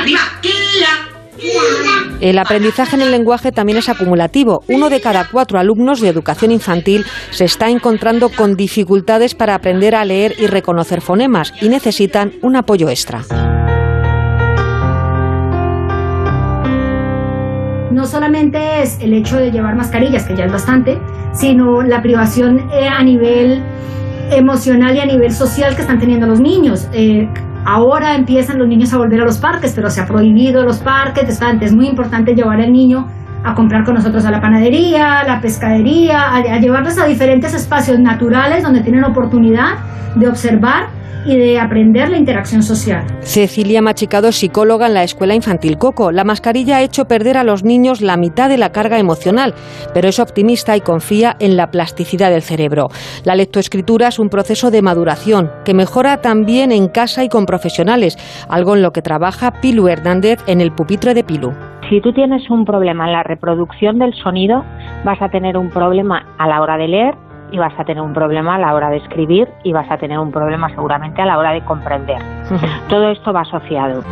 Arriba, 0.00 0.20
El 2.20 2.38
aprendizaje 2.38 2.96
en 2.96 3.02
el 3.02 3.10
lenguaje 3.10 3.52
también 3.52 3.78
es 3.78 3.88
acumulativo. 3.88 4.62
Uno 4.68 4.90
de 4.90 5.00
cada 5.00 5.26
cuatro 5.30 5.58
alumnos 5.58 6.00
de 6.00 6.08
educación 6.08 6.52
infantil 6.52 7.04
se 7.30 7.44
está 7.44 7.70
encontrando 7.70 8.28
con 8.28 8.56
dificultades 8.56 9.34
para 9.34 9.54
aprender 9.54 9.94
a 9.94 10.04
leer 10.04 10.34
y 10.38 10.46
reconocer 10.46 11.00
fonemas 11.00 11.52
y 11.60 11.68
necesitan 11.68 12.32
un 12.42 12.56
apoyo 12.56 12.88
extra. 12.88 13.24
no 17.90 18.06
solamente 18.06 18.82
es 18.82 18.98
el 19.00 19.12
hecho 19.12 19.36
de 19.36 19.50
llevar 19.50 19.74
mascarillas, 19.74 20.24
que 20.24 20.34
ya 20.34 20.46
es 20.46 20.52
bastante, 20.52 20.98
sino 21.34 21.82
la 21.82 22.00
privación 22.00 22.70
eh, 22.72 22.88
a 22.88 23.02
nivel 23.02 23.62
emocional 24.30 24.96
y 24.96 25.00
a 25.00 25.04
nivel 25.04 25.32
social 25.32 25.74
que 25.74 25.82
están 25.82 25.98
teniendo 25.98 26.26
los 26.26 26.40
niños. 26.40 26.88
Eh, 26.94 27.28
ahora 27.64 28.14
empiezan 28.14 28.58
los 28.58 28.68
niños 28.68 28.92
a 28.92 28.98
volver 28.98 29.20
a 29.20 29.24
los 29.24 29.38
parques, 29.38 29.72
pero 29.74 29.90
se 29.90 30.00
ha 30.00 30.06
prohibido 30.06 30.64
los 30.64 30.78
parques. 30.78 31.40
Es 31.60 31.72
muy 31.72 31.86
importante 31.86 32.34
llevar 32.34 32.60
al 32.60 32.72
niño 32.72 33.08
a 33.44 33.54
comprar 33.54 33.84
con 33.84 33.94
nosotros 33.94 34.24
a 34.24 34.30
la 34.30 34.40
panadería, 34.40 35.20
a 35.20 35.24
la 35.24 35.40
pescadería, 35.40 36.34
a, 36.34 36.58
llevarlos 36.58 36.98
a 36.98 37.06
diferentes 37.06 37.54
espacios 37.54 37.98
naturales 37.98 38.62
donde 38.62 38.80
tienen 38.80 39.04
oportunidad 39.04 39.78
de 40.14 40.28
observar 40.28 40.88
y 41.26 41.36
de 41.36 41.60
aprender 41.60 42.08
la 42.08 42.16
interacción 42.16 42.62
social. 42.62 43.04
Cecilia 43.20 43.82
Machicado 43.82 44.32
psicóloga 44.32 44.86
en 44.86 44.94
la 44.94 45.02
Escuela 45.02 45.34
Infantil 45.34 45.76
Coco. 45.76 46.12
La 46.12 46.24
mascarilla 46.24 46.78
ha 46.78 46.82
hecho 46.82 47.04
perder 47.04 47.36
a 47.36 47.44
los 47.44 47.62
niños 47.62 48.00
la 48.00 48.16
mitad 48.16 48.48
de 48.48 48.56
la 48.56 48.72
carga 48.72 48.98
emocional, 48.98 49.54
pero 49.92 50.08
es 50.08 50.18
optimista 50.18 50.76
y 50.76 50.80
confía 50.80 51.36
en 51.38 51.58
la 51.58 51.70
plasticidad 51.70 52.30
del 52.30 52.40
cerebro. 52.42 52.88
La 53.24 53.34
lectoescritura 53.34 54.08
es 54.08 54.18
un 54.18 54.30
proceso 54.30 54.70
de 54.70 54.80
maduración 54.80 55.50
que 55.64 55.74
mejora 55.74 56.22
también 56.22 56.72
en 56.72 56.88
casa 56.88 57.22
y 57.22 57.28
con 57.28 57.44
profesionales, 57.44 58.16
algo 58.48 58.74
en 58.74 58.82
lo 58.82 58.92
que 58.92 59.02
trabaja 59.02 59.60
Pilu 59.60 59.88
Hernández 59.88 60.38
en 60.46 60.62
el 60.62 60.72
pupitre 60.72 61.12
de 61.12 61.24
Pilu. 61.24 61.52
Si 61.90 62.00
tú 62.00 62.12
tienes 62.12 62.48
un 62.50 62.64
problema 62.64 63.06
en 63.06 63.12
la 63.12 63.24
reproducción 63.24 63.98
del 63.98 64.14
sonido, 64.14 64.64
vas 65.04 65.20
a 65.20 65.28
tener 65.28 65.56
un 65.56 65.70
problema 65.70 66.24
a 66.38 66.46
la 66.46 66.62
hora 66.62 66.76
de 66.76 66.86
leer 66.86 67.16
y 67.50 67.58
vas 67.58 67.72
a 67.76 67.84
tener 67.84 68.00
un 68.00 68.12
problema 68.12 68.54
a 68.54 68.58
la 68.60 68.74
hora 68.74 68.90
de 68.90 68.98
escribir 68.98 69.48
y 69.64 69.72
vas 69.72 69.90
a 69.90 69.98
tener 69.98 70.20
un 70.20 70.30
problema 70.30 70.68
seguramente 70.68 71.20
a 71.20 71.26
la 71.26 71.36
hora 71.36 71.50
de 71.50 71.64
comprender. 71.64 72.22
Todo 72.88 73.10
esto 73.10 73.32
va 73.32 73.40
asociado. 73.40 74.04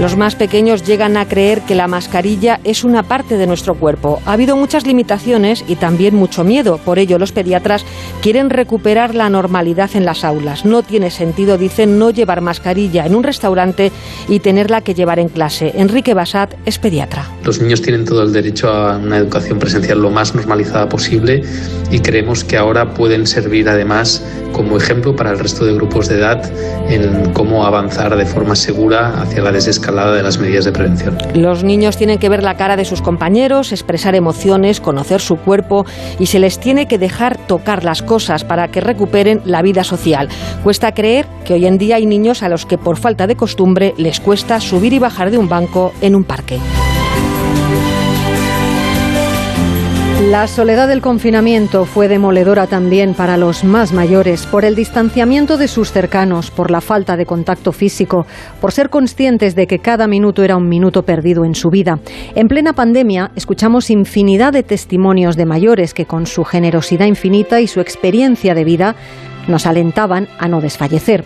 Los 0.00 0.16
más 0.16 0.36
pequeños 0.36 0.84
llegan 0.84 1.16
a 1.16 1.26
creer 1.26 1.62
que 1.62 1.74
la 1.74 1.88
mascarilla 1.88 2.60
es 2.62 2.84
una 2.84 3.02
parte 3.02 3.36
de 3.36 3.48
nuestro 3.48 3.74
cuerpo. 3.74 4.22
Ha 4.26 4.34
habido 4.34 4.56
muchas 4.56 4.86
limitaciones 4.86 5.64
y 5.66 5.74
también 5.74 6.14
mucho 6.14 6.44
miedo. 6.44 6.78
Por 6.78 7.00
ello, 7.00 7.18
los 7.18 7.32
pediatras 7.32 7.84
quieren 8.22 8.48
recuperar 8.48 9.16
la 9.16 9.28
normalidad 9.28 9.90
en 9.94 10.04
las 10.04 10.22
aulas. 10.22 10.64
No 10.64 10.84
tiene 10.84 11.10
sentido, 11.10 11.58
dicen, 11.58 11.98
no 11.98 12.10
llevar 12.10 12.42
mascarilla 12.42 13.06
en 13.06 13.16
un 13.16 13.24
restaurante 13.24 13.90
y 14.28 14.38
tenerla 14.38 14.82
que 14.82 14.94
llevar 14.94 15.18
en 15.18 15.30
clase. 15.30 15.72
Enrique 15.74 16.14
Basat 16.14 16.54
es 16.64 16.78
pediatra. 16.78 17.28
Los 17.42 17.60
niños 17.60 17.82
tienen 17.82 18.04
todo 18.04 18.22
el 18.22 18.32
derecho 18.32 18.68
a 18.68 18.98
una 18.98 19.16
educación 19.16 19.58
presencial 19.58 20.00
lo 20.00 20.10
más 20.10 20.32
normalizada 20.32 20.88
posible 20.88 21.42
y 21.90 21.98
creemos 21.98 22.44
que 22.44 22.56
ahora 22.56 22.94
pueden 22.94 23.26
servir 23.26 23.68
además 23.68 24.24
como 24.52 24.76
ejemplo 24.76 25.16
para 25.16 25.32
el 25.32 25.40
resto 25.40 25.64
de 25.64 25.74
grupos 25.74 26.08
de 26.08 26.16
edad 26.16 26.50
en 26.88 27.32
cómo 27.32 27.66
avanzar 27.66 28.16
de 28.16 28.26
forma 28.26 28.54
segura 28.54 29.22
hacia 29.22 29.42
la 29.42 29.52
desescalada 29.52 29.87
de 29.88 30.22
las 30.22 30.38
medidas 30.38 30.64
de 30.64 30.72
prevención. 30.72 31.16
Los 31.34 31.64
niños 31.64 31.96
tienen 31.96 32.18
que 32.18 32.28
ver 32.28 32.42
la 32.42 32.56
cara 32.56 32.76
de 32.76 32.84
sus 32.84 33.00
compañeros, 33.00 33.72
expresar 33.72 34.14
emociones, 34.14 34.80
conocer 34.80 35.20
su 35.20 35.36
cuerpo 35.36 35.86
y 36.18 36.26
se 36.26 36.38
les 36.38 36.60
tiene 36.60 36.86
que 36.86 36.98
dejar 36.98 37.38
tocar 37.46 37.84
las 37.84 38.02
cosas 38.02 38.44
para 38.44 38.68
que 38.68 38.80
recuperen 38.80 39.40
la 39.44 39.62
vida 39.62 39.84
social. 39.84 40.28
Cuesta 40.62 40.92
creer 40.92 41.26
que 41.44 41.54
hoy 41.54 41.66
en 41.66 41.78
día 41.78 41.96
hay 41.96 42.06
niños 42.06 42.42
a 42.42 42.48
los 42.48 42.66
que 42.66 42.78
por 42.78 42.98
falta 42.98 43.26
de 43.26 43.36
costumbre 43.36 43.94
les 43.96 44.20
cuesta 44.20 44.60
subir 44.60 44.92
y 44.92 44.98
bajar 44.98 45.30
de 45.30 45.38
un 45.38 45.48
banco 45.48 45.92
en 46.00 46.14
un 46.14 46.24
parque. 46.24 46.58
La 50.20 50.48
soledad 50.48 50.88
del 50.88 51.00
confinamiento 51.00 51.84
fue 51.84 52.08
demoledora 52.08 52.66
también 52.66 53.14
para 53.14 53.36
los 53.36 53.62
más 53.62 53.92
mayores 53.92 54.46
por 54.46 54.64
el 54.64 54.74
distanciamiento 54.74 55.56
de 55.56 55.68
sus 55.68 55.92
cercanos, 55.92 56.50
por 56.50 56.72
la 56.72 56.80
falta 56.80 57.16
de 57.16 57.24
contacto 57.24 57.70
físico, 57.70 58.26
por 58.60 58.72
ser 58.72 58.90
conscientes 58.90 59.54
de 59.54 59.68
que 59.68 59.78
cada 59.78 60.08
minuto 60.08 60.42
era 60.42 60.56
un 60.56 60.68
minuto 60.68 61.04
perdido 61.04 61.44
en 61.44 61.54
su 61.54 61.70
vida. 61.70 62.00
En 62.34 62.48
plena 62.48 62.72
pandemia 62.72 63.30
escuchamos 63.36 63.90
infinidad 63.90 64.52
de 64.52 64.64
testimonios 64.64 65.36
de 65.36 65.46
mayores 65.46 65.94
que 65.94 66.06
con 66.06 66.26
su 66.26 66.42
generosidad 66.42 67.06
infinita 67.06 67.60
y 67.60 67.68
su 67.68 67.80
experiencia 67.80 68.54
de 68.54 68.64
vida 68.64 68.96
nos 69.46 69.66
alentaban 69.66 70.26
a 70.40 70.48
no 70.48 70.60
desfallecer. 70.60 71.24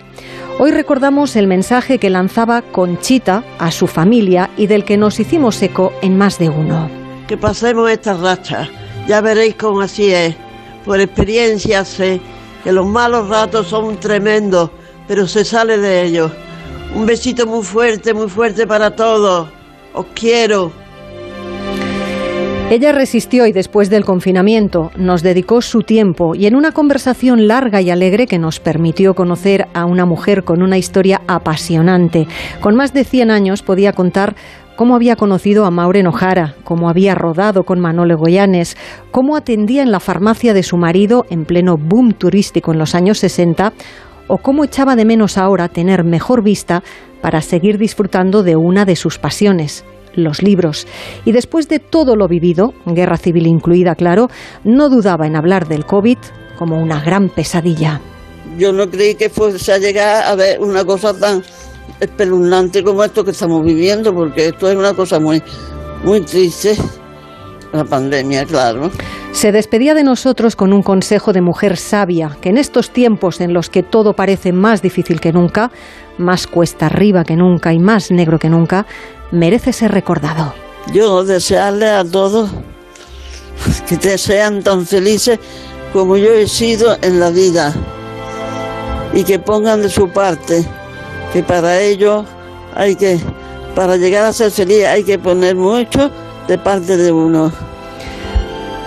Hoy 0.59 0.71
recordamos 0.71 1.35
el 1.37 1.47
mensaje 1.47 1.97
que 1.97 2.11
lanzaba 2.11 2.61
Conchita 2.61 3.43
a 3.59 3.71
su 3.71 3.87
familia 3.87 4.51
y 4.59 4.67
del 4.67 4.85
que 4.85 4.99
nos 4.99 5.19
hicimos 5.19 5.63
eco 5.63 5.95
en 6.03 6.19
más 6.19 6.39
de 6.39 6.51
uno. 6.51 6.91
Que 7.27 7.39
pasemos 7.39 7.91
esta 7.91 8.13
racha 8.13 8.69
ya 9.07 9.21
veréis 9.21 9.55
cómo 9.57 9.81
así 9.81 10.13
es. 10.13 10.35
Por 10.85 11.01
experiencia 11.01 11.85
sé 11.85 12.21
que 12.65 12.73
los 12.73 12.87
malos 12.87 13.29
ratos 13.29 13.69
son 13.69 13.99
tremendos, 13.99 14.71
pero 15.07 15.27
se 15.27 15.45
sale 15.45 15.79
de 15.79 16.03
ellos. 16.05 16.31
Un 16.95 17.07
besito 17.07 17.47
muy 17.47 17.65
fuerte, 17.65 18.15
muy 18.15 18.29
fuerte 18.29 18.67
para 18.67 18.91
todos. 18.91 19.49
Os 19.95 20.07
quiero. 20.15 20.73
Ella 22.73 22.93
resistió 22.93 23.47
y 23.47 23.53
después 23.53 23.91
del 23.91 24.03
confinamiento 24.03 24.93
nos 24.97 25.23
dedicó 25.23 25.61
su 25.61 25.83
tiempo 25.83 26.35
y 26.35 26.47
en 26.47 26.57
una 26.57 26.73
conversación 26.73 27.47
larga 27.47 27.83
y 27.83 27.91
alegre 27.91 28.27
que 28.27 28.39
nos 28.39 28.61
permitió 28.61 29.13
conocer 29.13 29.69
a 29.75 29.85
una 29.85 30.07
mujer 30.07 30.43
con 30.43 30.63
una 30.63 30.79
historia 30.79 31.21
apasionante. 31.27 32.27
Con 32.63 32.75
más 32.75 32.95
de 32.95 33.05
100 33.05 33.31
años 33.31 33.63
podía 33.63 33.93
contar 33.93 34.37
cómo 34.83 34.97
había 34.97 35.15
conocido 35.15 35.65
a 35.65 35.71
Maureen 35.71 36.09
O'Hara, 36.09 36.57
cómo 36.65 36.91
había 36.91 37.15
rodado 37.15 37.63
con 37.63 37.79
Manolo 37.79 38.19
Goyanes, 38.19 38.77
cómo 39.13 39.37
atendía 39.37 39.81
en 39.81 39.93
la 39.93 40.01
farmacia 40.01 40.55
de 40.55 40.65
su 40.65 40.77
marido 40.77 41.25
en 41.31 41.45
pleno 41.45 41.77
boom 41.77 42.15
turístico 42.15 42.73
en 42.73 42.81
los 42.81 42.97
años 42.97 43.19
60 43.19 43.75
o 44.27 44.39
cómo 44.39 44.65
echaba 44.65 44.97
de 44.97 45.05
menos 45.05 45.39
ahora 45.39 45.69
tener 45.69 46.03
mejor 46.03 46.43
vista 46.43 46.83
para 47.21 47.43
seguir 47.43 47.79
disfrutando 47.79 48.43
de 48.43 48.57
una 48.57 48.85
de 48.85 48.97
sus 48.97 49.19
pasiones, 49.19 49.85
los 50.17 50.43
libros. 50.43 50.89
Y 51.25 51.31
después 51.31 51.69
de 51.69 51.79
todo 51.79 52.17
lo 52.17 52.27
vivido, 52.27 52.75
guerra 52.85 53.19
civil 53.19 53.47
incluida, 53.47 53.95
claro, 53.95 54.31
no 54.65 54.89
dudaba 54.89 55.29
en 55.29 55.37
hablar 55.37 55.69
del 55.69 55.87
COVID 55.87 56.19
como 56.59 56.83
una 56.83 57.01
gran 57.01 57.29
pesadilla. 57.29 58.01
Yo 58.59 58.73
no 58.73 58.91
creí 58.91 59.15
que 59.15 59.31
fuese 59.31 59.73
a 59.73 59.79
llegar 59.79 60.25
a 60.25 60.35
ver 60.35 60.61
una 60.61 60.85
cosa 60.85 61.17
tan 61.17 61.45
espeluznante 62.03 62.83
como 62.83 63.05
esto 63.05 63.25
que 63.25 63.31
estamos 63.31 63.65
viviendo, 63.65 64.13
porque 64.13 64.49
esto 64.49 64.69
es 64.69 64.77
una 64.77 64.93
cosa 64.93 65.21
muy, 65.21 65.43
muy 66.05 66.21
triste. 66.21 66.77
La 67.73 67.85
pandemia, 67.85 68.45
claro. 68.45 68.91
Se 69.31 69.51
despedía 69.51 69.95
de 69.95 70.05
nosotros 70.05 70.57
con 70.57 70.75
un 70.75 70.83
consejo 70.83 71.33
de 71.33 71.41
mujer 71.41 71.79
sabia, 71.79 72.37
que 72.43 72.51
en 72.51 72.59
estos 72.59 72.91
tiempos 72.91 73.41
en 73.41 73.55
los 73.55 73.71
que 73.71 73.83
todo 73.83 74.13
parece 74.13 74.53
más 74.53 74.83
difícil 74.83 75.21
que 75.21 75.33
nunca, 75.33 75.71
más 76.19 76.47
cuesta 76.47 76.87
arriba 76.87 77.25
que 77.25 77.37
nunca 77.37 77.73
y 77.73 77.79
más 77.79 78.11
negro 78.11 78.39
que 78.39 78.51
nunca, 78.51 78.85
merece 79.31 79.73
ser 79.73 79.93
recordado. 79.93 80.53
Yo 80.93 81.25
desearle 81.25 81.89
a 81.89 82.05
todos 82.05 82.51
que 83.89 83.97
te 83.97 84.19
sean 84.19 84.63
tan 84.63 84.85
felices 84.85 85.39
como 85.93 86.17
yo 86.17 86.33
he 86.33 86.49
sido 86.49 86.99
en 87.01 87.21
la 87.21 87.31
vida 87.31 87.73
y 89.15 89.25
que 89.25 89.39
pongan 89.39 89.83
de 89.83 89.89
su 89.89 90.09
parte 90.09 90.67
que 91.33 91.43
para 91.43 91.81
ello 91.81 92.25
hay 92.75 92.97
que, 92.97 93.19
para 93.75 93.97
llegar 93.97 94.25
a 94.25 94.33
ser 94.33 94.51
feliz 94.51 94.85
hay 94.85 95.05
que 95.05 95.19
poner 95.19 95.57
mucho 95.57 96.11
de 96.49 96.59
parte 96.59 96.97
de 96.97 97.13
uno. 97.13 97.53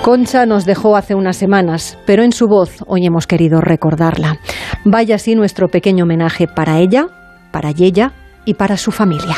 Concha 0.04 0.46
nos 0.46 0.66
dejó 0.66 0.96
hace 0.96 1.16
unas 1.16 1.36
semanas, 1.36 1.98
pero 2.06 2.24
en 2.24 2.32
su 2.32 2.48
voz 2.48 2.84
hoy 2.86 3.08
hemos 3.08 3.26
querido 3.26 3.60
recordarla. 3.60 4.38
Vaya 4.84 5.16
así 5.16 5.34
nuestro 5.34 5.68
pequeño 5.68 6.04
homenaje 6.04 6.48
para 6.48 6.78
ella, 6.80 7.08
para 7.52 7.72
ella 7.72 8.14
y 8.46 8.54
para 8.54 8.78
su 8.78 8.91
familia. 8.91 9.36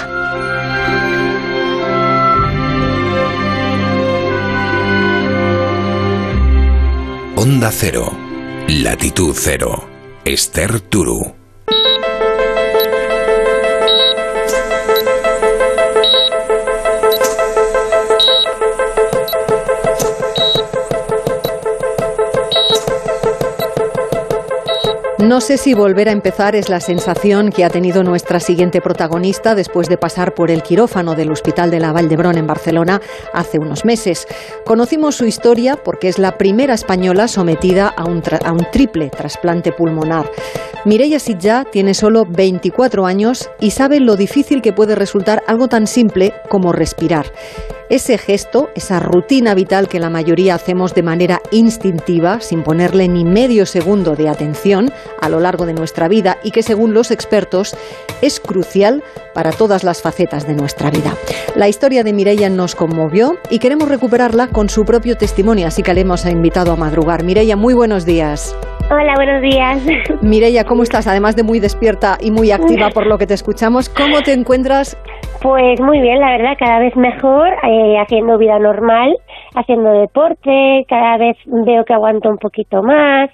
Onda 7.37 7.69
Cero, 7.71 8.11
Latitud 8.67 9.33
Cero, 9.33 9.87
Esther 10.25 10.81
Turu. 10.81 11.46
No 25.19 25.41
sé 25.41 25.57
si 25.57 25.73
volver 25.73 26.09
a 26.09 26.11
empezar 26.11 26.55
es 26.55 26.69
la 26.69 26.79
sensación 26.79 27.49
que 27.49 27.65
ha 27.65 27.71
tenido 27.71 28.03
nuestra 28.03 28.39
siguiente 28.39 28.81
protagonista 28.81 29.55
después 29.55 29.89
de 29.89 29.97
pasar 29.97 30.35
por 30.35 30.51
el 30.51 30.61
quirófano 30.61 31.15
del 31.15 31.31
Hospital 31.31 31.71
de 31.71 31.79
la 31.79 31.91
Vall 31.91 32.07
d'Hebron 32.07 32.37
en 32.37 32.45
Barcelona 32.45 33.01
hace 33.33 33.57
unos 33.57 33.83
meses. 33.83 34.27
Conocimos 34.63 35.15
su 35.15 35.25
historia 35.25 35.75
porque 35.75 36.07
es 36.07 36.19
la 36.19 36.37
primera 36.37 36.75
española 36.75 37.27
sometida 37.27 37.87
a 37.87 38.05
un, 38.05 38.21
a 38.45 38.51
un 38.51 38.67
triple 38.71 39.09
trasplante 39.09 39.71
pulmonar. 39.71 40.29
Mireia 40.85 41.19
Sitja 41.19 41.65
tiene 41.65 41.95
solo 41.95 42.25
24 42.29 43.07
años 43.07 43.49
y 43.59 43.71
sabe 43.71 43.99
lo 43.99 44.17
difícil 44.17 44.61
que 44.61 44.71
puede 44.71 44.93
resultar 44.93 45.41
algo 45.47 45.67
tan 45.67 45.87
simple 45.87 46.31
como 46.47 46.71
respirar. 46.71 47.25
Ese 47.89 48.17
gesto, 48.17 48.69
esa 48.75 48.99
rutina 48.99 49.53
vital 49.53 49.87
que 49.87 50.01
la 50.01 50.09
mayoría 50.09 50.55
hacemos 50.55 50.93
de 50.93 51.03
manera 51.03 51.41
instintiva, 51.51 52.41
sin 52.41 52.63
ponerle 52.63 53.07
ni 53.07 53.23
medio 53.23 53.65
segundo 53.65 54.17
de 54.17 54.27
atención 54.27 54.91
a 55.21 55.29
lo 55.29 55.39
largo 55.39 55.65
de 55.65 55.73
nuestra 55.73 56.07
vida 56.07 56.37
y 56.43 56.51
que 56.51 56.63
según 56.63 56.93
los 56.93 57.11
expertos 57.11 57.75
es 58.21 58.39
crucial 58.39 59.03
para 59.33 59.51
todas 59.51 59.83
las 59.83 60.01
facetas 60.01 60.47
de 60.47 60.55
nuestra 60.55 60.89
vida. 60.89 61.13
La 61.55 61.67
historia 61.67 62.03
de 62.03 62.13
Mireia 62.13 62.49
nos 62.49 62.75
conmovió 62.75 63.33
y 63.49 63.59
queremos 63.59 63.89
recuperarla 63.89 64.47
con 64.47 64.69
su 64.69 64.85
propio 64.85 65.15
testimonio, 65.15 65.67
así 65.67 65.83
que 65.83 65.93
le 65.93 66.01
hemos 66.01 66.25
invitado 66.25 66.71
a 66.71 66.75
madrugar. 66.75 67.23
Mireia, 67.23 67.55
muy 67.55 67.73
buenos 67.73 68.05
días. 68.05 68.57
Hola, 68.89 69.15
buenos 69.15 69.41
días. 69.41 69.85
Mireia, 70.21 70.63
¿cómo 70.63 70.83
estás? 70.83 71.07
Además 71.07 71.35
de 71.35 71.43
muy 71.43 71.59
despierta 71.59 72.17
y 72.21 72.31
muy 72.31 72.51
activa 72.51 72.89
por 72.89 73.05
lo 73.05 73.17
que 73.17 73.27
te 73.27 73.33
escuchamos, 73.33 73.89
¿cómo 73.89 74.21
te 74.21 74.33
encuentras? 74.33 74.97
Pues 75.41 75.79
muy 75.81 75.99
bien, 75.99 76.19
la 76.19 76.31
verdad, 76.31 76.53
cada 76.57 76.79
vez 76.79 76.95
mejor, 76.95 77.49
eh, 77.63 77.97
haciendo 77.99 78.37
vida 78.37 78.57
normal, 78.59 79.15
haciendo 79.55 79.91
deporte, 79.91 80.85
cada 80.87 81.17
vez 81.17 81.35
veo 81.45 81.83
que 81.85 81.93
aguanto 81.93 82.29
un 82.29 82.37
poquito 82.37 82.81
más, 82.81 83.29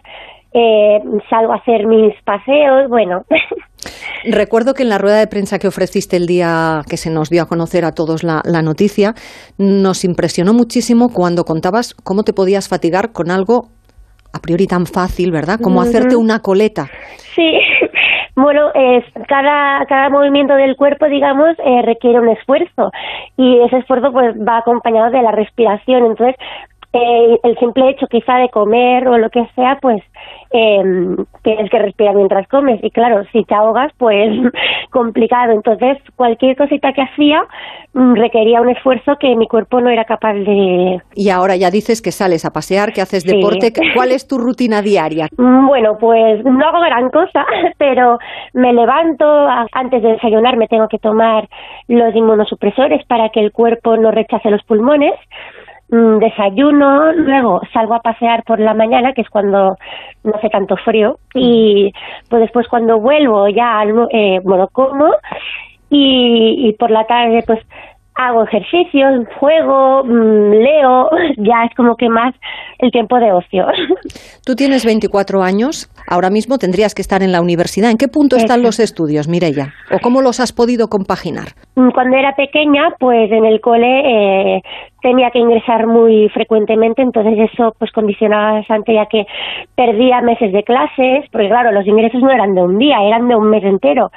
eh, 0.53 0.99
salgo 1.29 1.53
a 1.53 1.57
hacer 1.57 1.85
mis 1.87 2.13
paseos, 2.23 2.89
bueno. 2.89 3.21
Recuerdo 4.25 4.73
que 4.73 4.83
en 4.83 4.89
la 4.89 4.97
rueda 4.97 5.19
de 5.19 5.27
prensa 5.27 5.59
que 5.59 5.67
ofreciste 5.67 6.15
el 6.15 6.25
día 6.25 6.81
que 6.89 6.97
se 6.97 7.09
nos 7.09 7.29
dio 7.29 7.43
a 7.43 7.47
conocer 7.47 7.83
a 7.83 7.91
todos 7.91 8.23
la, 8.23 8.41
la 8.45 8.61
noticia, 8.61 9.13
nos 9.57 10.05
impresionó 10.05 10.53
muchísimo 10.53 11.09
cuando 11.09 11.43
contabas 11.43 11.93
cómo 11.93 12.23
te 12.23 12.33
podías 12.33 12.69
fatigar 12.69 13.11
con 13.11 13.31
algo 13.31 13.69
a 14.33 14.39
priori 14.39 14.65
tan 14.65 14.85
fácil, 14.85 15.31
¿verdad? 15.31 15.59
Como 15.61 15.81
hacerte 15.81 16.15
una 16.15 16.39
coleta. 16.39 16.87
Sí, 17.35 17.53
bueno, 18.35 18.69
es, 18.73 19.05
cada, 19.27 19.85
cada 19.85 20.09
movimiento 20.09 20.55
del 20.55 20.75
cuerpo, 20.75 21.05
digamos, 21.07 21.49
eh, 21.63 21.81
requiere 21.83 22.19
un 22.19 22.29
esfuerzo 22.29 22.91
y 23.37 23.61
ese 23.61 23.77
esfuerzo 23.77 24.11
pues 24.11 24.35
va 24.35 24.57
acompañado 24.57 25.11
de 25.11 25.21
la 25.21 25.31
respiración. 25.31 26.05
Entonces, 26.05 26.35
eh, 26.93 27.39
el 27.43 27.57
simple 27.57 27.89
hecho 27.89 28.05
quizá 28.07 28.35
de 28.35 28.49
comer 28.49 29.07
o 29.07 29.17
lo 29.17 29.29
que 29.31 29.43
sea, 29.55 29.79
pues 29.81 30.01
eh, 30.51 31.15
tienes 31.41 31.69
que 31.71 31.79
respirar 31.79 32.15
mientras 32.15 32.47
comes 32.47 32.79
y 32.83 32.91
claro, 32.91 33.23
si 33.31 33.43
te 33.43 33.55
ahogas, 33.55 33.91
pues 33.97 34.29
complicado. 34.91 35.53
Entonces, 35.53 35.97
cualquier 36.15 36.55
cosita 36.55 36.93
que 36.93 37.01
hacía 37.01 37.41
mm, 37.93 38.13
requería 38.13 38.61
un 38.61 38.69
esfuerzo 38.69 39.15
que 39.19 39.35
mi 39.35 39.47
cuerpo 39.47 39.81
no 39.81 39.89
era 39.89 40.05
capaz 40.05 40.33
de... 40.33 41.01
Y 41.15 41.29
ahora 41.31 41.55
ya 41.55 41.71
dices 41.71 41.99
que 41.99 42.11
sales 42.11 42.45
a 42.45 42.51
pasear, 42.51 42.93
que 42.93 43.01
haces 43.01 43.23
deporte. 43.23 43.73
¿Cuál 43.95 44.11
es 44.11 44.27
tu 44.27 44.37
rutina 44.37 44.83
diaria? 44.83 45.27
Mm, 45.35 45.65
bueno, 45.65 45.97
pues 45.99 46.45
no 46.45 46.63
hago 46.63 46.79
gran 46.81 47.09
cosa, 47.09 47.43
pero 47.79 48.19
me 48.53 48.71
levanto, 48.71 49.25
antes 49.71 50.03
de 50.03 50.09
desayunar 50.09 50.57
me 50.57 50.67
tengo 50.67 50.87
que 50.87 50.99
tomar 50.99 51.49
los 51.87 52.15
inmunosupresores 52.15 53.03
para 53.07 53.29
que 53.29 53.39
el 53.39 53.51
cuerpo 53.51 53.97
no 53.97 54.11
rechace 54.11 54.51
los 54.51 54.61
pulmones. 54.63 55.13
Mm, 55.93 56.17
desayuno, 56.17 57.13
luego 57.13 57.61
salgo 57.71 57.93
a 57.93 58.01
pasear 58.01 58.43
por 58.45 58.59
la 58.59 58.73
mañana, 58.73 59.13
que 59.13 59.21
es 59.21 59.29
cuando 59.29 59.77
no 60.23 60.33
hace 60.33 60.49
tanto 60.49 60.75
frío, 60.77 61.19
y 61.35 61.93
pues 62.29 62.41
después 62.41 62.67
cuando 62.67 62.99
vuelvo 62.99 63.47
ya, 63.47 63.83
eh, 64.11 64.39
bueno, 64.43 64.69
como, 64.71 65.11
y, 65.91 66.67
y 66.67 66.73
por 66.73 66.89
la 66.89 67.05
tarde 67.05 67.43
pues 67.45 67.59
hago 68.15 68.43
ejercicio, 68.43 69.07
juego, 69.39 70.03
mm, 70.03 70.51
leo, 70.51 71.09
ya 71.37 71.65
es 71.65 71.75
como 71.75 71.95
que 71.95 72.09
más 72.09 72.33
el 72.79 72.91
tiempo 72.91 73.19
de 73.19 73.31
ocio. 73.31 73.67
Tú 74.45 74.55
tienes 74.55 74.85
24 74.85 75.43
años, 75.43 75.89
ahora 76.07 76.29
mismo 76.29 76.57
tendrías 76.57 76.95
que 76.95 77.01
estar 77.01 77.23
en 77.23 77.31
la 77.31 77.41
universidad. 77.41 77.91
¿En 77.91 77.97
qué 77.97 78.07
punto 78.07 78.35
están 78.35 78.61
los 78.63 78.79
estudios, 78.79 79.27
Mireya? 79.27 79.73
¿O 79.91 79.99
cómo 79.99 80.21
los 80.21 80.39
has 80.39 80.51
podido 80.53 80.87
compaginar? 80.87 81.49
Mm, 81.75 81.89
cuando 81.91 82.17
era 82.17 82.35
pequeña, 82.35 82.95
pues 82.99 83.31
en 83.31 83.45
el 83.45 83.61
cole 83.61 84.57
eh, 84.57 84.61
tenía 85.01 85.31
que 85.31 85.39
ingresar 85.39 85.87
muy 85.87 86.29
frecuentemente, 86.29 87.01
entonces 87.01 87.49
eso 87.51 87.73
pues 87.77 87.91
condicionaba 87.91 88.59
bastante 88.59 88.93
ya 88.93 89.05
que 89.05 89.25
perdía 89.75 90.21
meses 90.21 90.53
de 90.53 90.63
clases, 90.63 91.25
porque 91.31 91.49
claro, 91.49 91.71
los 91.71 91.85
ingresos 91.85 92.21
no 92.21 92.31
eran 92.31 92.55
de 92.55 92.61
un 92.61 92.77
día, 92.77 92.97
eran 93.03 93.27
de 93.27 93.35
un 93.35 93.49
mes 93.49 93.63
entero. 93.63 94.11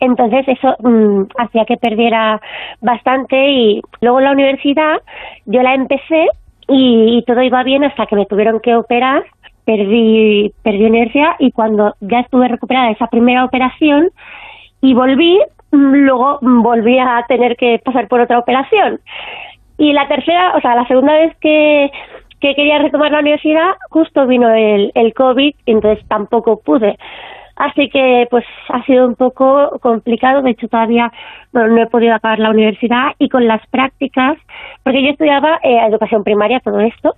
Entonces 0.00 0.46
eso 0.48 0.76
mm, 0.80 1.24
hacía 1.38 1.64
que 1.64 1.76
perdiera 1.76 2.40
bastante 2.80 3.36
y 3.50 3.82
luego 4.00 4.20
la 4.20 4.32
universidad 4.32 5.02
yo 5.46 5.62
la 5.62 5.74
empecé 5.74 6.26
y, 6.72 7.24
todo 7.26 7.42
iba 7.42 7.62
bien 7.64 7.84
hasta 7.84 8.06
que 8.06 8.16
me 8.16 8.26
tuvieron 8.26 8.60
que 8.60 8.76
operar, 8.76 9.24
perdí, 9.64 10.52
perdí 10.62 10.86
inercia 10.86 11.36
y 11.38 11.52
cuando 11.52 11.94
ya 12.00 12.20
estuve 12.20 12.48
recuperada 12.48 12.86
de 12.86 12.92
esa 12.92 13.06
primera 13.06 13.44
operación 13.44 14.10
y 14.80 14.94
volví, 14.94 15.40
mm, 15.72 15.94
luego 15.94 16.38
volví 16.40 16.98
a 16.98 17.24
tener 17.28 17.56
que 17.56 17.80
pasar 17.84 18.08
por 18.08 18.20
otra 18.20 18.38
operación. 18.38 19.00
Y 19.78 19.92
la 19.92 20.08
tercera, 20.08 20.54
o 20.56 20.60
sea, 20.60 20.74
la 20.74 20.86
segunda 20.86 21.14
vez 21.14 21.34
que, 21.40 21.90
que 22.40 22.54
quería 22.54 22.78
retomar 22.78 23.12
la 23.12 23.20
universidad, 23.20 23.72
justo 23.90 24.26
vino 24.26 24.50
el, 24.50 24.92
el 24.94 25.14
COVID, 25.14 25.54
entonces 25.66 26.06
tampoco 26.08 26.60
pude. 26.60 26.96
Así 27.60 27.90
que 27.90 28.26
pues 28.30 28.44
ha 28.70 28.82
sido 28.84 29.06
un 29.06 29.16
poco 29.16 29.78
complicado, 29.82 30.40
de 30.40 30.52
hecho 30.52 30.66
todavía 30.68 31.12
no 31.52 31.76
he 31.76 31.86
podido 31.88 32.14
acabar 32.14 32.38
la 32.38 32.50
universidad 32.50 33.12
y 33.18 33.28
con 33.28 33.46
las 33.46 33.60
prácticas, 33.66 34.38
porque 34.82 35.02
yo 35.02 35.10
estudiaba 35.10 35.60
eh, 35.62 35.78
educación 35.86 36.24
primaria, 36.24 36.60
todo 36.60 36.80
esto, 36.80 37.14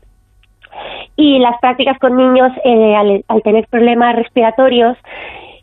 y 1.16 1.38
las 1.38 1.58
prácticas 1.60 1.98
con 1.98 2.16
niños 2.16 2.50
eh, 2.64 2.94
al, 2.96 3.24
al, 3.28 3.42
tener 3.42 3.66
problemas 3.68 4.16
respiratorios 4.16 4.96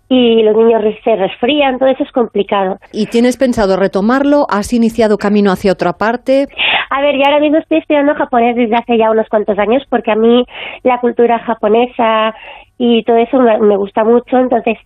y 0.09 0.41
los 0.41 0.55
niños 0.57 0.81
se 1.03 1.15
resfrían, 1.15 1.77
todo 1.77 1.89
eso 1.89 2.03
es 2.03 2.11
complicado. 2.11 2.77
¿Y 2.91 3.05
tienes 3.05 3.37
pensado 3.37 3.77
retomarlo? 3.77 4.47
¿Has 4.49 4.73
iniciado 4.73 5.17
camino 5.17 5.51
hacia 5.51 5.71
otra 5.71 5.93
parte? 5.93 6.47
A 6.89 7.01
ver, 7.01 7.15
yo 7.15 7.21
ahora 7.25 7.39
mismo 7.39 7.59
estoy 7.59 7.77
estudiando 7.77 8.15
japonés 8.15 8.55
desde 8.55 8.75
hace 8.75 8.97
ya 8.97 9.11
unos 9.11 9.29
cuantos 9.29 9.57
años 9.59 9.83
porque 9.89 10.11
a 10.11 10.15
mí 10.15 10.43
la 10.83 10.99
cultura 10.99 11.37
japonesa 11.39 12.33
y 12.79 13.03
todo 13.03 13.17
eso 13.17 13.39
me, 13.39 13.77
gusta 13.77 14.03
mucho, 14.03 14.37
entonces 14.37 14.77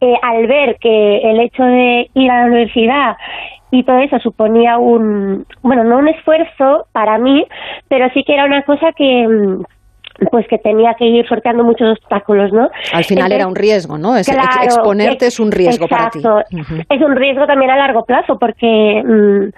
eh, 0.00 0.14
al 0.22 0.46
ver 0.48 0.76
que 0.80 1.18
el 1.18 1.40
hecho 1.40 1.62
de 1.62 2.10
ir 2.14 2.30
a 2.30 2.40
la 2.40 2.46
universidad 2.46 3.16
y 3.70 3.82
todo 3.82 3.98
eso 3.98 4.18
suponía 4.20 4.78
un, 4.78 5.46
bueno, 5.62 5.84
no 5.84 5.98
un 5.98 6.08
esfuerzo 6.08 6.86
para 6.92 7.18
mí, 7.18 7.46
pero 7.88 8.08
sí 8.14 8.22
que 8.24 8.34
era 8.34 8.44
una 8.44 8.62
cosa 8.62 8.92
que 8.92 9.26
mm, 9.26 9.62
pues 10.30 10.46
que 10.48 10.58
tenía 10.58 10.94
que 10.94 11.04
ir 11.04 11.26
sorteando 11.28 11.62
muchos 11.64 11.98
obstáculos, 11.98 12.52
¿no? 12.52 12.70
Al 12.92 13.04
final 13.04 13.32
era 13.32 13.46
un 13.46 13.54
riesgo, 13.54 13.98
¿no? 13.98 14.16
Es, 14.16 14.28
exponerte 14.28 15.26
es, 15.26 15.38
un 15.38 15.52
riesgo 15.52 15.88
para 15.88 16.10
ti. 16.10 16.20
Es 16.88 17.02
un 17.02 17.16
riesgo 17.16 17.46
también 17.46 17.70
a 17.70 17.76
largo 17.76 18.04
plazo 18.04 18.38
porque 18.38 19.02
mm, 19.04 19.48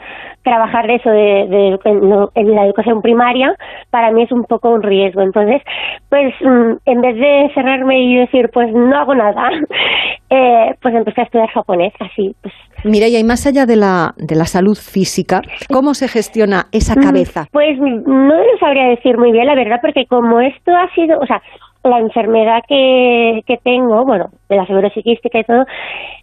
trabajar 0.49 0.87
de 0.87 0.95
eso 0.95 1.11
de, 1.11 1.79
en, 1.85 2.55
la 2.55 2.65
educación 2.65 3.03
primaria 3.03 3.55
para 3.91 4.11
mí 4.11 4.23
es 4.23 4.33
un 4.33 4.45
poco 4.45 4.71
un 4.71 4.83
riesgo. 4.83 5.21
Entonces, 5.21 5.63
pues 6.09 6.35
mm, 6.41 6.73
en 6.87 7.01
vez 7.01 7.17
de 7.17 7.51
cerrarme 7.55 8.01
y 8.01 8.17
decir, 8.17 8.49
pues 8.53 8.73
no 8.73 8.97
hago 8.97 9.15
nada, 9.15 9.51
eh, 10.31 10.75
pues 10.81 10.95
empecé 10.95 11.21
a 11.21 11.25
estudiar 11.25 11.49
japonés, 11.51 11.93
así, 12.01 12.35
pues. 12.41 12.55
Mireia, 12.85 13.19
y 13.19 13.25
más 13.25 13.47
allá 13.47 13.67
de 13.67 13.77
la, 13.77 14.15
de 14.17 14.37
la 14.37 14.45
salud 14.45 14.77
física, 14.77 15.43
¿cómo 15.73 15.95
se 15.95 16.09
gestiona 16.09 16.67
esa 16.73 16.95
mm, 16.95 17.03
cabeza? 17.03 17.45
Pues 17.53 17.79
no 17.79 18.37
lo 18.37 18.59
sabría 18.61 18.89
decir 18.89 19.19
muy 19.19 19.33
bien, 19.33 19.47
la 19.47 19.55
verdad, 19.55 19.79
porque 19.83 20.07
como 20.07 20.41
esto 20.41 20.75
ha 20.75 20.89
sido, 20.95 21.19
o 21.19 21.27
sea, 21.27 21.43
la 21.85 21.99
enfermedad 21.99 22.63
que, 22.69 23.43
que 23.47 23.57
tengo, 23.59 24.05
bueno, 24.05 24.31
de 24.49 24.57
la 24.57 24.67
fibrosis 24.67 25.03
quística 25.05 25.41
y 25.41 25.45
todo, 25.45 25.65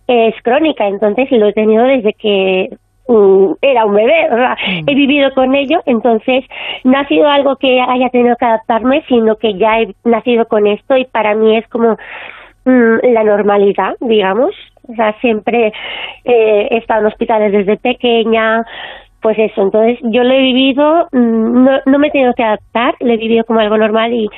es 0.07 0.35
crónica, 0.43 0.87
entonces 0.87 1.29
lo 1.31 1.47
he 1.47 1.53
tenido 1.53 1.83
desde 1.83 2.13
que 2.13 2.69
era 3.61 3.85
un 3.85 3.93
bebé, 3.93 4.29
mm. 4.29 4.89
he 4.89 4.95
vivido 4.95 5.31
con 5.33 5.53
ello, 5.55 5.81
entonces 5.85 6.43
no 6.83 6.97
ha 6.97 7.07
sido 7.07 7.27
algo 7.27 7.55
que 7.57 7.79
haya 7.79 8.09
tenido 8.09 8.35
que 8.35 8.45
adaptarme, 8.45 9.03
sino 9.07 9.35
que 9.35 9.53
ya 9.55 9.81
he 9.81 9.95
nacido 10.03 10.47
con 10.47 10.65
esto 10.67 10.97
y 10.97 11.05
para 11.05 11.35
mí 11.35 11.55
es 11.55 11.67
como 11.67 11.97
mm, 12.65 13.13
la 13.13 13.23
normalidad, 13.23 13.95
digamos. 13.99 14.55
O 14.87 14.95
sea, 14.95 15.13
siempre 15.19 15.73
eh, 16.25 16.67
he 16.71 16.77
estado 16.77 17.01
en 17.01 17.07
hospitales 17.07 17.51
desde 17.51 17.77
pequeña, 17.77 18.65
pues 19.21 19.37
eso, 19.39 19.63
entonces 19.63 19.97
yo 20.03 20.23
lo 20.23 20.33
he 20.33 20.41
vivido, 20.41 21.07
no, 21.11 21.79
no 21.85 21.99
me 21.99 22.07
he 22.07 22.11
tenido 22.11 22.33
que 22.33 22.43
adaptar, 22.43 22.95
lo 22.99 23.11
he 23.11 23.17
vivido 23.17 23.43
como 23.45 23.59
algo 23.59 23.77
normal 23.77 24.13
y, 24.13 24.29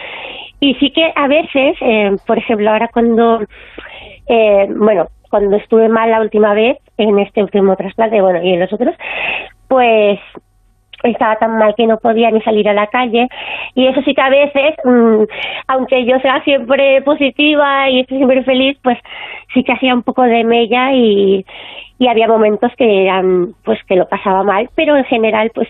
y 0.59 0.75
sí 0.75 0.91
que 0.91 1.11
a 1.13 1.27
veces, 1.27 1.75
eh, 1.81 2.15
por 2.25 2.37
ejemplo, 2.37 2.69
ahora 2.69 2.89
cuando, 2.93 3.41
eh, 4.27 4.67
bueno, 4.69 5.07
cuando 5.29 5.57
estuve 5.57 5.89
mal 5.89 6.09
la 6.09 6.21
última 6.21 6.53
vez, 6.53 6.77
en 6.97 7.19
este 7.19 7.43
último 7.43 7.75
trasplante, 7.75 8.21
bueno, 8.21 8.41
y 8.43 8.53
en 8.53 8.59
los 8.59 8.73
otros, 8.73 8.95
pues 9.67 10.19
estaba 11.03 11.35
tan 11.35 11.57
mal 11.57 11.75
que 11.75 11.85
no 11.85 11.97
podía 11.97 12.31
ni 12.31 12.41
salir 12.41 12.67
a 12.69 12.73
la 12.73 12.87
calle. 12.87 13.27
Y 13.75 13.87
eso 13.87 14.01
sí 14.01 14.13
que 14.13 14.21
a 14.21 14.29
veces 14.29 14.75
mm, 14.83 15.23
aunque 15.67 16.05
yo 16.05 16.19
sea 16.19 16.43
siempre 16.43 17.01
positiva 17.03 17.89
y 17.89 18.01
estoy 18.01 18.17
siempre 18.17 18.43
feliz 18.43 18.77
pues 18.83 18.97
sí 19.53 19.63
que 19.63 19.73
hacía 19.73 19.93
un 19.93 20.03
poco 20.03 20.23
de 20.23 20.43
mella 20.43 20.93
y, 20.93 21.45
había 22.07 22.27
momentos 22.27 22.71
que 22.77 23.03
eran 23.03 23.53
pues 23.63 23.79
que 23.85 23.95
lo 23.95 24.07
pasaba 24.07 24.43
mal. 24.43 24.69
Pero 24.75 24.95
en 24.97 25.05
general 25.05 25.51
pues 25.53 25.67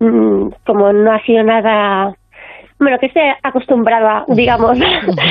mm, 0.00 0.48
como 0.66 0.92
no 0.92 1.12
ha 1.12 1.20
sido 1.24 1.42
nada 1.42 2.14
bueno, 2.80 2.98
que 2.98 3.06
esté 3.06 3.20
acostumbrada, 3.42 4.24
digamos, 4.28 4.78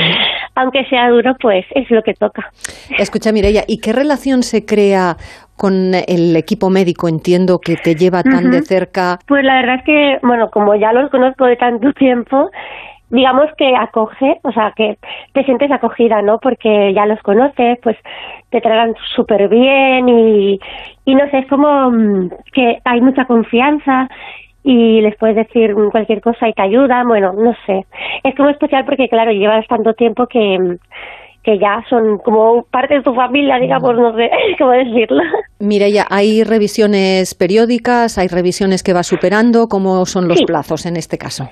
aunque 0.56 0.86
sea 0.86 1.10
duro, 1.10 1.36
pues 1.42 1.66
es 1.72 1.90
lo 1.90 2.04
que 2.04 2.14
toca. 2.14 2.52
Escucha, 2.98 3.32
Mireia, 3.32 3.64
¿y 3.68 3.80
qué 3.80 3.92
relación 3.92 4.44
se 4.44 4.66
crea 4.66 5.18
con 5.58 5.94
el 6.08 6.36
equipo 6.36 6.70
médico? 6.70 7.08
Entiendo 7.08 7.60
que 7.60 7.76
te 7.76 7.96
lleva 7.96 8.22
tan 8.22 8.52
de 8.52 8.62
cerca. 8.62 9.18
Pues 9.28 9.44
la 9.44 9.56
verdad 9.56 9.76
es 9.78 9.84
que, 9.84 10.20
bueno, 10.22 10.50
como 10.52 10.76
ya 10.76 10.94
los 10.94 11.10
conozco 11.10 11.46
de 11.46 11.56
tanto 11.56 11.92
tiempo, 11.98 12.52
digamos 13.10 13.48
que 13.58 13.76
acoge, 13.76 14.40
o 14.44 14.52
sea, 14.52 14.72
que 14.76 14.98
te 15.34 15.44
sientes 15.44 15.72
acogida, 15.72 16.22
¿no? 16.22 16.38
Porque 16.40 16.94
ya 16.94 17.08
los 17.08 17.20
conoces, 17.22 17.80
pues 17.82 17.98
te 18.52 18.62
tratan 18.62 18.94
súper 19.16 19.50
bien 19.50 20.08
y, 20.08 20.60
y 21.06 21.16
no 21.16 21.28
sé, 21.32 21.40
es 21.40 21.48
como 21.48 21.90
mm, 21.90 22.30
que 22.54 22.80
hay 22.86 23.02
mucha 23.02 23.26
confianza 23.26 24.08
y 24.70 25.02
les 25.02 25.18
puedes 25.18 25.36
decir 25.36 25.74
cualquier 25.92 26.22
cosa 26.22 26.48
y 26.48 26.54
te 26.54 26.62
ayudan, 26.62 27.08
bueno, 27.08 27.34
no 27.34 27.56
sé. 27.66 27.88
Es 28.24 28.36
como 28.36 28.50
especial 28.50 28.86
porque, 28.86 29.10
claro, 29.10 29.32
llevas 29.32 29.66
tanto 29.66 29.96
tiempo 29.96 30.28
que, 30.28 30.78
que 31.42 31.58
ya 31.58 31.84
son 31.90 32.20
como 32.20 32.62
parte 32.70 32.94
de 32.94 33.02
tu 33.02 33.16
familia, 33.16 33.58
digamos, 33.58 33.96
no 33.96 34.16
sé 34.16 34.30
cómo 34.60 34.70
decirlo. 34.70 35.24
ya 35.60 36.06
¿hay 36.12 36.44
revisiones 36.44 37.34
periódicas? 37.34 38.20
¿Hay 38.20 38.28
revisiones 38.28 38.84
que 38.84 38.94
va 38.94 39.02
superando? 39.02 39.68
¿Cómo 39.70 40.06
son 40.06 40.28
los 40.28 40.44
plazos 40.44 40.86
en 40.86 40.98
este 40.98 41.18
caso? 41.18 41.50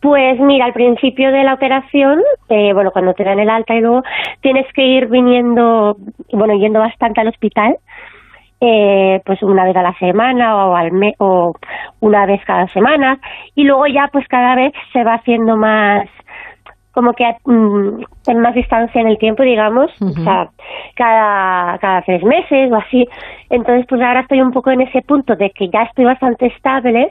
Pues 0.00 0.40
mira, 0.40 0.64
al 0.64 0.72
principio 0.72 1.30
de 1.30 1.44
la 1.44 1.54
operación, 1.54 2.20
eh, 2.48 2.72
bueno, 2.72 2.90
cuando 2.90 3.14
te 3.14 3.22
dan 3.22 3.38
el 3.38 3.48
alta 3.48 3.76
y 3.76 3.80
luego 3.80 4.02
tienes 4.40 4.66
que 4.74 4.82
ir 4.82 5.06
viniendo, 5.06 5.96
bueno, 6.32 6.54
yendo 6.54 6.80
bastante 6.80 7.20
al 7.20 7.28
hospital 7.28 7.76
eh, 8.60 9.20
pues 9.24 9.42
una 9.42 9.64
vez 9.64 9.76
a 9.76 9.82
la 9.82 9.94
semana 9.98 10.66
o 10.66 10.74
al 10.74 10.92
mes 10.92 11.14
o 11.18 11.54
una 12.00 12.26
vez 12.26 12.40
cada 12.44 12.66
semana 12.68 13.18
y 13.54 13.64
luego 13.64 13.86
ya 13.86 14.08
pues 14.12 14.26
cada 14.28 14.54
vez 14.54 14.72
se 14.92 15.04
va 15.04 15.14
haciendo 15.14 15.56
más 15.56 16.08
como 16.92 17.12
que 17.12 17.24
mm, 17.44 18.02
en 18.28 18.40
más 18.40 18.54
distancia 18.54 19.00
en 19.00 19.08
el 19.08 19.18
tiempo 19.18 19.42
digamos 19.42 19.90
o 20.00 20.08
sea 20.22 20.48
cada 20.94 21.76
cada 21.78 22.02
tres 22.02 22.22
meses 22.22 22.72
o 22.72 22.76
así 22.76 23.06
entonces 23.50 23.84
pues 23.88 24.00
ahora 24.00 24.20
estoy 24.20 24.40
un 24.40 24.52
poco 24.52 24.70
en 24.70 24.80
ese 24.80 25.02
punto 25.02 25.36
de 25.36 25.50
que 25.50 25.68
ya 25.68 25.82
estoy 25.82 26.06
bastante 26.06 26.46
estable 26.46 27.10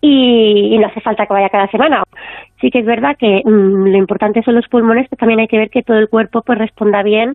y, 0.00 0.78
no 0.78 0.86
hace 0.86 1.00
falta 1.00 1.26
que 1.26 1.32
vaya 1.32 1.48
cada 1.48 1.68
semana. 1.68 2.02
Sí 2.60 2.70
que 2.70 2.80
es 2.80 2.86
verdad 2.86 3.16
que 3.18 3.42
mm, 3.44 3.88
lo 3.88 3.96
importante 3.96 4.42
son 4.42 4.54
los 4.54 4.68
pulmones, 4.68 5.06
pero 5.08 5.20
también 5.20 5.40
hay 5.40 5.48
que 5.48 5.58
ver 5.58 5.70
que 5.70 5.82
todo 5.82 5.98
el 5.98 6.08
cuerpo 6.08 6.42
pues 6.42 6.58
responda 6.58 7.02
bien 7.02 7.34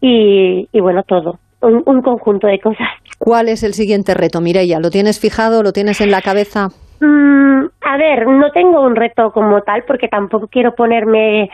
y, 0.00 0.66
bueno, 0.80 1.02
todo. 1.02 1.38
Un, 1.62 2.02
conjunto 2.02 2.46
de 2.46 2.58
cosas. 2.58 2.88
¿Cuál 3.18 3.48
es 3.48 3.62
el 3.62 3.74
siguiente 3.74 4.14
reto, 4.14 4.40
Mireia? 4.40 4.80
¿Lo 4.80 4.90
tienes 4.90 5.20
fijado? 5.20 5.62
¿Lo 5.62 5.72
tienes 5.72 6.00
en 6.00 6.10
la 6.10 6.22
cabeza? 6.22 6.68
Mm, 7.00 7.64
a 7.82 7.96
ver, 7.98 8.26
no 8.26 8.50
tengo 8.52 8.80
un 8.80 8.96
reto 8.96 9.30
como 9.32 9.60
tal 9.62 9.84
porque 9.86 10.08
tampoco 10.08 10.48
quiero 10.48 10.74
ponerme 10.74 11.50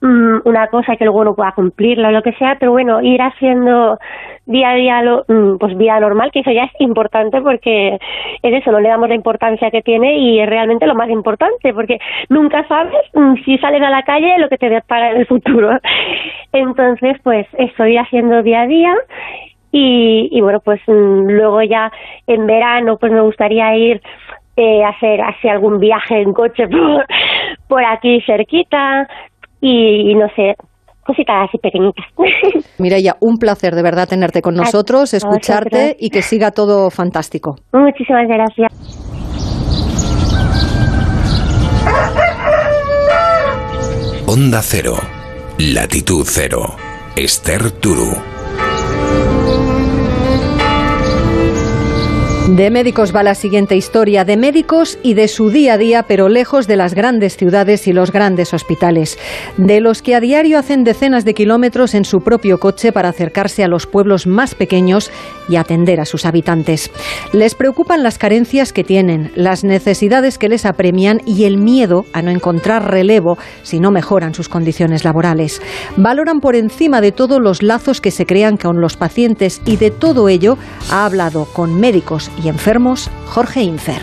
Mm, 0.00 0.42
una 0.44 0.68
cosa 0.68 0.94
que 0.94 1.04
luego 1.04 1.24
no 1.24 1.34
pueda 1.34 1.50
cumplirla 1.52 2.08
o 2.08 2.12
lo 2.12 2.22
que 2.22 2.32
sea, 2.34 2.56
pero 2.60 2.70
bueno, 2.70 3.02
ir 3.02 3.20
haciendo 3.20 3.98
día 4.46 4.70
a 4.70 4.74
día 4.74 5.02
lo, 5.02 5.24
mm, 5.26 5.58
pues 5.58 5.76
vida 5.76 5.98
normal, 5.98 6.30
que 6.30 6.40
eso 6.40 6.52
ya 6.52 6.64
es 6.64 6.72
importante 6.78 7.40
porque 7.40 7.98
es 8.42 8.54
eso, 8.54 8.70
no 8.70 8.78
le 8.78 8.90
damos 8.90 9.08
la 9.08 9.16
importancia 9.16 9.72
que 9.72 9.82
tiene 9.82 10.18
y 10.18 10.38
es 10.38 10.48
realmente 10.48 10.86
lo 10.86 10.94
más 10.94 11.10
importante, 11.10 11.74
porque 11.74 11.98
nunca 12.28 12.64
sabes 12.68 12.94
mm, 13.12 13.42
si 13.44 13.58
sales 13.58 13.82
a 13.82 13.90
la 13.90 14.04
calle 14.04 14.38
lo 14.38 14.48
que 14.48 14.58
te 14.58 14.68
depara 14.68 15.10
en 15.10 15.16
el 15.16 15.26
futuro. 15.26 15.70
Entonces, 16.52 17.16
pues 17.24 17.48
estoy 17.54 17.96
haciendo 17.96 18.44
día 18.44 18.62
a 18.62 18.66
día 18.66 18.94
y, 19.72 20.28
y 20.30 20.40
bueno, 20.40 20.60
pues 20.60 20.80
luego 20.86 21.60
ya 21.62 21.90
en 22.28 22.46
verano 22.46 22.98
pues 22.98 23.10
me 23.10 23.20
gustaría 23.20 23.74
ir 23.76 24.00
eh, 24.56 24.84
hacer 24.84 25.20
así 25.20 25.48
algún 25.48 25.78
viaje 25.78 26.20
en 26.20 26.32
coche 26.32 26.66
por, 26.68 27.06
por 27.68 27.84
aquí 27.84 28.20
cerquita, 28.22 29.08
y, 29.60 30.14
no 30.14 30.26
sé, 30.36 30.54
cositas 31.04 31.48
así 31.48 31.58
pequeñitas. 31.58 32.04
Mireia, 32.78 33.16
un 33.20 33.38
placer 33.38 33.74
de 33.74 33.82
verdad 33.82 34.08
tenerte 34.08 34.42
con 34.42 34.54
nosotros, 34.54 35.14
escucharte 35.14 35.96
y 35.98 36.10
que 36.10 36.22
siga 36.22 36.50
todo 36.50 36.90
fantástico. 36.90 37.56
Muchísimas 37.72 38.28
gracias. 38.28 38.72
Onda 44.26 44.60
Cero, 44.62 44.96
Latitud 45.58 46.24
Cero, 46.26 46.76
Esther 47.16 47.70
Turu. 47.70 48.37
De 52.56 52.70
médicos 52.70 53.14
va 53.14 53.22
la 53.22 53.34
siguiente 53.34 53.76
historia, 53.76 54.24
de 54.24 54.38
médicos 54.38 54.98
y 55.02 55.12
de 55.12 55.28
su 55.28 55.50
día 55.50 55.74
a 55.74 55.78
día, 55.78 56.04
pero 56.04 56.30
lejos 56.30 56.66
de 56.66 56.76
las 56.76 56.94
grandes 56.94 57.36
ciudades 57.36 57.86
y 57.86 57.92
los 57.92 58.10
grandes 58.10 58.54
hospitales, 58.54 59.18
de 59.58 59.82
los 59.82 60.00
que 60.00 60.14
a 60.14 60.20
diario 60.20 60.58
hacen 60.58 60.82
decenas 60.82 61.26
de 61.26 61.34
kilómetros 61.34 61.94
en 61.94 62.06
su 62.06 62.20
propio 62.20 62.58
coche 62.58 62.90
para 62.90 63.10
acercarse 63.10 63.64
a 63.64 63.68
los 63.68 63.86
pueblos 63.86 64.26
más 64.26 64.54
pequeños 64.54 65.10
y 65.50 65.56
atender 65.56 66.00
a 66.00 66.06
sus 66.06 66.24
habitantes. 66.24 66.90
Les 67.34 67.54
preocupan 67.54 68.02
las 68.02 68.16
carencias 68.16 68.72
que 68.72 68.82
tienen, 68.82 69.30
las 69.34 69.62
necesidades 69.62 70.38
que 70.38 70.48
les 70.48 70.64
apremian 70.64 71.20
y 71.26 71.44
el 71.44 71.58
miedo 71.58 72.06
a 72.14 72.22
no 72.22 72.30
encontrar 72.30 72.90
relevo 72.90 73.36
si 73.62 73.78
no 73.78 73.90
mejoran 73.90 74.32
sus 74.32 74.48
condiciones 74.48 75.04
laborales. 75.04 75.60
Valoran 75.98 76.40
por 76.40 76.56
encima 76.56 77.02
de 77.02 77.12
todo 77.12 77.40
los 77.40 77.62
lazos 77.62 78.00
que 78.00 78.10
se 78.10 78.24
crean 78.24 78.56
con 78.56 78.80
los 78.80 78.96
pacientes 78.96 79.60
y 79.66 79.76
de 79.76 79.90
todo 79.90 80.30
ello 80.30 80.56
ha 80.90 81.04
hablado 81.04 81.44
con 81.52 81.78
médicos 81.78 82.30
y 82.42 82.48
enfermos 82.48 83.10
Jorge 83.26 83.62
Infer. 83.62 84.02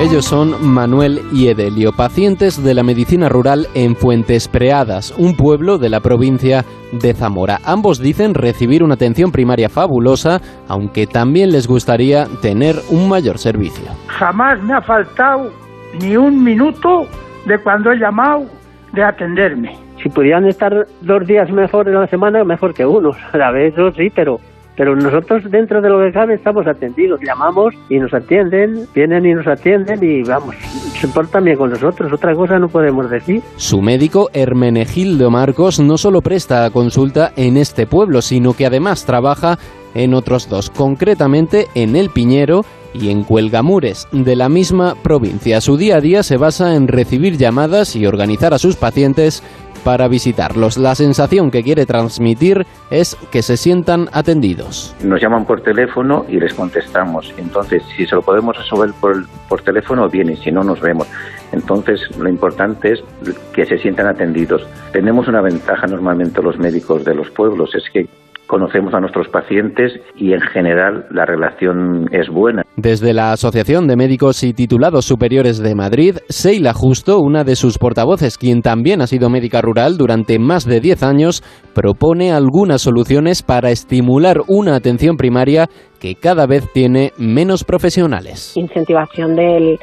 Ellos 0.00 0.24
son 0.24 0.54
Manuel 0.66 1.20
y 1.30 1.48
Edelio, 1.48 1.92
pacientes 1.92 2.64
de 2.64 2.72
la 2.72 2.82
medicina 2.82 3.28
rural 3.28 3.66
en 3.74 3.94
Fuentes 3.94 4.48
Preadas, 4.48 5.12
un 5.18 5.36
pueblo 5.36 5.76
de 5.76 5.90
la 5.90 6.00
provincia 6.00 6.64
de 6.90 7.12
Zamora. 7.12 7.58
Ambos 7.66 8.00
dicen 8.00 8.32
recibir 8.32 8.82
una 8.82 8.94
atención 8.94 9.30
primaria 9.30 9.68
fabulosa, 9.68 10.40
aunque 10.68 11.06
también 11.06 11.52
les 11.52 11.68
gustaría 11.68 12.24
tener 12.40 12.76
un 12.90 13.10
mayor 13.10 13.36
servicio. 13.36 13.90
Jamás 14.06 14.62
me 14.62 14.72
ha 14.72 14.80
faltado 14.80 15.52
ni 16.00 16.16
un 16.16 16.42
minuto 16.42 17.06
de 17.44 17.58
cuando 17.58 17.92
he 17.92 17.98
llamado 17.98 18.46
de 18.94 19.04
atenderme. 19.04 19.76
Si 20.02 20.08
pudieran 20.08 20.46
estar 20.46 20.72
dos 21.02 21.26
días 21.26 21.50
mejor 21.50 21.88
en 21.88 21.96
la 21.96 22.06
semana, 22.06 22.42
mejor 22.42 22.72
que 22.72 22.86
uno. 22.86 23.10
A 23.34 23.50
ver, 23.50 23.66
eso 23.66 23.92
sí, 23.92 24.08
pero 24.14 24.38
pero 24.80 24.96
nosotros 24.96 25.42
dentro 25.50 25.82
de 25.82 25.90
lo 25.90 25.98
que 25.98 26.10
cabe 26.10 26.36
estamos 26.36 26.66
atendidos, 26.66 27.20
llamamos 27.20 27.74
y 27.90 27.98
nos 27.98 28.14
atienden, 28.14 28.86
vienen 28.94 29.26
y 29.26 29.34
nos 29.34 29.46
atienden 29.46 30.02
y 30.02 30.22
vamos, 30.22 30.56
se 30.98 31.06
portan 31.08 31.44
bien 31.44 31.58
con 31.58 31.68
nosotros, 31.68 32.10
otra 32.10 32.34
cosa 32.34 32.58
no 32.58 32.66
podemos 32.66 33.10
decir. 33.10 33.42
Su 33.56 33.82
médico 33.82 34.30
Hermenegildo 34.32 35.30
Marcos 35.30 35.80
no 35.80 35.98
solo 35.98 36.22
presta 36.22 36.70
consulta 36.70 37.30
en 37.36 37.58
este 37.58 37.86
pueblo, 37.86 38.22
sino 38.22 38.54
que 38.54 38.64
además 38.64 39.04
trabaja 39.04 39.58
en 39.94 40.14
otros 40.14 40.48
dos, 40.48 40.70
concretamente 40.70 41.66
en 41.74 41.94
El 41.94 42.08
Piñero 42.08 42.64
y 42.94 43.10
en 43.10 43.24
Cuelgamures, 43.24 44.08
de 44.12 44.34
la 44.34 44.48
misma 44.48 44.94
provincia. 45.02 45.60
Su 45.60 45.76
día 45.76 45.96
a 45.96 46.00
día 46.00 46.22
se 46.22 46.38
basa 46.38 46.74
en 46.74 46.88
recibir 46.88 47.36
llamadas 47.36 47.96
y 47.96 48.06
organizar 48.06 48.54
a 48.54 48.58
sus 48.58 48.76
pacientes 48.76 49.42
para 49.84 50.08
visitarlos. 50.08 50.78
La 50.78 50.94
sensación 50.94 51.50
que 51.50 51.62
quiere 51.62 51.86
transmitir 51.86 52.66
es 52.90 53.16
que 53.30 53.42
se 53.42 53.56
sientan 53.56 54.08
atendidos. 54.12 54.94
Nos 55.02 55.20
llaman 55.20 55.44
por 55.44 55.62
teléfono 55.62 56.24
y 56.28 56.38
les 56.38 56.54
contestamos. 56.54 57.32
Entonces, 57.38 57.82
si 57.96 58.06
se 58.06 58.14
lo 58.14 58.22
podemos 58.22 58.56
resolver 58.56 58.92
por, 59.00 59.26
por 59.48 59.62
teléfono, 59.62 60.08
bien, 60.08 60.30
y 60.30 60.36
si 60.36 60.50
no, 60.50 60.62
nos 60.62 60.80
vemos. 60.80 61.06
Entonces, 61.52 62.00
lo 62.16 62.28
importante 62.28 62.92
es 62.92 63.04
que 63.52 63.64
se 63.64 63.78
sientan 63.78 64.06
atendidos. 64.06 64.66
Tenemos 64.92 65.28
una 65.28 65.40
ventaja 65.40 65.86
normalmente 65.86 66.42
los 66.42 66.58
médicos 66.58 67.04
de 67.04 67.14
los 67.14 67.30
pueblos, 67.30 67.74
es 67.74 67.84
que 67.92 68.08
conocemos 68.50 68.92
a 68.94 69.00
nuestros 69.00 69.28
pacientes 69.28 69.92
y 70.16 70.32
en 70.32 70.40
general 70.40 71.06
la 71.12 71.24
relación 71.24 72.08
es 72.10 72.28
buena. 72.28 72.64
Desde 72.76 73.14
la 73.14 73.30
Asociación 73.30 73.86
de 73.86 73.94
Médicos 73.94 74.42
y 74.42 74.52
Titulados 74.52 75.04
Superiores 75.04 75.62
de 75.62 75.76
Madrid, 75.76 76.16
Seila 76.28 76.72
Justo, 76.74 77.20
una 77.20 77.44
de 77.44 77.54
sus 77.54 77.78
portavoces, 77.78 78.36
quien 78.36 78.60
también 78.60 79.02
ha 79.02 79.06
sido 79.06 79.30
médica 79.30 79.62
rural 79.62 79.96
durante 79.96 80.40
más 80.40 80.66
de 80.66 80.80
10 80.80 81.02
años, 81.04 81.44
propone 81.74 82.32
algunas 82.32 82.82
soluciones 82.82 83.44
para 83.44 83.70
estimular 83.70 84.38
una 84.48 84.74
atención 84.74 85.16
primaria 85.16 85.68
que 86.00 86.16
cada 86.16 86.46
vez 86.48 86.68
tiene 86.72 87.12
menos 87.18 87.62
profesionales. 87.62 88.56
Incentivación 88.56 89.36
de 89.36 89.78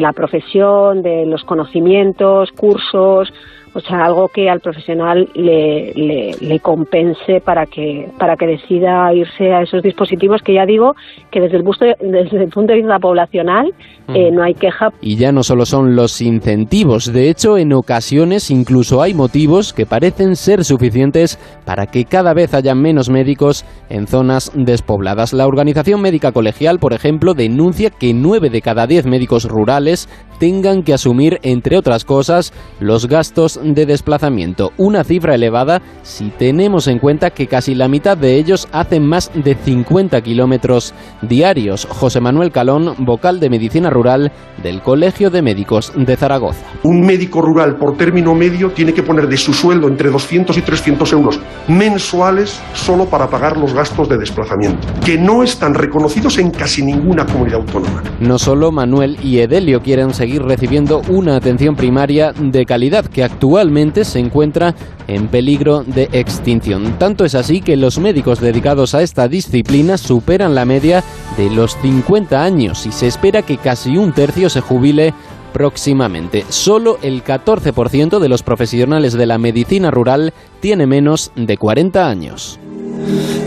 la 0.00 0.14
profesión, 0.14 1.02
de 1.02 1.26
los 1.26 1.44
conocimientos, 1.44 2.50
cursos, 2.52 3.28
o 3.76 3.80
sea, 3.80 4.06
algo 4.06 4.28
que 4.28 4.48
al 4.48 4.60
profesional 4.60 5.28
le, 5.34 5.92
le, 6.40 6.60
compense 6.60 7.42
para 7.44 7.66
que, 7.66 8.08
para 8.18 8.34
que 8.34 8.46
decida 8.46 9.12
irse 9.12 9.52
a 9.52 9.60
esos 9.60 9.82
dispositivos 9.82 10.40
que 10.40 10.54
ya 10.54 10.64
digo 10.64 10.94
que 11.30 11.40
desde 11.40 11.58
el, 11.58 11.64
desde 12.00 12.44
el 12.44 12.48
punto 12.48 12.72
de 12.72 12.78
vista 12.78 12.98
poblacional 12.98 13.74
eh, 14.14 14.30
no 14.32 14.42
hay 14.42 14.54
queja. 14.54 14.88
Y 15.02 15.16
ya 15.16 15.30
no 15.30 15.42
solo 15.42 15.66
son 15.66 15.94
los 15.94 16.22
incentivos, 16.22 17.12
de 17.12 17.28
hecho 17.28 17.58
en 17.58 17.74
ocasiones 17.74 18.50
incluso 18.50 19.02
hay 19.02 19.12
motivos 19.12 19.74
que 19.74 19.84
parecen 19.84 20.36
ser 20.36 20.64
suficientes 20.64 21.38
para 21.66 21.84
que 21.86 22.06
cada 22.06 22.32
vez 22.32 22.54
haya 22.54 22.74
menos 22.74 23.10
médicos 23.10 23.66
en 23.90 24.06
zonas 24.06 24.52
despobladas. 24.54 25.34
La 25.34 25.46
Organización 25.46 26.00
Médica 26.00 26.32
Colegial, 26.32 26.78
por 26.78 26.94
ejemplo, 26.94 27.34
denuncia 27.34 27.90
que 27.90 28.14
9 28.14 28.48
de 28.48 28.62
cada 28.62 28.86
10 28.86 29.04
médicos 29.04 29.44
rurales 29.44 30.08
tengan 30.38 30.82
que 30.82 30.94
asumir, 30.94 31.40
entre 31.42 31.76
otras 31.76 32.04
cosas, 32.04 32.54
los 32.80 33.06
gastos 33.06 33.60
de 33.74 33.86
desplazamiento, 33.86 34.72
una 34.76 35.04
cifra 35.04 35.34
elevada 35.34 35.82
si 36.02 36.30
tenemos 36.30 36.86
en 36.88 36.98
cuenta 36.98 37.30
que 37.30 37.46
casi 37.46 37.74
la 37.74 37.88
mitad 37.88 38.16
de 38.16 38.36
ellos 38.36 38.68
hacen 38.72 39.06
más 39.06 39.30
de 39.34 39.54
50 39.54 40.20
kilómetros 40.20 40.94
diarios. 41.22 41.86
José 41.90 42.20
Manuel 42.20 42.52
Calón, 42.52 42.94
vocal 42.98 43.40
de 43.40 43.50
Medicina 43.50 43.90
Rural 43.90 44.32
del 44.62 44.82
Colegio 44.82 45.30
de 45.30 45.42
Médicos 45.42 45.92
de 45.96 46.16
Zaragoza. 46.16 46.64
Un 46.82 47.00
médico 47.00 47.42
rural 47.42 47.76
por 47.76 47.96
término 47.96 48.34
medio 48.34 48.70
tiene 48.70 48.92
que 48.92 49.02
poner 49.02 49.28
de 49.28 49.36
su 49.36 49.52
sueldo 49.52 49.88
entre 49.88 50.10
200 50.10 50.56
y 50.56 50.62
300 50.62 51.12
euros 51.12 51.40
mensuales 51.68 52.60
solo 52.74 53.06
para 53.06 53.28
pagar 53.28 53.56
los 53.56 53.72
gastos 53.72 54.08
de 54.08 54.18
desplazamiento, 54.18 54.86
que 55.04 55.18
no 55.18 55.42
están 55.42 55.74
reconocidos 55.74 56.38
en 56.38 56.50
casi 56.50 56.82
ninguna 56.82 57.26
comunidad 57.26 57.60
autónoma. 57.60 58.02
No 58.20 58.38
solo 58.38 58.72
Manuel 58.72 59.18
y 59.22 59.38
Edelio 59.38 59.82
quieren 59.82 60.14
seguir 60.14 60.42
recibiendo 60.42 61.02
una 61.08 61.36
atención 61.36 61.76
primaria 61.76 62.32
de 62.32 62.64
calidad 62.64 63.06
que 63.06 63.24
actúa 63.24 63.55
actualmente 63.56 64.04
se 64.04 64.18
encuentra 64.18 64.74
en 65.08 65.28
peligro 65.28 65.82
de 65.82 66.10
extinción. 66.12 66.98
Tanto 66.98 67.24
es 67.24 67.34
así 67.34 67.62
que 67.62 67.78
los 67.78 67.98
médicos 67.98 68.38
dedicados 68.38 68.94
a 68.94 69.00
esta 69.00 69.28
disciplina 69.28 69.96
superan 69.96 70.54
la 70.54 70.66
media 70.66 71.02
de 71.38 71.48
los 71.48 71.74
50 71.80 72.42
años 72.42 72.84
y 72.84 72.92
se 72.92 73.06
espera 73.06 73.40
que 73.40 73.56
casi 73.56 73.96
un 73.96 74.12
tercio 74.12 74.50
se 74.50 74.60
jubile 74.60 75.14
próximamente. 75.54 76.44
Solo 76.50 76.98
el 77.00 77.24
14% 77.24 78.18
de 78.18 78.28
los 78.28 78.42
profesionales 78.42 79.14
de 79.14 79.24
la 79.24 79.38
medicina 79.38 79.90
rural 79.90 80.34
tiene 80.60 80.86
menos 80.86 81.32
de 81.34 81.56
40 81.56 82.06
años. 82.10 82.60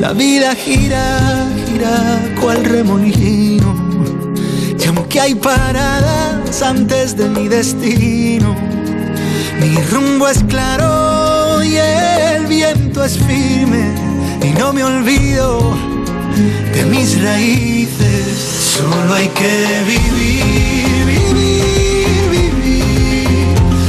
La 0.02 0.14
vida 0.14 0.56
gira, 0.56 1.46
gira 1.68 2.36
cual 2.42 2.66
remolino. 2.66 3.76
Y 4.80 4.88
aunque 4.88 5.20
hay 5.20 5.36
paradas 5.36 6.64
antes 6.64 7.16
de 7.16 7.30
mi 7.30 7.48
destino 7.48 8.56
mi 9.60 9.76
rumbo 9.92 10.28
es 10.28 10.44
claro 10.44 11.64
y 11.64 11.76
el 11.76 12.46
viento 12.48 13.04
es 13.04 13.18
firme 13.18 13.94
y 14.42 14.58
no 14.58 14.72
me 14.74 14.84
olvido 14.84 15.76
de 16.74 16.86
mis 16.86 17.22
raíces. 17.22 18.38
Solo 18.78 19.14
hay 19.14 19.28
que 19.30 19.84
vivir, 19.86 21.06
vivir, 21.06 22.30
vivir. 22.32 23.28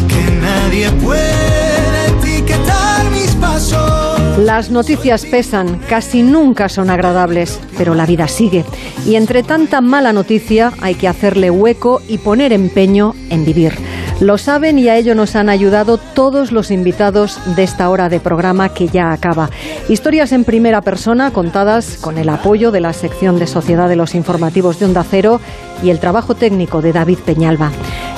Que 0.08 0.30
nadie 0.40 0.90
puede 1.02 2.06
etiquetar 2.08 3.10
mis 3.10 3.30
pasos. 3.36 4.38
Las 4.38 4.70
noticias 4.70 5.24
pesan, 5.26 5.78
casi 5.88 6.22
nunca 6.22 6.68
son 6.68 6.90
agradables, 6.90 7.60
pero 7.76 7.94
la 7.94 8.06
vida 8.06 8.26
sigue. 8.26 8.64
Y 9.06 9.14
entre 9.14 9.42
tanta 9.42 9.80
mala 9.80 10.12
noticia 10.12 10.72
hay 10.80 10.94
que 10.94 11.08
hacerle 11.08 11.50
hueco 11.50 12.00
y 12.08 12.18
poner 12.18 12.52
empeño 12.52 13.14
en 13.28 13.44
vivir. 13.44 13.74
Lo 14.20 14.36
saben 14.36 14.78
y 14.78 14.88
a 14.88 14.96
ello 14.96 15.14
nos 15.14 15.34
han 15.34 15.48
ayudado 15.48 15.96
todos 15.96 16.52
los 16.52 16.70
invitados 16.70 17.38
de 17.56 17.62
esta 17.62 17.88
hora 17.88 18.10
de 18.10 18.20
programa 18.20 18.68
que 18.68 18.86
ya 18.86 19.12
acaba. 19.12 19.48
Historias 19.88 20.32
en 20.32 20.44
primera 20.44 20.82
persona 20.82 21.30
contadas 21.30 21.96
con 21.96 22.18
el 22.18 22.28
apoyo 22.28 22.70
de 22.70 22.80
la 22.80 22.92
sección 22.92 23.38
de 23.38 23.46
Sociedad 23.46 23.88
de 23.88 23.96
los 23.96 24.14
Informativos 24.14 24.78
de 24.78 24.84
Onda 24.84 25.04
Cero 25.10 25.40
y 25.82 25.88
el 25.88 26.00
trabajo 26.00 26.34
técnico 26.34 26.82
de 26.82 26.92
David 26.92 27.18
Peñalba. 27.24 27.70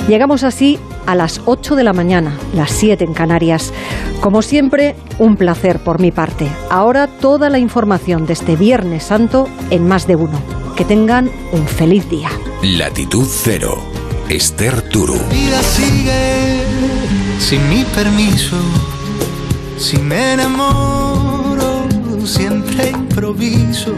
Llegamos 0.09 0.43
así 0.43 0.77
a 1.05 1.15
las 1.15 1.39
8 1.45 1.77
de 1.77 1.85
la 1.85 1.93
mañana, 1.93 2.37
las 2.53 2.71
7 2.71 3.05
en 3.05 3.13
Canarias. 3.13 3.71
Como 4.19 4.41
siempre, 4.41 4.97
un 5.19 5.37
placer 5.37 5.79
por 5.79 6.01
mi 6.01 6.11
parte. 6.11 6.49
Ahora 6.69 7.07
toda 7.07 7.49
la 7.49 7.59
información 7.59 8.25
de 8.25 8.33
este 8.33 8.57
Viernes 8.57 9.05
Santo 9.05 9.47
en 9.69 9.87
más 9.87 10.05
de 10.05 10.17
uno. 10.17 10.41
Que 10.75 10.83
tengan 10.83 11.31
un 11.53 11.65
feliz 11.65 12.09
día. 12.09 12.29
Latitud 12.61 13.27
Cero. 13.29 13.92
Esther 14.29 14.81
Turu. 14.89 15.19
vida 15.29 15.61
sigue 15.63 16.63
sin 17.39 17.69
mi 17.69 17.83
permiso. 17.95 18.57
Si 19.77 19.97
me 19.97 20.33
enamoro, 20.33 21.87
siempre 22.25 22.89
improviso. 22.89 23.93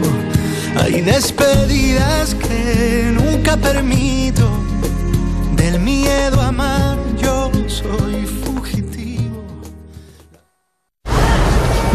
Hay 0.80 1.00
despedidas 1.00 2.34
que 2.34 3.12
nunca 3.12 3.56
permito. 3.56 4.48
Del 5.56 5.80
miedo 5.80 6.40
a 6.40 6.48
amar, 6.48 6.95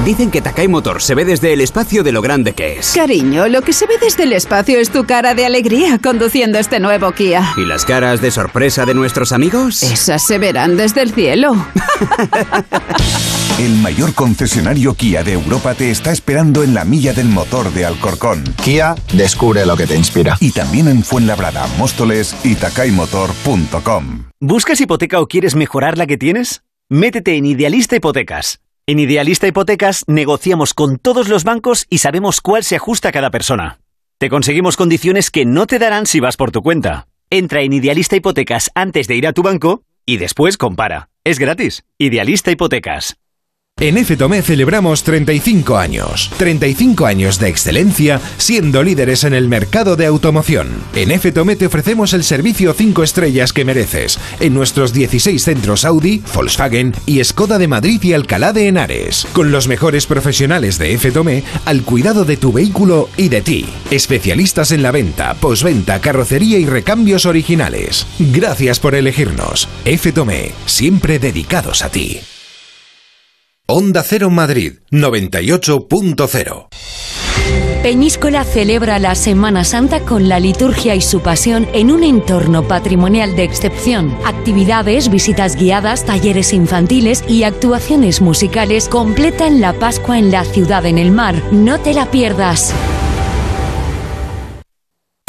Dicen 0.06 0.32
que 0.32 0.42
Takai 0.42 0.68
Motor 0.68 1.00
se 1.00 1.14
ve 1.14 1.26
desde 1.26 1.54
el 1.54 1.62
espacio 1.62 2.02
de 2.02 2.12
lo 2.12 2.24
grande 2.24 2.54
que 2.54 2.80
es. 2.80 2.94
Cariño, 2.96 3.48
lo 3.48 3.62
que 3.62 3.72
se 3.72 3.86
ve 3.86 4.00
desde 4.02 4.24
el 4.24 4.34
espacio 4.34 4.80
es 4.80 4.90
tu 4.90 5.06
cara 5.06 5.36
de 5.36 5.46
alegría 5.46 6.00
conduciendo 6.00 6.58
este 6.58 6.80
nuevo 6.80 7.12
Kia. 7.12 7.54
¿Y 7.56 7.66
las 7.66 7.86
caras 7.86 8.20
de 8.20 8.32
sorpresa 8.32 8.88
de 8.88 8.96
nuestros 8.96 9.32
amigos? 9.32 9.84
Esas 9.84 10.26
se 10.26 10.40
verán 10.40 10.76
desde 10.76 11.04
el 11.04 11.14
cielo. 11.14 11.54
El 13.60 13.76
mayor 13.76 14.16
concesionario 14.16 14.96
Kia 14.96 15.24
de 15.24 15.34
Europa 15.34 15.76
te 15.76 15.92
está 15.92 16.12
esperando 16.12 16.64
en 16.64 16.74
la 16.74 16.84
milla 16.84 17.14
del 17.14 17.28
motor 17.28 17.72
de 17.72 17.86
Alcorcón. 17.86 18.44
Kia, 18.64 18.96
descubre 19.14 19.68
lo 19.68 19.78
que 19.78 19.86
te 19.86 19.96
inspira. 19.96 20.36
Y 20.40 20.50
también 20.50 20.88
en 20.88 21.04
Fuenlabrada, 21.04 21.68
Móstoles 21.78 22.36
y 22.44 22.56
takaymotor.com. 22.56 24.24
¿Buscas 24.40 24.82
hipoteca 24.82 25.20
o 25.20 25.28
quieres 25.28 25.54
mejorar 25.54 26.00
la 26.00 26.08
que 26.08 26.18
tienes? 26.18 26.64
Métete 26.90 27.36
en 27.36 27.46
Idealista 27.46 27.96
Hipotecas. 27.98 28.62
En 28.92 29.00
Idealista 29.00 29.48
Hipotecas 29.48 30.04
negociamos 30.08 30.74
con 30.74 30.98
todos 30.98 31.30
los 31.30 31.46
bancos 31.46 31.86
y 31.90 32.00
sabemos 32.00 32.42
cuál 32.42 32.66
se 32.66 32.76
ajusta 32.76 33.08
a 33.08 33.12
cada 33.14 33.32
persona. 33.32 33.80
Te 34.18 34.28
conseguimos 34.30 34.76
condiciones 34.76 35.32
que 35.32 35.46
no 35.46 35.66
te 35.66 35.80
darán 35.80 36.06
si 36.06 36.20
vas 36.20 36.36
por 36.36 36.52
tu 36.52 36.62
cuenta. 36.62 37.08
Entra 37.30 37.62
en 37.62 37.72
Idealista 37.72 38.18
Hipotecas 38.18 38.70
antes 38.76 39.08
de 39.08 39.16
ir 39.16 39.28
a 39.28 39.32
tu 39.32 39.44
banco 39.44 39.84
y 40.06 40.18
después 40.18 40.58
compara. 40.58 41.08
Es 41.24 41.40
gratis. 41.40 41.86
Idealista 42.00 42.52
Hipotecas. 42.52 43.16
En 43.82 43.98
FTOME 44.06 44.44
celebramos 44.44 45.02
35 45.02 45.76
años. 45.76 46.30
35 46.38 47.08
años 47.08 47.40
de 47.40 47.50
excelencia 47.50 48.22
siendo 48.38 48.84
líderes 48.84 49.24
en 49.24 49.34
el 49.34 49.48
mercado 49.48 49.96
de 49.96 50.06
automoción. 50.06 50.70
En 50.94 51.10
FTOME 51.20 51.56
te 51.56 51.66
ofrecemos 51.66 52.14
el 52.14 52.24
servicio 52.24 52.74
5 52.74 53.02
estrellas 53.02 53.54
que 53.54 53.66
mereces 53.66 54.20
en 54.40 54.54
nuestros 54.54 54.94
16 54.94 55.44
centros 55.44 55.84
Audi, 55.84 56.22
Volkswagen 56.32 56.94
y 57.08 57.24
Skoda 57.24 57.58
de 57.58 57.68
Madrid 57.68 58.00
y 58.04 58.14
Alcalá 58.14 58.54
de 58.54 58.68
Henares. 58.68 59.26
Con 59.34 59.52
los 59.52 59.68
mejores 59.68 60.06
profesionales 60.06 60.78
de 60.78 60.96
FTOME 61.00 61.44
al 61.66 61.82
cuidado 61.82 62.24
de 62.24 62.38
tu 62.38 62.54
vehículo 62.54 63.10
y 63.18 63.30
de 63.30 63.42
ti. 63.42 63.66
Especialistas 63.90 64.72
en 64.72 64.84
la 64.84 64.92
venta, 64.92 65.34
posventa, 65.34 66.00
carrocería 66.02 66.60
y 66.60 66.68
recambios 66.68 67.26
originales. 67.26 68.06
Gracias 68.20 68.80
por 68.80 68.94
elegirnos. 68.94 69.68
FTOME, 69.86 70.52
siempre 70.68 71.18
dedicados 71.18 71.84
a 71.84 71.90
ti. 71.90 72.22
Onda 73.74 74.04
Cero 74.04 74.30
Madrid 74.30 74.80
98.0 74.92 76.68
Peñíscola 77.82 78.44
celebra 78.44 79.00
la 79.00 79.16
Semana 79.16 79.64
Santa 79.64 80.02
con 80.02 80.28
la 80.28 80.42
liturgia 80.42 80.94
y 80.94 81.00
su 81.00 81.22
pasión 81.22 81.66
en 81.72 81.90
un 81.90 82.04
entorno 82.04 82.68
patrimonial 82.68 83.34
de 83.38 83.46
excepción. 83.46 84.14
Actividades, 84.26 85.10
visitas 85.10 85.56
guiadas, 85.56 86.06
talleres 86.06 86.52
infantiles 86.52 87.24
y 87.30 87.44
actuaciones 87.44 88.20
musicales 88.20 88.90
completan 88.90 89.62
la 89.62 89.72
Pascua 89.72 90.20
en 90.20 90.32
la 90.32 90.44
ciudad 90.44 90.86
en 90.86 90.98
el 90.98 91.14
mar. 91.14 91.42
No 91.54 91.80
te 91.80 91.94
la 91.94 92.12
pierdas. 92.12 92.74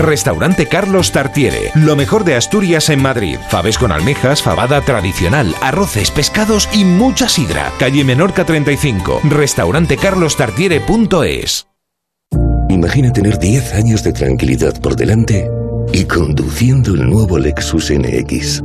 Restaurante 0.03 0.67
Carlos 0.67 1.13
Tartiere, 1.13 1.71
lo 1.77 1.95
mejor 1.95 2.25
de 2.25 2.35
Asturias 2.35 2.91
en 2.91 3.01
Madrid. 3.01 3.39
Faves 3.49 3.79
con 3.79 3.93
almejas, 3.93 4.43
fabada 4.43 4.81
tradicional, 4.81 5.55
arroces, 5.63 6.11
pescados 6.11 6.69
y 6.73 6.85
mucha 6.85 7.29
sidra. 7.29 7.71
Calle 7.79 8.03
Menorca 8.03 8.45
35. 8.45 9.21
Restaurantecarlostartiere.es. 9.25 11.69
Imagina 12.69 13.13
tener 13.13 13.39
10 13.39 13.75
años 13.75 14.03
de 14.03 14.13
tranquilidad 14.13 14.81
por 14.81 14.97
delante 14.97 15.49
y 15.93 16.05
conduciendo 16.05 16.95
el 16.95 17.09
nuevo 17.09 17.39
Lexus 17.39 17.93
NX. 17.93 18.61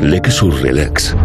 Lexus 0.00 0.60
Relax. 0.60 1.16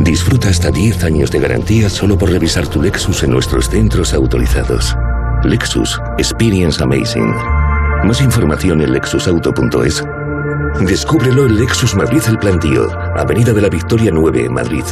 Disfruta 0.00 0.48
hasta 0.48 0.70
10 0.70 1.02
años 1.04 1.32
de 1.32 1.40
garantía 1.40 1.90
solo 1.90 2.16
por 2.16 2.30
revisar 2.30 2.68
tu 2.68 2.80
Lexus 2.80 3.24
en 3.24 3.32
nuestros 3.32 3.68
centros 3.68 4.14
autorizados. 4.14 4.94
Lexus 5.42 6.00
Experience 6.18 6.80
Amazing. 6.82 7.34
Más 8.04 8.20
información 8.20 8.80
en 8.80 8.92
lexusauto.es. 8.92 10.04
Descúbrelo 10.80 11.46
en 11.46 11.58
Lexus 11.58 11.94
Madrid 11.94 12.22
El 12.28 12.38
Plantío, 12.38 12.88
Avenida 13.16 13.52
de 13.52 13.60
la 13.60 13.68
Victoria 13.68 14.10
9, 14.12 14.48
Madrid. 14.48 14.84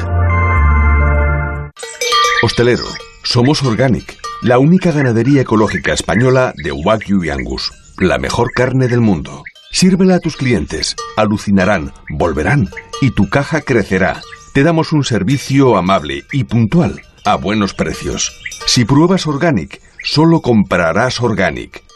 Hostelero, 2.43 2.85
somos 3.23 3.63
Organic, 3.63 4.19
la 4.43 4.59
única 4.59 4.93
ganadería 4.93 5.43
ecológica 5.43 5.93
española 5.93 6.53
de 6.63 6.73
Wagyu 6.73 7.25
y 7.25 7.31
Angus, 7.31 7.73
la 7.99 8.19
mejor 8.19 8.51
carne 8.53 8.89
del 8.89 9.01
mundo. 9.01 9.45
Sírvela 9.71 10.17
a 10.17 10.21
tus 10.21 10.37
clientes, 10.37 10.97
alucinarán, 11.17 11.93
volverán 12.11 12.69
y 13.01 13.13
tu 13.13 13.29
caja 13.31 13.63
crecerá. 13.63 14.21
Te 14.53 14.63
damos 14.63 14.93
un 14.93 15.05
servicio 15.05 15.77
amable 15.77 16.25
y 16.33 16.45
puntual, 16.45 17.01
a 17.25 17.37
buenos 17.37 17.73
precios. 17.73 18.41
Si 18.67 18.85
pruebas 18.85 19.27
Organic, 19.27 19.81
solo 20.03 20.41
comprarás 20.43 21.21
Organic. 21.21 21.86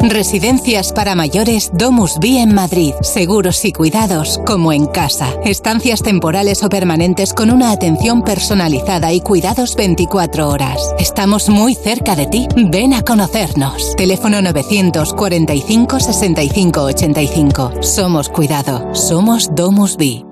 Residencias 0.00 0.92
para 0.92 1.16
mayores 1.16 1.72
Domus 1.74 2.20
Vi 2.20 2.38
en 2.38 2.54
Madrid. 2.54 2.94
Seguros 3.02 3.64
y 3.64 3.72
cuidados 3.72 4.40
como 4.46 4.72
en 4.72 4.86
casa. 4.86 5.34
Estancias 5.44 6.02
temporales 6.02 6.62
o 6.62 6.68
permanentes 6.68 7.34
con 7.34 7.50
una 7.50 7.72
atención 7.72 8.22
personalizada 8.22 9.12
y 9.12 9.20
cuidados 9.20 9.74
24 9.74 10.48
horas. 10.48 10.94
Estamos 11.00 11.48
muy 11.48 11.74
cerca 11.74 12.14
de 12.14 12.26
ti. 12.26 12.46
Ven 12.56 12.94
a 12.94 13.02
conocernos. 13.02 13.96
Teléfono 13.96 14.40
945 14.40 15.98
65 15.98 16.80
85. 16.80 17.82
Somos 17.82 18.28
cuidado. 18.28 18.94
Somos 18.94 19.50
Domus 19.52 19.96
Vi. 19.96 20.24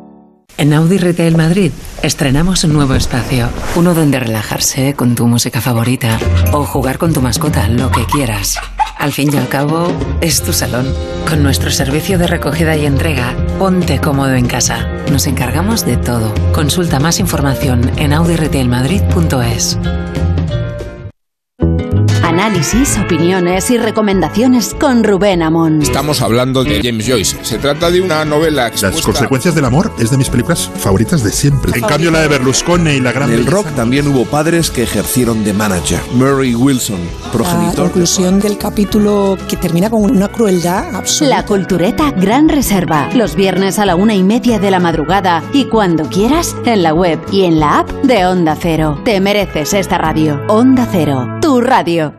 En 0.59 0.73
Audi 0.75 0.97
Retail 0.97 1.37
Madrid 1.37 1.73
estrenamos 2.03 2.63
un 2.63 2.73
nuevo 2.73 2.95
espacio, 2.95 3.49
uno 3.75 3.95
donde 3.95 4.21
relajarse 4.21 4.95
con 4.95 5.17
tu 5.17 5.27
música 5.27 5.61
favorita 5.61 6.19
o 6.53 6.65
jugar 6.65 6.99
con 6.99 7.13
tu 7.13 7.21
mascota, 7.21 7.69
lo 7.69 7.91
que 7.91 8.07
quieras. 8.07 8.57
Al 9.07 9.13
fin 9.13 9.33
y 9.33 9.37
al 9.37 9.47
cabo, 9.47 9.87
es 10.21 10.43
tu 10.43 10.53
salón. 10.53 10.93
Con 11.29 11.41
nuestro 11.41 11.71
servicio 11.71 12.19
de 12.19 12.27
recogida 12.27 12.77
y 12.77 12.87
entrega, 12.87 13.37
ponte 13.57 14.01
cómodo 14.01 14.35
en 14.35 14.49
casa. 14.49 14.89
Nos 15.13 15.29
encargamos 15.29 15.87
de 15.87 15.97
todo. 15.97 16.35
Consulta 16.53 16.99
más 16.99 17.21
información 17.21 17.89
en 17.99 18.13
audiretailmadrid.es. 18.13 19.79
Análisis, 22.37 22.99
opiniones 22.99 23.71
y 23.71 23.79
recomendaciones 23.79 24.77
con 24.79 25.03
Rubén 25.03 25.43
Amón. 25.43 25.81
Estamos 25.81 26.21
hablando 26.21 26.65
de 26.65 26.83
James 26.83 27.09
Joyce. 27.09 27.39
Se 27.41 27.57
trata 27.57 27.91
de 27.91 28.03
una 28.03 28.27
novela 28.27 28.71
Las 28.83 29.01
consecuencias 29.01 29.55
del 29.55 29.65
amor 29.65 29.91
es 29.99 30.11
de 30.11 30.19
mis 30.19 30.29
películas 30.29 30.71
favoritas 30.77 31.25
de 31.25 31.31
siempre. 31.31 31.73
En 31.75 31.87
cambio, 31.87 32.11
la 32.11 32.21
de 32.21 32.29
Berlusconi 32.29 32.91
y 32.91 33.01
la 33.01 33.13
gran 33.13 33.31
En 33.31 33.39
el 33.39 33.47
rock 33.47 33.67
también 33.75 34.07
hubo 34.09 34.27
padres 34.27 34.71
que 34.71 34.83
ejercieron 34.83 35.45
de 35.45 35.55
manager. 35.55 35.99
Murray 36.13 36.55
Wilson, 36.55 37.01
La 37.25 37.33
progenitor. 37.33 37.85
conclusión 37.85 38.39
del 38.39 38.59
capítulo 38.59 39.39
que 39.49 39.57
termina 39.57 39.89
con 39.89 40.03
una 40.03 40.29
crueldad 40.29 40.95
absoluta. 40.95 41.37
La 41.37 41.47
Cultureta 41.47 42.11
Gran 42.11 42.51
Reserva. 42.51 43.09
Los 43.15 43.35
viernes 43.35 43.79
a 43.79 43.87
la 43.87 43.97
una 43.97 44.15
y 44.15 44.23
media 44.23 44.59
de 44.59 44.71
la 44.71 44.79
madrugada 44.79 45.43
y 45.55 45.65
cuando 45.65 46.05
quieras 46.11 46.55
en 46.67 46.83
la 46.83 46.93
web 46.93 47.19
y 47.33 47.45
en 47.45 47.61
la 47.61 47.79
app 47.79 47.91
de 48.03 48.27
Onda 48.27 48.59
Cero. 48.61 49.01
Te 49.07 49.21
mereces 49.21 49.73
esta 49.73 49.97
radio. 49.97 50.43
Onda 50.49 50.87
Cero. 50.93 51.36
Tu 51.47 51.61
radio. 51.61 52.13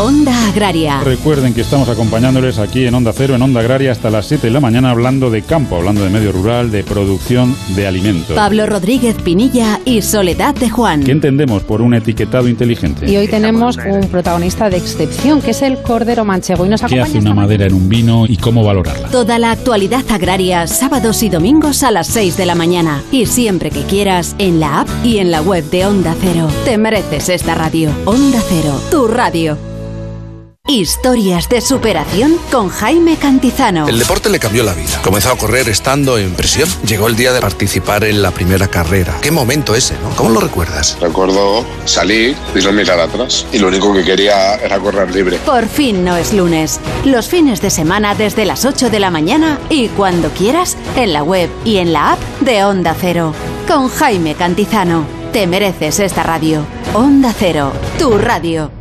Onda 0.00 0.48
Agraria. 0.48 1.02
Recuerden 1.04 1.52
que 1.52 1.60
estamos 1.60 1.86
acompañándoles 1.90 2.58
aquí 2.58 2.86
en 2.86 2.94
Onda 2.94 3.12
Cero, 3.14 3.34
en 3.34 3.42
Onda 3.42 3.60
Agraria, 3.60 3.92
hasta 3.92 4.08
las 4.08 4.24
7 4.24 4.46
de 4.46 4.50
la 4.50 4.58
mañana, 4.58 4.92
hablando 4.92 5.30
de 5.30 5.42
campo, 5.42 5.76
hablando 5.76 6.02
de 6.02 6.08
medio 6.08 6.32
rural, 6.32 6.70
de 6.70 6.82
producción 6.82 7.54
de 7.76 7.86
alimentos. 7.86 8.34
Pablo 8.34 8.64
Rodríguez 8.64 9.16
Pinilla 9.22 9.78
y 9.84 10.00
Soledad 10.00 10.54
de 10.54 10.70
Juan. 10.70 11.02
¿Qué 11.02 11.12
entendemos 11.12 11.64
por 11.64 11.82
un 11.82 11.92
etiquetado 11.92 12.48
inteligente? 12.48 13.10
Y 13.10 13.18
hoy 13.18 13.28
tenemos 13.28 13.76
un 13.76 14.08
protagonista 14.08 14.70
de 14.70 14.78
excepción, 14.78 15.42
que 15.42 15.50
es 15.50 15.60
el 15.60 15.82
Cordero 15.82 16.24
Manchego. 16.24 16.64
Y 16.64 16.70
nos 16.70 16.80
¿Qué 16.80 16.98
hace 16.98 17.18
una 17.18 17.34
madera 17.34 17.66
en 17.66 17.74
un 17.74 17.90
vino 17.90 18.24
y 18.26 18.38
cómo 18.38 18.64
valorarla? 18.64 19.08
Toda 19.08 19.38
la 19.38 19.50
actualidad 19.50 20.04
agraria, 20.10 20.66
sábados 20.66 21.22
y 21.22 21.28
domingos 21.28 21.82
a 21.82 21.90
las 21.90 22.06
6 22.06 22.38
de 22.38 22.46
la 22.46 22.54
mañana. 22.54 23.02
Y 23.12 23.26
siempre 23.26 23.70
que 23.70 23.82
quieras, 23.82 24.34
en 24.38 24.60
la 24.60 24.80
app 24.80 24.88
y 25.04 25.18
en 25.18 25.30
la 25.30 25.42
web 25.42 25.68
de 25.68 25.84
Onda 25.84 26.16
Cero. 26.22 26.48
Te 26.64 26.78
mereces 26.78 27.28
esta 27.28 27.54
radio. 27.54 27.90
Onda 28.06 28.40
Cero, 28.48 28.80
tu 28.90 29.06
radio. 29.06 29.69
Historias 30.70 31.48
de 31.48 31.60
superación 31.60 32.36
con 32.52 32.68
Jaime 32.68 33.16
Cantizano. 33.16 33.88
El 33.88 33.98
deporte 33.98 34.30
le 34.30 34.38
cambió 34.38 34.62
la 34.62 34.72
vida. 34.72 35.00
Comenzó 35.02 35.32
a 35.32 35.36
correr 35.36 35.68
estando 35.68 36.16
en 36.16 36.32
prisión. 36.34 36.68
Llegó 36.86 37.08
el 37.08 37.16
día 37.16 37.32
de 37.32 37.40
participar 37.40 38.04
en 38.04 38.22
la 38.22 38.30
primera 38.30 38.68
carrera. 38.68 39.18
Qué 39.20 39.32
momento 39.32 39.74
ese, 39.74 39.94
¿no? 39.94 40.10
¿Cómo 40.14 40.30
lo 40.30 40.38
recuerdas? 40.38 40.96
Recuerdo 41.00 41.66
salir 41.86 42.36
y 42.54 42.62
no 42.62 42.70
mirar 42.70 43.00
atrás. 43.00 43.46
Y 43.52 43.58
lo 43.58 43.66
único 43.66 43.92
que 43.92 44.04
quería 44.04 44.54
era 44.56 44.78
correr 44.78 45.12
libre. 45.12 45.38
Por 45.38 45.66
fin 45.66 46.04
no 46.04 46.16
es 46.16 46.32
lunes. 46.32 46.78
Los 47.04 47.26
fines 47.26 47.60
de 47.60 47.70
semana 47.70 48.14
desde 48.14 48.44
las 48.44 48.64
8 48.64 48.90
de 48.90 49.00
la 49.00 49.10
mañana 49.10 49.58
y 49.70 49.88
cuando 49.88 50.28
quieras 50.30 50.76
en 50.94 51.12
la 51.12 51.24
web 51.24 51.50
y 51.64 51.78
en 51.78 51.92
la 51.92 52.12
app 52.12 52.20
de 52.42 52.62
Onda 52.62 52.94
Cero. 52.96 53.34
Con 53.66 53.88
Jaime 53.88 54.36
Cantizano. 54.36 55.04
Te 55.32 55.48
mereces 55.48 55.98
esta 55.98 56.22
radio. 56.22 56.64
Onda 56.94 57.34
Cero, 57.36 57.72
tu 57.98 58.16
radio. 58.18 58.79